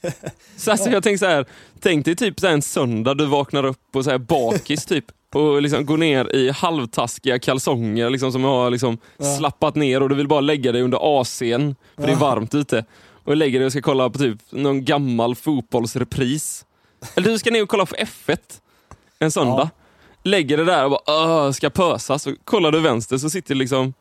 Så 0.56 0.70
alltså 0.70 0.90
jag 0.90 1.02
tänker 1.02 1.18
så 1.18 1.26
här, 1.26 1.46
tänk 1.80 2.04
dig 2.04 2.16
typ 2.16 2.40
så 2.40 2.46
en 2.46 2.62
söndag 2.62 3.14
du 3.14 3.26
vaknar 3.26 3.64
upp 3.64 3.96
och 3.96 4.04
så 4.04 4.10
här 4.10 4.18
bakis 4.18 4.84
typ. 4.86 5.04
Och 5.36 5.62
liksom 5.62 5.86
går 5.86 5.96
ner 5.96 6.36
i 6.36 6.50
halvtaskiga 6.50 7.38
kalsonger 7.38 8.10
liksom, 8.10 8.32
som 8.32 8.44
har 8.44 8.70
liksom 8.70 8.98
Ja. 9.18 9.24
slappat 9.36 9.74
ner 9.74 10.02
och 10.02 10.08
du 10.08 10.14
vill 10.14 10.28
bara 10.28 10.40
lägga 10.40 10.72
dig 10.72 10.82
under 10.82 10.98
AC'n 10.98 11.74
för 11.96 12.02
det 12.02 12.08
är 12.08 12.12
Ja. 12.12 12.18
varmt 12.18 12.54
ute. 12.54 12.84
Och 13.24 13.36
lägger 13.36 13.58
dig 13.58 13.66
och 13.66 13.72
ska 13.72 13.82
kolla 13.82 14.10
på 14.10 14.18
typ 14.18 14.38
någon 14.50 14.84
gammal 14.84 15.34
fotbollsrepris. 15.34 16.64
Eller 17.14 17.30
du 17.30 17.38
ska 17.38 17.50
ner 17.50 17.62
och 17.62 17.68
kolla 17.68 17.86
på 17.86 17.94
F1 17.94 18.36
en 19.18 19.30
söndag. 19.30 19.70
Lägger 20.24 20.56
det 20.56 20.64
där 20.64 20.84
och 20.84 20.90
bara 20.90 21.00
"Åh, 21.06 21.50
ska 21.52 21.70
pösa. 21.70 22.18
Så 22.18 22.34
kollar 22.44 22.72
du 22.72 22.80
vänster 22.80 23.18
så 23.18 23.30
sitter 23.30 23.54
liksom 23.54 23.94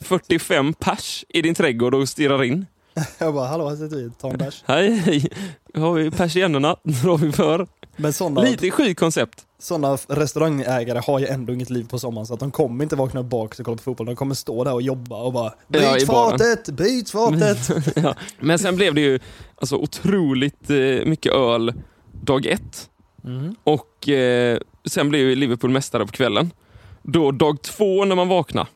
45 0.00 0.72
pers 0.74 1.24
i 1.28 1.42
din 1.42 1.54
trädgård 1.54 1.94
och 1.94 2.08
stirrar 2.08 2.44
in. 2.44 2.66
Jag 3.18 3.34
bara, 3.34 3.46
hallå, 3.48 3.68
här 3.68 3.76
sitter 3.76 3.96
vi, 3.96 4.10
ta 4.20 4.30
en 4.30 4.38
bärs. 4.38 4.62
Hej, 4.66 4.90
hej. 4.94 5.28
Har 5.74 5.92
vi 5.94 6.10
persiennerna? 6.10 6.76
Drar 6.84 7.16
vi 7.18 7.32
för. 7.32 7.66
Lite 8.44 8.70
sjukt 8.70 9.00
koncept. 9.00 9.46
Såna 9.60 9.96
restaurangägare 10.08 10.98
har 11.06 11.18
ju 11.18 11.26
ändå 11.26 11.52
inget 11.52 11.70
liv 11.70 11.88
på 11.88 11.98
sommaren 11.98 12.26
så 12.26 12.34
att 12.34 12.40
de 12.40 12.50
kommer 12.50 12.84
inte 12.84 12.96
vakna 12.96 13.20
upp 13.20 13.26
bak 13.26 13.58
och 13.58 13.64
kolla 13.64 13.76
på 13.76 13.82
fotboll. 13.82 14.06
De 14.06 14.16
kommer 14.16 14.34
stå 14.34 14.64
där 14.64 14.74
och 14.74 14.82
jobba 14.82 15.22
och 15.22 15.32
bara 15.32 15.52
Ja, 15.68 15.94
Byt 15.94 16.06
baren." 16.06 16.38
fatet, 16.38 16.68
byt 16.68 17.10
fatet! 17.10 17.70
ja. 17.96 18.14
Men 18.40 18.58
sen 18.58 18.76
blev 18.76 18.94
det 18.94 19.00
ju 19.00 19.18
alltså, 19.56 19.76
otroligt 19.76 20.70
eh, 20.70 20.76
mycket 21.06 21.32
öl 21.32 21.74
dag 22.22 22.46
ett. 22.46 22.90
Mm. 23.24 23.54
Och 23.64 24.08
eh, 24.08 24.58
sen 24.84 25.08
blev 25.08 25.20
ju 25.20 25.34
Liverpool 25.34 25.70
mästare 25.70 26.06
på 26.06 26.12
kvällen. 26.12 26.50
Då 27.02 27.30
dag 27.30 27.62
två 27.62 28.04
när 28.04 28.16
man 28.16 28.28
vaknar. 28.28 28.66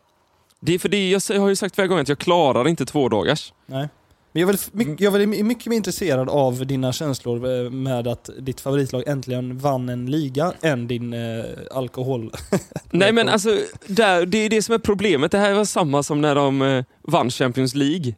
Det 0.60 0.74
är 0.74 0.78
för 0.78 0.88
det, 0.88 1.10
jag 1.10 1.40
har 1.40 1.48
ju 1.48 1.56
sagt 1.56 1.74
flera 1.74 1.88
gånger 1.88 2.02
att 2.02 2.08
jag 2.08 2.18
klarar 2.18 2.68
inte 2.68 2.86
två 2.86 3.08
dagars. 3.08 3.52
Nej. 3.66 3.88
Men 4.34 4.40
jag 4.40 4.46
väl, 4.46 4.56
mycket, 4.72 5.00
jag 5.00 5.22
är 5.22 5.26
mycket 5.26 5.66
mer 5.66 5.76
intresserad 5.76 6.28
av 6.28 6.66
dina 6.66 6.92
känslor 6.92 7.64
eh, 7.64 7.70
med 7.70 8.08
att 8.08 8.30
ditt 8.38 8.60
favoritlag 8.60 9.08
äntligen 9.08 9.58
vann 9.58 9.88
en 9.88 10.06
liga 10.06 10.52
än 10.62 10.86
din 10.86 11.12
eh, 11.12 11.44
alkohol. 11.70 12.32
Nej 12.90 13.12
men 13.12 13.28
alltså, 13.28 13.58
där, 13.86 14.26
det 14.26 14.38
är 14.38 14.48
det 14.50 14.62
som 14.62 14.74
är 14.74 14.78
problemet. 14.78 15.30
Det 15.32 15.38
här 15.38 15.54
var 15.54 15.64
samma 15.64 16.02
som 16.02 16.20
när 16.20 16.34
de 16.34 16.62
eh, 16.62 16.84
vann 17.02 17.30
Champions 17.30 17.74
League. 17.74 18.14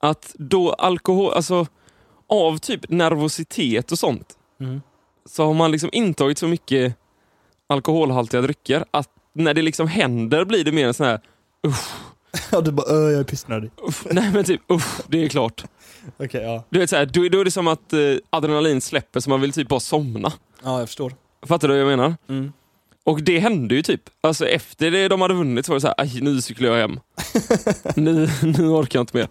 Att 0.00 0.34
då 0.38 0.72
alkohol, 0.72 1.32
alltså 1.32 1.66
av 2.28 2.58
typ 2.58 2.88
nervositet 2.90 3.92
och 3.92 3.98
sånt, 3.98 4.34
Mm. 4.60 4.80
så 5.30 5.44
har 5.46 5.54
man 5.54 5.70
liksom 5.70 5.90
intagit 5.92 6.38
så 6.38 6.48
mycket 6.48 6.94
alkoholhaltiga 7.66 8.40
drycker 8.40 8.84
att 8.90 9.08
när 9.32 9.54
det 9.54 9.62
liksom 9.62 9.88
händer 9.88 10.44
blir 10.44 10.64
det 10.64 10.72
mer 10.72 10.86
en 10.86 10.94
sån 10.94 11.06
här, 11.06 11.20
Ja, 12.52 12.60
du 12.60 12.70
bara 12.72 12.86
öh, 12.90 13.10
jag 13.10 13.20
är 13.20 13.24
pissnödig. 13.24 13.70
uff, 13.88 14.06
nej 14.10 14.30
men 14.32 14.44
typ, 14.44 14.60
uff, 14.68 15.00
det 15.06 15.24
är 15.24 15.28
klart. 15.28 15.64
Okej, 16.16 16.42
ja. 16.42 16.64
Du 16.70 16.78
vet 16.78 16.90
så 16.90 16.96
här, 16.96 17.06
då, 17.06 17.28
då 17.28 17.40
är 17.40 17.44
det 17.44 17.50
som 17.50 17.66
att 17.68 17.92
eh, 17.92 17.98
adrenalin 18.30 18.80
släpper 18.80 19.20
så 19.20 19.30
man 19.30 19.40
vill 19.40 19.52
typ 19.52 19.68
bara 19.68 19.80
somna. 19.80 20.32
Ja, 20.64 20.78
jag 20.78 20.88
förstår. 20.88 21.12
Fattar 21.46 21.68
du 21.68 21.74
vad 21.74 21.80
jag 21.80 21.96
menar? 21.96 22.16
Mm. 22.28 22.52
Och 23.04 23.22
det 23.22 23.38
hände 23.38 23.74
ju 23.74 23.82
typ. 23.82 24.02
Alltså 24.20 24.46
efter 24.46 24.90
det 24.90 25.08
de 25.08 25.20
hade 25.20 25.34
vunnit 25.34 25.66
så 25.66 25.72
var 25.72 25.76
det 25.76 25.80
så 25.80 25.86
här, 25.86 25.94
aj 25.98 26.20
nu 26.20 26.40
cyklar 26.40 26.68
jag 26.70 26.76
hem. 26.76 27.00
nu, 27.96 28.28
nu 28.42 28.68
orkar 28.68 28.98
jag 28.98 29.02
inte 29.02 29.16
mer. 29.16 29.28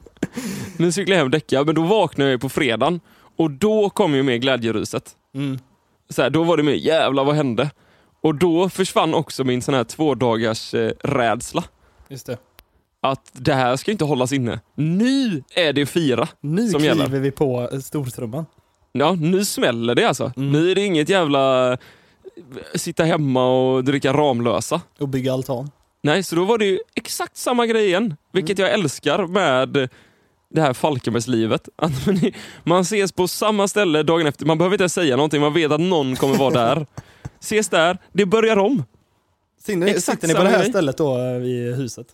Nu 0.78 0.92
cyklar 0.92 1.16
jag 1.16 1.24
hem 1.24 1.32
däckar. 1.32 1.64
Men 1.66 1.76
då 1.76 1.82
vaknade 1.84 2.32
jag 2.32 2.42
på 2.42 2.50
fredagen 2.50 3.00
och 3.38 3.52
då 3.52 3.90
kom 3.90 4.16
ju 4.16 4.24
med 4.24 4.42
glädjeruset. 4.42 5.12
Mm. 5.36 5.60
Så 6.10 6.22
här, 6.22 6.30
då 6.30 6.44
var 6.44 6.58
det 6.58 6.64
med, 6.64 6.78
jävlar 6.78 7.24
vad 7.24 7.36
hände? 7.36 7.70
Och 8.22 8.36
då 8.36 8.70
försvann 8.70 9.14
också 9.14 9.44
min 9.44 9.62
sån 9.62 9.74
här 9.74 9.84
två 9.84 10.16
dagars 10.16 10.74
eh, 10.74 10.92
rädsla. 11.04 11.64
Just 12.10 12.26
det. 12.26 12.38
Att 13.02 13.30
det 13.34 13.54
här 13.54 13.76
ska 13.76 13.92
inte 13.92 14.04
hållas 14.06 14.34
inne. 14.34 14.60
Nu 14.76 15.44
är 15.56 15.74
det 15.74 15.86
fira. 15.86 16.28
Nu 16.42 16.70
Som 16.70 16.80
kliver 16.80 16.96
gäller. 16.96 17.20
vi 17.20 17.32
på 17.32 17.70
stortrumman. 17.84 18.46
Ja, 18.92 19.16
nu 19.20 19.46
smäller 19.46 19.96
det 19.96 20.04
alltså. 20.08 20.32
Mm. 20.38 20.52
Nu 20.52 20.72
är 20.72 20.76
det 20.76 20.86
inget 20.86 21.10
jävla 21.10 21.72
eh, 21.74 21.78
sitta 22.76 23.04
hemma 23.04 23.48
och 23.50 23.84
dricka 23.84 24.14
Ramlösa. 24.14 24.82
Och 25.00 25.08
bygga 25.10 25.34
altan. 25.34 25.72
Nej, 26.04 26.24
så 26.24 26.36
då 26.36 26.46
var 26.46 26.58
det 26.58 26.66
ju 26.66 26.80
exakt 26.96 27.38
samma 27.38 27.66
grej 27.66 27.86
igen. 27.88 28.16
Vilket 28.34 28.60
jag 28.60 28.72
älskar 28.74 29.28
med 29.28 29.90
det 30.50 30.62
här 30.62 30.74
Falkenbergslivet. 30.74 31.70
Man- 32.64 32.82
ses 32.82 33.12
på 33.12 33.28
samma 33.28 33.68
ställe 33.68 34.04
dagen 34.04 34.28
efter. 34.28 34.46
Man 34.46 34.58
behöver 34.58 34.74
inte 34.74 34.84
ens 34.84 34.94
säga 34.94 35.16
någonting, 35.16 35.42
man 35.42 35.54
vet 35.54 35.72
att 35.72 35.80
någon 35.82 36.16
kommer 36.16 36.38
vara 36.38 36.54
där. 36.54 36.86
Ses 37.40 37.70
där, 37.70 37.98
det 38.14 38.26
börjar 38.26 38.58
om. 38.58 38.84
Sitter, 39.62 39.88
Exakt 39.88 40.06
sitter 40.22 40.28
ni 40.28 40.34
på 40.34 40.44
det 40.44 40.50
här 40.50 40.60
grej. 40.60 40.70
stället 40.70 40.98
då 40.98 41.18
eh, 41.18 41.34
vid 41.40 41.76
huset? 41.76 42.08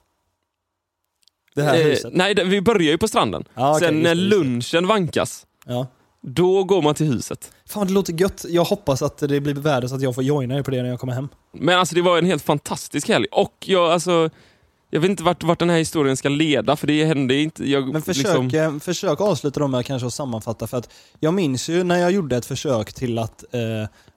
Det 1.55 1.63
här 1.63 1.75
Eh, 1.79 1.83
huset? 1.85 2.11
nej, 2.13 2.35
det- 2.35 2.43
vi 2.43 2.61
börjar 2.61 2.91
ju 2.91 2.97
på 2.97 3.07
stranden. 3.07 3.43
Ja, 3.55 3.75
okej, 3.75 3.87
Sen 3.87 4.01
när 4.01 4.15
lunchen 4.15 4.87
vankas, 4.87 5.45
Ja. 5.65 5.87
då 6.21 6.63
går 6.63 6.81
man 6.81 6.95
till 6.95 7.05
huset. 7.05 7.51
Fan 7.65 7.87
det 7.87 7.93
låter 7.93 8.13
gött. 8.13 8.45
Jag 8.49 8.63
hoppas 8.63 9.01
att 9.01 9.17
det 9.17 9.41
blir 9.41 9.53
värde 9.53 9.89
så 9.89 9.95
att 9.95 10.01
jag 10.01 10.15
får 10.15 10.23
joina 10.23 10.55
er 10.55 10.61
på 10.63 10.71
det 10.71 10.81
när 10.81 10.89
jag 10.89 10.99
kommer 10.99 11.13
hem. 11.13 11.27
Men 11.53 11.79
alltså 11.79 11.95
det 11.95 12.01
var 12.01 12.17
en 12.17 12.25
helt 12.25 12.43
fantastisk 12.43 13.07
helg. 13.07 13.25
Och 13.31 13.53
jag, 13.65 13.91
alltså, 13.91 14.29
jag 14.89 14.99
vet 14.99 15.09
inte 15.09 15.23
vart, 15.23 15.43
vart 15.43 15.59
den 15.59 15.69
här 15.69 15.77
historien 15.77 16.17
ska 16.17 16.29
leda, 16.29 16.75
för 16.75 16.87
det 16.87 17.05
hände 17.05 17.35
inte... 17.35 17.69
Jag, 17.69 17.93
Men 17.93 18.01
försök, 18.01 18.23
liksom, 18.43 18.59
eh, 18.75 18.79
försök 18.79 19.21
avsluta 19.21 19.59
dem 19.59 19.71
med 19.71 19.85
kanske 19.85 20.05
att 20.07 20.13
sammanfatta 20.13 20.67
för 20.67 20.77
att 20.77 20.89
jag 21.19 21.33
minns 21.33 21.69
ju 21.69 21.83
när 21.83 21.99
jag 21.99 22.11
gjorde 22.11 22.37
ett 22.37 22.45
försök 22.45 22.93
till 22.93 23.17
att 23.19 23.43
eh, 23.53 23.59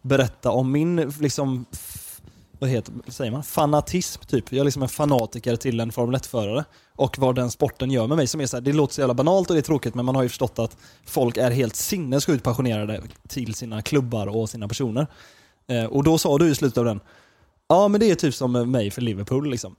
berätta 0.03 0.51
om 0.51 0.73
min 0.73 1.13
liksom 1.21 1.67
vad 2.59 2.71
heter, 2.71 2.95
säger 3.09 3.33
man, 3.33 3.43
fanatism 3.43 4.23
typ. 4.27 4.53
Jag 4.53 4.61
är 4.61 4.65
liksom 4.65 4.83
en 4.83 4.89
fanatiker 4.89 5.57
till 5.57 5.81
en 5.81 5.93
Formel 5.93 6.15
1-förare. 6.21 6.65
Och 6.97 7.19
vad 7.19 7.35
den 7.35 7.51
sporten 7.51 7.91
gör 7.91 8.07
med 8.07 8.17
mig 8.17 8.27
som 8.27 8.41
är 8.41 8.47
så 8.47 8.57
här, 8.57 8.61
det 8.63 8.73
låter 8.73 8.95
så 8.95 9.01
jävla 9.01 9.15
banalt 9.15 9.51
och 9.51 9.57
det 9.57 9.61
är 9.61 9.63
tråkigt 9.63 9.95
men 9.95 10.05
man 10.05 10.15
har 10.15 10.23
ju 10.23 10.29
förstått 10.29 10.59
att 10.59 10.77
folk 11.07 11.37
är 11.37 11.51
helt 11.51 11.77
sinnessjukt 11.77 12.45
passionerade 12.45 13.03
till 13.29 13.55
sina 13.55 13.83
klubbar 13.83 14.27
och 14.27 14.51
sina 14.51 14.69
personer. 14.69 15.07
Eh, 15.67 15.85
och 15.85 16.05
då 16.05 16.19
sa 16.19 16.39
du 16.39 16.51
i 16.51 16.55
slutet 16.55 16.79
av 16.79 16.85
den, 16.85 17.01
ja 17.69 17.89
men 17.89 18.01
det 18.01 18.11
är 18.11 18.15
typ 18.15 18.35
som 18.35 18.71
mig 18.71 18.91
för 18.91 19.03
Liverpool 19.03 19.51
liksom. 19.51 19.77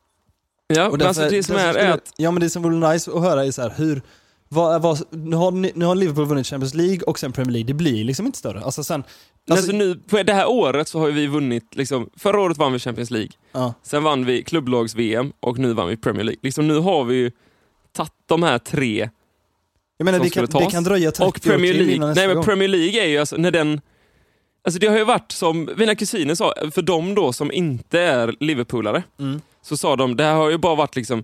Ja, 0.67 0.89
Och 0.89 0.97
men 0.97 1.07
alltså 1.07 1.29
det 1.29 1.43
som 1.43 1.55
är, 1.55 1.73
är 1.73 1.91
att 1.91 2.13
Ja 2.17 2.31
men 2.31 2.41
det 2.41 2.49
som 2.49 2.63
vore 2.63 2.93
nice 2.93 3.11
att 3.11 3.21
höra 3.21 3.45
är 3.45 3.51
så 3.51 3.61
här, 3.61 3.73
hur, 3.77 4.01
vad, 4.49 4.81
vad, 4.81 4.99
nu, 5.11 5.35
har, 5.35 5.51
nu 5.51 5.85
har 5.85 5.95
Liverpool 5.95 6.25
vunnit 6.25 6.47
Champions 6.47 6.73
League 6.73 6.99
och 7.01 7.19
sen 7.19 7.31
Premier 7.31 7.51
League, 7.53 7.67
det 7.67 7.73
blir 7.73 8.03
liksom 8.03 8.25
inte 8.25 8.37
större. 8.37 8.61
Alltså 8.63 8.83
sen, 8.83 9.03
alltså, 9.49 9.53
alltså 9.53 9.71
nu, 9.71 9.95
på 9.95 10.23
det 10.23 10.33
här 10.33 10.49
året 10.49 10.87
så 10.87 10.99
har 10.99 11.07
vi 11.11 11.27
vunnit, 11.27 11.75
liksom, 11.75 12.09
förra 12.17 12.39
året 12.41 12.57
vann 12.57 12.73
vi 12.73 12.79
Champions 12.79 13.11
League, 13.11 13.31
ja, 13.51 13.73
sen 13.83 14.03
vann 14.03 14.25
vi 14.25 14.43
klubblags-VM 14.43 15.33
och 15.39 15.57
nu 15.57 15.73
vann 15.73 15.87
vi 15.87 15.97
Premier 15.97 16.23
League. 16.23 16.39
Liksom, 16.43 16.67
nu 16.67 16.77
har 16.79 17.03
vi 17.03 17.15
ju 17.15 17.31
tagit 17.95 18.11
de 18.25 18.43
här 18.43 18.57
tre 18.57 19.09
jag 19.97 20.05
menar 20.05 20.17
som 20.19 20.23
det 20.23 20.29
kan, 20.29 20.47
skulle 20.47 20.59
det 20.59 20.65
tas. 20.65 20.73
kan 20.73 20.83
dröja 20.83 21.11
30 21.11 21.23
och 21.29 21.41
Premier 21.41 21.73
år 21.73 21.77
till 21.77 21.87
League. 21.87 22.13
Nej 22.15 22.27
men 22.27 22.35
gång. 22.35 22.45
Premier 22.45 22.67
League 22.67 23.03
är 23.03 23.07
ju 23.07 23.17
alltså 23.17 23.35
när 23.37 23.51
den 23.51 23.81
Alltså 24.63 24.79
det 24.79 24.87
har 24.87 24.97
ju 24.97 25.03
varit 25.03 25.31
som 25.31 25.69
mina 25.77 25.95
kusiner 25.95 26.35
sa, 26.35 26.53
för 26.71 26.81
de 26.81 27.15
då 27.15 27.33
som 27.33 27.51
inte 27.51 27.99
är 27.99 28.35
Liverpoolare, 28.39 29.03
Mm. 29.19 29.41
så 29.61 29.77
sa 29.77 29.95
de 29.95 30.15
det 30.15 30.23
här 30.23 30.35
har 30.35 30.49
ju 30.49 30.57
bara 30.57 30.75
varit 30.75 30.95
liksom 30.95 31.23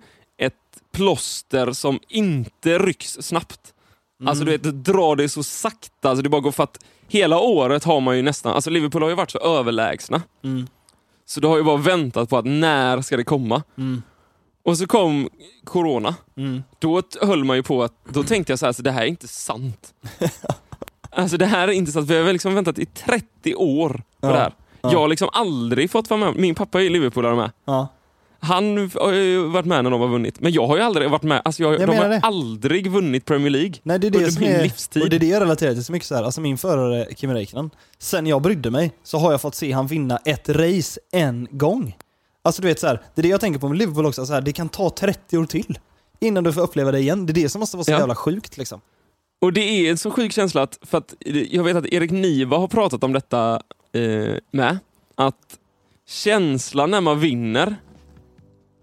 plåster 0.93 1.71
som 1.71 1.99
inte 2.07 2.77
rycks 2.79 3.17
snabbt. 3.21 3.73
Alltså 4.25 4.43
du 4.45 4.51
vet, 4.51 4.63
det 4.63 4.71
drar 4.71 5.15
det 5.15 5.29
så 5.29 5.43
sakta, 5.43 6.09
alltså 6.09 6.23
det 6.23 6.29
bara 6.29 6.41
går 6.41 6.51
för 6.51 6.63
att 6.63 6.79
hela 7.07 7.39
året 7.39 7.83
har 7.83 7.99
man 8.01 8.15
ju 8.15 8.21
nästan, 8.21 8.53
alltså 8.53 8.69
Liverpool 8.69 9.01
har 9.01 9.09
ju 9.09 9.15
varit 9.15 9.31
så 9.31 9.39
överlägsna. 9.39 10.21
Mm. 10.43 10.67
Så 11.25 11.39
du 11.39 11.47
har 11.47 11.57
ju 11.57 11.63
bara 11.63 11.77
väntat 11.77 12.29
på 12.29 12.37
att 12.37 12.45
när 12.45 13.01
ska 13.01 13.17
det 13.17 13.23
komma? 13.23 13.63
Mm. 13.77 14.01
Och 14.63 14.77
så 14.77 14.87
kom 14.87 15.29
Corona. 15.63 16.15
Mm. 16.37 16.63
Då 16.79 17.01
höll 17.21 17.43
man 17.43 17.55
ju 17.57 17.63
på 17.63 17.83
att, 17.83 17.93
då 18.09 18.23
tänkte 18.23 18.51
jag 18.51 18.59
så 18.59 18.65
här, 18.65 18.67
alltså, 18.69 18.83
det 18.83 18.91
här 18.91 19.01
är 19.01 19.05
inte 19.05 19.27
sant. 19.27 19.93
alltså 21.09 21.37
det 21.37 21.45
här 21.45 21.67
är 21.67 21.71
inte 21.71 21.91
sant, 21.91 22.09
vi 22.09 22.15
har 22.17 22.23
väl 22.23 22.33
liksom 22.33 22.55
väntat 22.55 22.79
i 22.79 22.85
30 22.85 23.55
år 23.55 23.89
på 23.89 24.03
Ja, 24.27 24.31
det 24.31 24.37
här. 24.37 24.53
ja. 24.81 24.91
Jag 24.91 24.99
har 24.99 25.07
liksom 25.07 25.29
aldrig 25.33 25.91
fått 25.91 26.09
vara 26.09 26.19
med, 26.19 26.35
min 26.35 26.55
pappa 26.55 26.79
är 26.79 26.83
ju 26.83 26.89
Liverpoolare 26.89 27.35
med. 27.35 27.51
Ja. 27.65 27.87
Han 28.43 28.77
har 28.95 29.11
ju 29.11 29.47
varit 29.47 29.65
med 29.65 29.83
när 29.83 29.91
de 29.91 30.01
har 30.01 30.07
vunnit, 30.07 30.39
men 30.39 30.51
jag 30.51 30.67
har 30.67 30.77
ju 30.77 30.83
aldrig 30.83 31.09
varit 31.09 31.23
med, 31.23 31.41
alltså 31.45 31.63
jag, 31.63 31.73
Jag 31.73 31.89
de 31.89 31.97
har 31.97 32.09
det. 32.09 32.19
aldrig 32.23 32.91
vunnit 32.91 33.25
Premier 33.25 33.49
League. 33.49 33.73
Nej 33.83 33.99
det 33.99 34.07
är 34.07 34.11
det 34.11 34.17
Under 34.17 34.39
min 34.41 34.49
är, 34.51 34.63
livstid. 34.63 35.03
och 35.03 35.09
det 35.09 35.15
är 35.15 35.19
det 35.19 35.27
jag 35.27 35.41
relaterar 35.41 35.73
till 35.73 35.83
så 35.85 35.91
mycket 35.91 36.07
så 36.07 36.15
här. 36.15 36.23
alltså 36.23 36.41
min 36.41 36.57
förare 36.57 37.07
Kimi 37.15 37.33
Räikkönen, 37.33 37.69
sen 37.99 38.27
jag 38.27 38.41
brydde 38.41 38.71
mig 38.71 38.91
så 39.03 39.17
har 39.17 39.31
jag 39.31 39.41
fått 39.41 39.55
se 39.55 39.71
han 39.71 39.87
vinna 39.87 40.17
ett 40.25 40.49
race 40.49 40.99
en 41.11 41.47
gång. 41.51 41.97
Alltså 42.43 42.61
du 42.61 42.67
vet 42.67 42.79
så 42.79 42.87
här, 42.87 43.01
det 43.15 43.21
är 43.21 43.23
det 43.23 43.29
jag 43.29 43.41
tänker 43.41 43.59
på 43.59 43.69
med 43.69 43.77
Liverpool 43.77 44.05
också, 44.05 44.25
så 44.25 44.33
här, 44.33 44.41
det 44.41 44.51
kan 44.53 44.69
ta 44.69 44.89
30 44.89 45.37
år 45.37 45.45
till 45.45 45.79
innan 46.19 46.43
du 46.43 46.53
får 46.53 46.61
uppleva 46.61 46.91
det 46.91 46.99
igen. 46.99 47.25
Det 47.25 47.31
är 47.31 47.43
det 47.43 47.49
som 47.49 47.59
måste 47.59 47.77
vara 47.77 47.85
så 47.85 47.91
Ja. 47.91 47.99
jävla 47.99 48.15
sjukt 48.15 48.57
liksom. 48.57 48.81
Och 49.41 49.53
det 49.53 49.61
är 49.61 49.91
en 49.91 49.97
så 49.97 50.11
sjuk 50.11 50.31
känsla 50.31 50.61
att, 50.61 50.77
för 50.81 50.97
att 50.97 51.13
jag 51.51 51.63
vet 51.63 51.75
att 51.77 51.85
Erik 51.85 52.11
Niva 52.11 52.57
har 52.57 52.67
pratat 52.67 53.03
om 53.03 53.13
detta 53.13 53.61
eh, 53.93 54.35
med, 54.51 54.77
att 55.15 55.35
känslan 56.07 56.91
när 56.91 57.01
man 57.01 57.19
vinner 57.19 57.75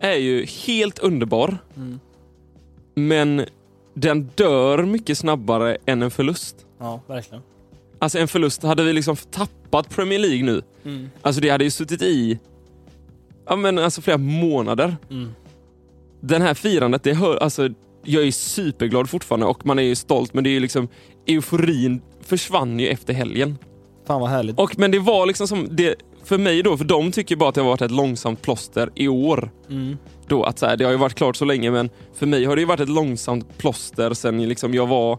är 0.01 0.17
ju 0.17 0.45
helt 0.45 0.99
underbar, 0.99 1.59
Mm. 1.77 2.01
men 2.95 3.45
den 3.95 4.31
dör 4.35 4.85
mycket 4.85 5.19
snabbare 5.19 5.77
än 5.87 6.03
en 6.03 6.11
förlust. 6.11 6.67
Ja, 6.79 7.01
verkligen. 7.07 7.43
Alltså 7.99 8.19
en 8.19 8.29
förlust, 8.29 8.63
hade 8.63 8.83
vi 8.85 8.93
liksom 8.93 9.17
tappat 9.17 9.89
Premier 9.91 10.19
League 10.19 10.43
nu, 10.45 10.63
Mm. 10.85 11.11
alltså 11.23 11.41
det 11.41 11.49
hade 11.51 11.65
ju 11.65 11.71
suttit 11.71 12.03
i 12.03 12.39
ja, 13.47 13.57
men 13.57 13.79
alltså 13.79 14.01
flera 14.03 14.19
månader. 14.19 14.97
Mm. 15.11 15.29
Den 16.21 16.43
här 16.43 16.55
firandet, 16.55 17.03
det 17.03 17.15
hör, 17.15 17.37
alltså, 17.37 17.69
jag 18.05 18.27
är 18.27 18.33
superglad 18.33 19.11
fortfarande 19.11 19.47
och 19.47 19.67
man 19.67 19.79
är 19.79 19.83
ju 19.83 19.95
stolt 19.95 20.35
men 20.35 20.45
det 20.45 20.51
är 20.51 20.53
ju 20.53 20.61
liksom 20.61 20.89
euforin 21.27 22.01
försvann 22.23 22.81
ju 22.81 22.89
efter 22.89 23.13
helgen. 23.15 23.59
Fan 24.07 24.21
vad 24.21 24.31
härligt. 24.31 24.59
Och, 24.59 24.79
men 24.79 24.91
det 24.91 24.99
var 24.99 25.27
liksom 25.27 25.49
som, 25.49 25.69
det, 25.71 25.95
för 26.31 26.39
mig 26.39 26.63
då, 26.63 26.77
för 26.77 26.85
de 26.85 27.13
tycker 27.13 27.37
bara 27.37 27.49
att 27.49 27.55
det 27.55 27.61
har 27.61 27.69
varit 27.69 27.83
ett 27.83 27.91
långsamt 27.91 28.43
plåster 28.43 28.91
i 28.95 29.09
år. 29.09 29.51
Mm. 29.71 29.97
Då, 30.29 30.45
att 30.45 30.59
så 30.59 30.67
här, 30.67 30.77
det 30.77 30.85
har 30.85 30.93
ju 30.93 30.99
varit 30.99 31.15
klart 31.15 31.37
så 31.37 31.45
länge 31.45 31.71
men 31.71 31.91
för 32.15 32.27
mig 32.27 32.45
har 32.45 32.57
det 32.57 32.63
ju 32.63 32.67
varit 32.67 32.81
ett 32.81 32.89
långsamt 32.89 33.59
plåster 33.59 34.15
sen 34.15 34.49
liksom 34.49 34.75
jag 34.75 34.87
var 34.87 35.19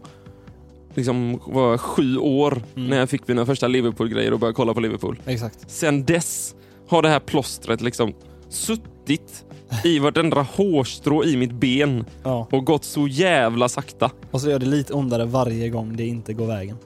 liksom, 0.94 1.40
var 1.46 1.78
sju 1.78 2.16
år 2.18 2.62
Mm. 2.76 2.88
när 2.88 2.98
jag 2.98 3.10
fick 3.10 3.28
mina 3.28 3.46
första 3.46 3.68
Liverpool-grejer 3.68 4.32
och 4.32 4.38
började 4.38 4.54
kolla 4.56 4.74
på 4.74 4.80
Liverpool. 4.80 5.20
Exakt. 5.26 5.70
Sen 5.70 6.04
dess 6.04 6.54
har 6.88 7.02
det 7.02 7.08
här 7.08 7.20
plåstret 7.20 7.80
liksom 7.80 8.12
suttit 8.48 9.44
i 9.84 9.98
vartenda 9.98 10.42
hårstrå 10.42 11.24
i 11.24 11.36
mitt 11.36 11.52
ben 11.52 12.04
Ja. 12.24 12.48
och 12.52 12.64
gått 12.66 12.84
så 12.84 13.08
jävla 13.08 13.68
sakta. 13.68 14.10
Och 14.30 14.40
så 14.40 14.50
gör 14.50 14.58
det 14.58 14.66
lite 14.66 14.92
ondare 14.94 15.24
varje 15.24 15.68
gång 15.68 15.96
det 15.96 16.06
inte 16.06 16.32
går 16.32 16.46
vägen. 16.46 16.76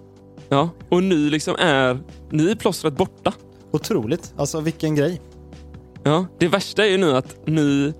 Ja, 0.48 0.70
och 0.88 1.02
nu 1.02 1.30
liksom 1.30 1.54
är, 1.58 1.98
nu 2.30 2.50
är 2.50 2.54
plåstret 2.54 2.96
borta. 2.96 3.32
Otroligt. 3.76 4.34
Alltså 4.36 4.60
vilken 4.60 4.94
grej. 4.94 5.20
Ja, 6.02 6.26
det 6.38 6.48
värsta 6.48 6.84
är 6.86 6.90
ju 6.90 6.96
nu 6.98 7.16
att 7.16 7.36
nu, 7.44 7.92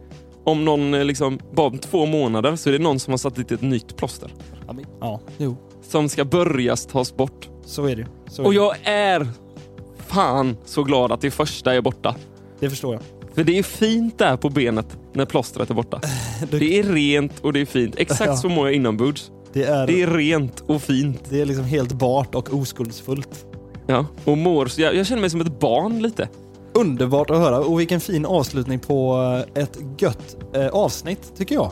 om 0.45 0.65
någon 0.65 0.95
eh, 0.95 1.05
liksom, 1.05 1.39
bara 1.55 1.67
om 1.67 1.79
två 1.79 2.07
månader 2.07 2.57
så 2.57 2.69
är 2.69 2.73
det 2.73 2.79
någon 2.79 2.99
som 3.01 3.13
har 3.13 3.19
satt 3.19 3.35
dit 3.37 3.53
ett 3.53 3.63
nytt 3.63 3.97
plåster. 3.97 4.31
Ja, 4.67 4.73
men- 4.73 4.85
Ja, 5.01 5.21
jo. 5.39 5.57
Som 5.83 6.09
ska 6.09 6.25
börjas 6.25 6.87
tas 6.87 7.17
bort. 7.17 7.49
Så 7.65 7.85
är 7.87 7.97
det. 7.97 8.07
Så 8.31 8.43
är 8.43 8.47
Och 8.47 8.53
det. 8.53 8.57
jag 8.57 8.77
är 8.85 9.29
fan 10.07 10.57
så 10.65 10.83
glad 10.83 11.13
att 11.13 11.21
det 11.21 11.31
första 11.31 11.75
är 11.75 11.81
borta. 11.81 12.15
Det 12.61 12.71
förstår 12.71 12.95
jag. 12.95 13.03
För 13.35 13.45
det 13.45 13.59
är 13.59 13.63
fint 13.63 14.19
där 14.19 14.37
på 14.37 14.49
benet 14.51 14.99
när 15.13 15.25
plåstret 15.27 15.71
är 15.71 15.75
borta. 15.75 16.01
Det 16.51 16.79
är 16.79 16.83
rent 16.83 17.41
och 17.41 17.53
det 17.53 17.61
är 17.61 17.67
fint. 17.67 17.95
Exakt 17.99 18.27
Ja. 18.31 18.37
så 18.37 18.49
mår 18.49 18.67
jag 18.67 18.75
inombords. 18.75 19.31
Det 19.53 19.65
är, 19.65 19.87
Det 19.87 20.03
är 20.03 20.07
rent 20.07 20.61
och 20.67 20.83
fint. 20.83 21.21
det 21.29 21.41
är 21.41 21.47
liksom 21.47 21.65
helt 21.65 21.93
bart 21.93 22.35
och 22.35 22.55
oskuldsfullt. 22.55 23.47
Ja, 23.87 24.07
och 24.25 24.39
mår 24.39 24.67
så 24.67 24.81
jag, 24.81 24.95
jag 24.97 25.07
känner 25.07 25.21
mig 25.21 25.31
som 25.31 25.41
ett 25.41 25.61
barn 25.61 26.03
lite. 26.03 26.29
Underbart 26.75 27.31
att 27.31 27.37
höra 27.39 27.59
och 27.59 27.81
vilken 27.81 28.01
fin 28.01 28.27
avslutning 28.27 28.79
på 28.79 29.17
eh, 29.57 29.63
ett 29.63 29.79
gött 29.99 30.37
eh, 30.55 30.67
avsnitt 30.69 31.33
tycker 31.37 31.55
jag. 31.55 31.71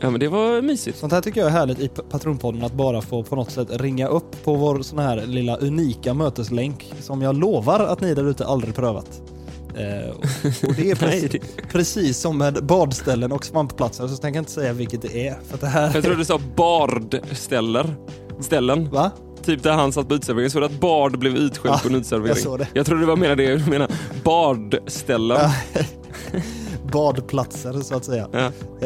Ja, 0.00 0.10
men 0.10 0.20
det 0.20 0.28
var 0.28 0.62
mysigt. 0.62 0.98
Sånt 0.98 1.12
här 1.12 1.20
tycker 1.20 1.40
jag 1.40 1.48
är 1.48 1.52
härligt 1.52 1.78
i 1.80 1.88
Patronpodden 1.88 2.64
att 2.64 2.72
bara 2.74 3.00
få 3.02 3.22
på 3.22 3.36
något 3.36 3.50
sätt 3.50 3.68
ringa 3.70 4.06
upp 4.08 4.44
på 4.44 4.54
vår 4.54 4.82
sån 4.82 4.98
här 4.98 5.26
lilla 5.26 5.56
unika 5.56 6.14
möteslänk 6.14 6.92
som 7.00 7.22
jag 7.22 7.36
lovar 7.36 7.80
att 7.80 8.00
ni 8.00 8.14
där 8.14 8.30
ute 8.30 8.46
aldrig 8.46 8.74
prövat. 8.74 9.22
Eh, 9.76 10.10
och- 10.10 10.68
och 10.68 10.74
det 10.76 10.90
är 10.90 10.94
precis, 10.96 11.40
precis 11.72 12.18
som 12.18 12.38
med 12.38 12.64
badställen 12.66 13.32
och 13.32 13.44
svampplatser 13.44 14.06
så 14.08 14.16
tänker 14.16 14.38
jag 14.38 14.42
inte 14.42 14.52
säga 14.52 14.72
vilket 14.72 15.02
det 15.02 15.28
är. 15.28 15.38
För 15.48 15.58
det 15.58 15.66
här... 15.66 15.90
jag 15.94 16.04
tror 16.04 16.14
du 16.14 16.24
sa 16.24 16.40
bardställer. 16.56 17.94
Ställen. 18.40 18.88
Va? 18.90 19.10
Typ 19.44 19.62
där 19.62 19.72
han 19.72 19.92
satt 19.92 20.08
på 20.08 20.14
uteserveringen. 20.14 20.50
Så 20.50 20.64
att 20.64 20.80
bard 20.80 21.18
blev 21.18 21.36
utskälld 21.36 21.74
Ja, 21.74 21.78
på 21.82 21.88
en 21.88 21.94
uteservering. 21.94 22.28
jag 22.28 22.38
såg 22.38 22.58
det. 22.58 22.68
Jag 22.74 22.86
trodde 22.86 23.02
det 23.02 23.06
var 23.06 23.16
mer 23.16 23.36
det 23.36 23.56
du 23.56 23.70
menade. 23.70 23.94
Bardställen. 24.24 25.38
Ja. 25.74 25.80
Badplatser 26.92 27.80
så 27.80 27.94
att 27.96 28.04
säga. 28.04 28.28
Ja. 28.32 28.38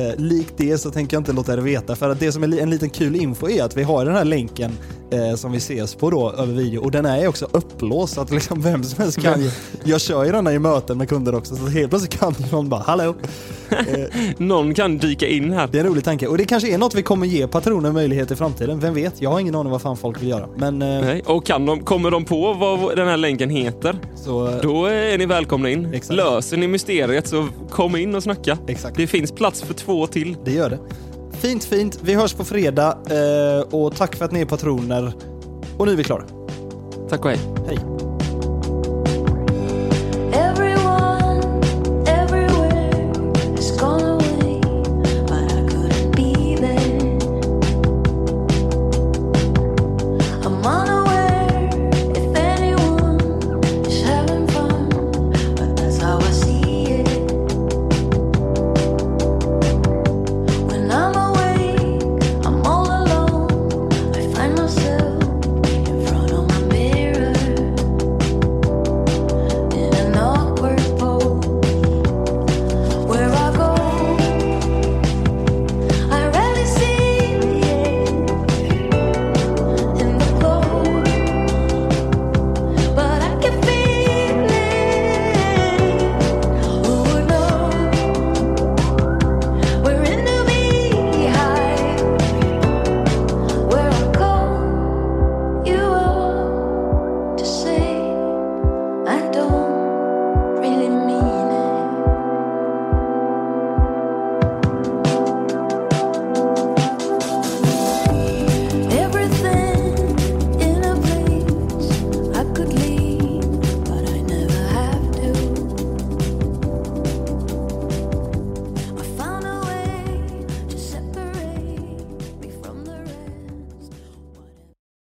Eh, 0.03 0.16
likt 0.16 0.55
det 0.57 0.79
så 0.79 0.90
tänker 0.90 1.16
jag 1.16 1.21
inte 1.21 1.33
låta 1.33 1.53
er 1.53 1.59
veta 1.59 1.97
för 1.97 2.11
att 2.11 2.21
det 2.21 2.33
som 2.33 2.42
är 2.42 2.59
en 2.61 2.71
liten 2.71 2.90
kul 2.90 3.16
info 3.16 3.49
är 3.49 3.62
att 3.64 3.77
vi 3.77 3.83
har 3.83 4.05
den 4.05 4.14
här 4.14 4.25
länken 4.25 4.73
eh, 5.11 5.35
som 5.37 5.53
vi 5.53 5.59
ses 5.59 5.95
på 5.95 6.11
då 6.11 6.33
över 6.33 6.53
video 6.53 6.83
och 6.85 6.90
den 6.90 7.07
är 7.07 7.29
också 7.29 7.49
upplåst 7.53 8.14
så 8.14 8.21
att 8.21 8.31
liksom 8.31 8.62
vem 8.62 8.85
som 8.85 9.03
helst 9.03 9.23
kan 9.23 9.40
ju, 9.42 9.51
Jag 9.85 10.01
kör 10.01 10.25
ju 10.25 10.33
denna 10.33 10.53
i 10.53 10.59
möten 10.59 10.99
med 10.99 11.09
kunder 11.09 11.35
också 11.35 11.57
så 11.57 11.66
helt 11.66 11.90
plötsligt 11.90 12.21
kan 12.21 12.35
någon 12.53 12.69
bara 12.69 12.81
hallå. 12.83 13.14
Eh, 13.71 14.21
Någon 14.38 14.75
kan 14.75 14.99
dyka 14.99 15.27
in 15.27 15.53
här. 15.53 15.69
det 15.73 15.79
är 15.79 15.85
en 15.85 15.90
rolig 15.90 16.05
tanke 16.05 16.27
och 16.27 16.38
det 16.38 16.45
kanske 16.45 16.75
är 16.75 16.79
något 16.79 16.95
vi 16.95 17.03
kommer 17.03 17.27
ge 17.27 17.47
patroner 17.47 17.92
möjlighet 17.92 18.31
i 18.31 18.37
framtiden. 18.37 18.81
Vem 18.81 18.95
vet? 18.95 19.23
Jag 19.23 19.31
har 19.31 19.40
ingen 19.40 19.55
aning 19.55 19.73
vad 19.73 19.83
fan 19.83 19.97
folk 19.97 20.23
vill 20.23 20.29
göra. 20.29 20.49
Men 20.57 20.83
eh, 20.83 21.01
Nej. 21.01 21.23
Och 21.27 21.47
kan 21.47 21.66
de, 21.66 21.81
kommer 21.85 22.11
de 22.11 22.25
på 22.25 22.53
vad 22.53 22.97
den 22.97 23.09
här 23.09 23.16
länken 23.16 23.51
heter, 23.51 23.99
så... 24.16 24.49
eh, 24.49 24.55
då 24.62 24.87
är 24.87 25.19
ni 25.19 25.27
välkomna 25.27 25.71
in. 25.71 25.95
Exakt. 25.95 26.16
Löser 26.16 26.57
ni 26.57 26.69
mysteriet 26.69 27.29
så 27.29 27.49
kom 27.71 27.97
in 27.97 28.14
och 28.14 28.23
snacka. 28.23 28.59
Exakt. 28.66 28.97
Det 28.97 29.07
finns 29.07 29.33
plats 29.33 29.62
för 29.62 29.75
två 29.75 30.07
till. 30.07 30.37
Det 30.45 30.53
gör 30.53 30.71
det. 30.71 30.79
Fint, 31.40 31.64
fint. 31.64 31.99
Vi 32.03 32.14
hörs 32.14 32.35
på 32.35 32.44
fredag 32.44 32.99
eh, 33.11 33.75
och 33.75 33.96
tack 33.96 34.17
för 34.17 34.25
att 34.25 34.33
ni 34.33 34.40
är 34.40 34.46
patroner. 34.46 35.13
Och 35.79 35.87
nu 35.87 35.92
är 35.92 35.96
vi 35.96 36.04
klara. 36.04 36.25
Tack 37.08 37.25
och 37.25 37.31
hej. 37.31 37.40
Hej. 37.67 38.06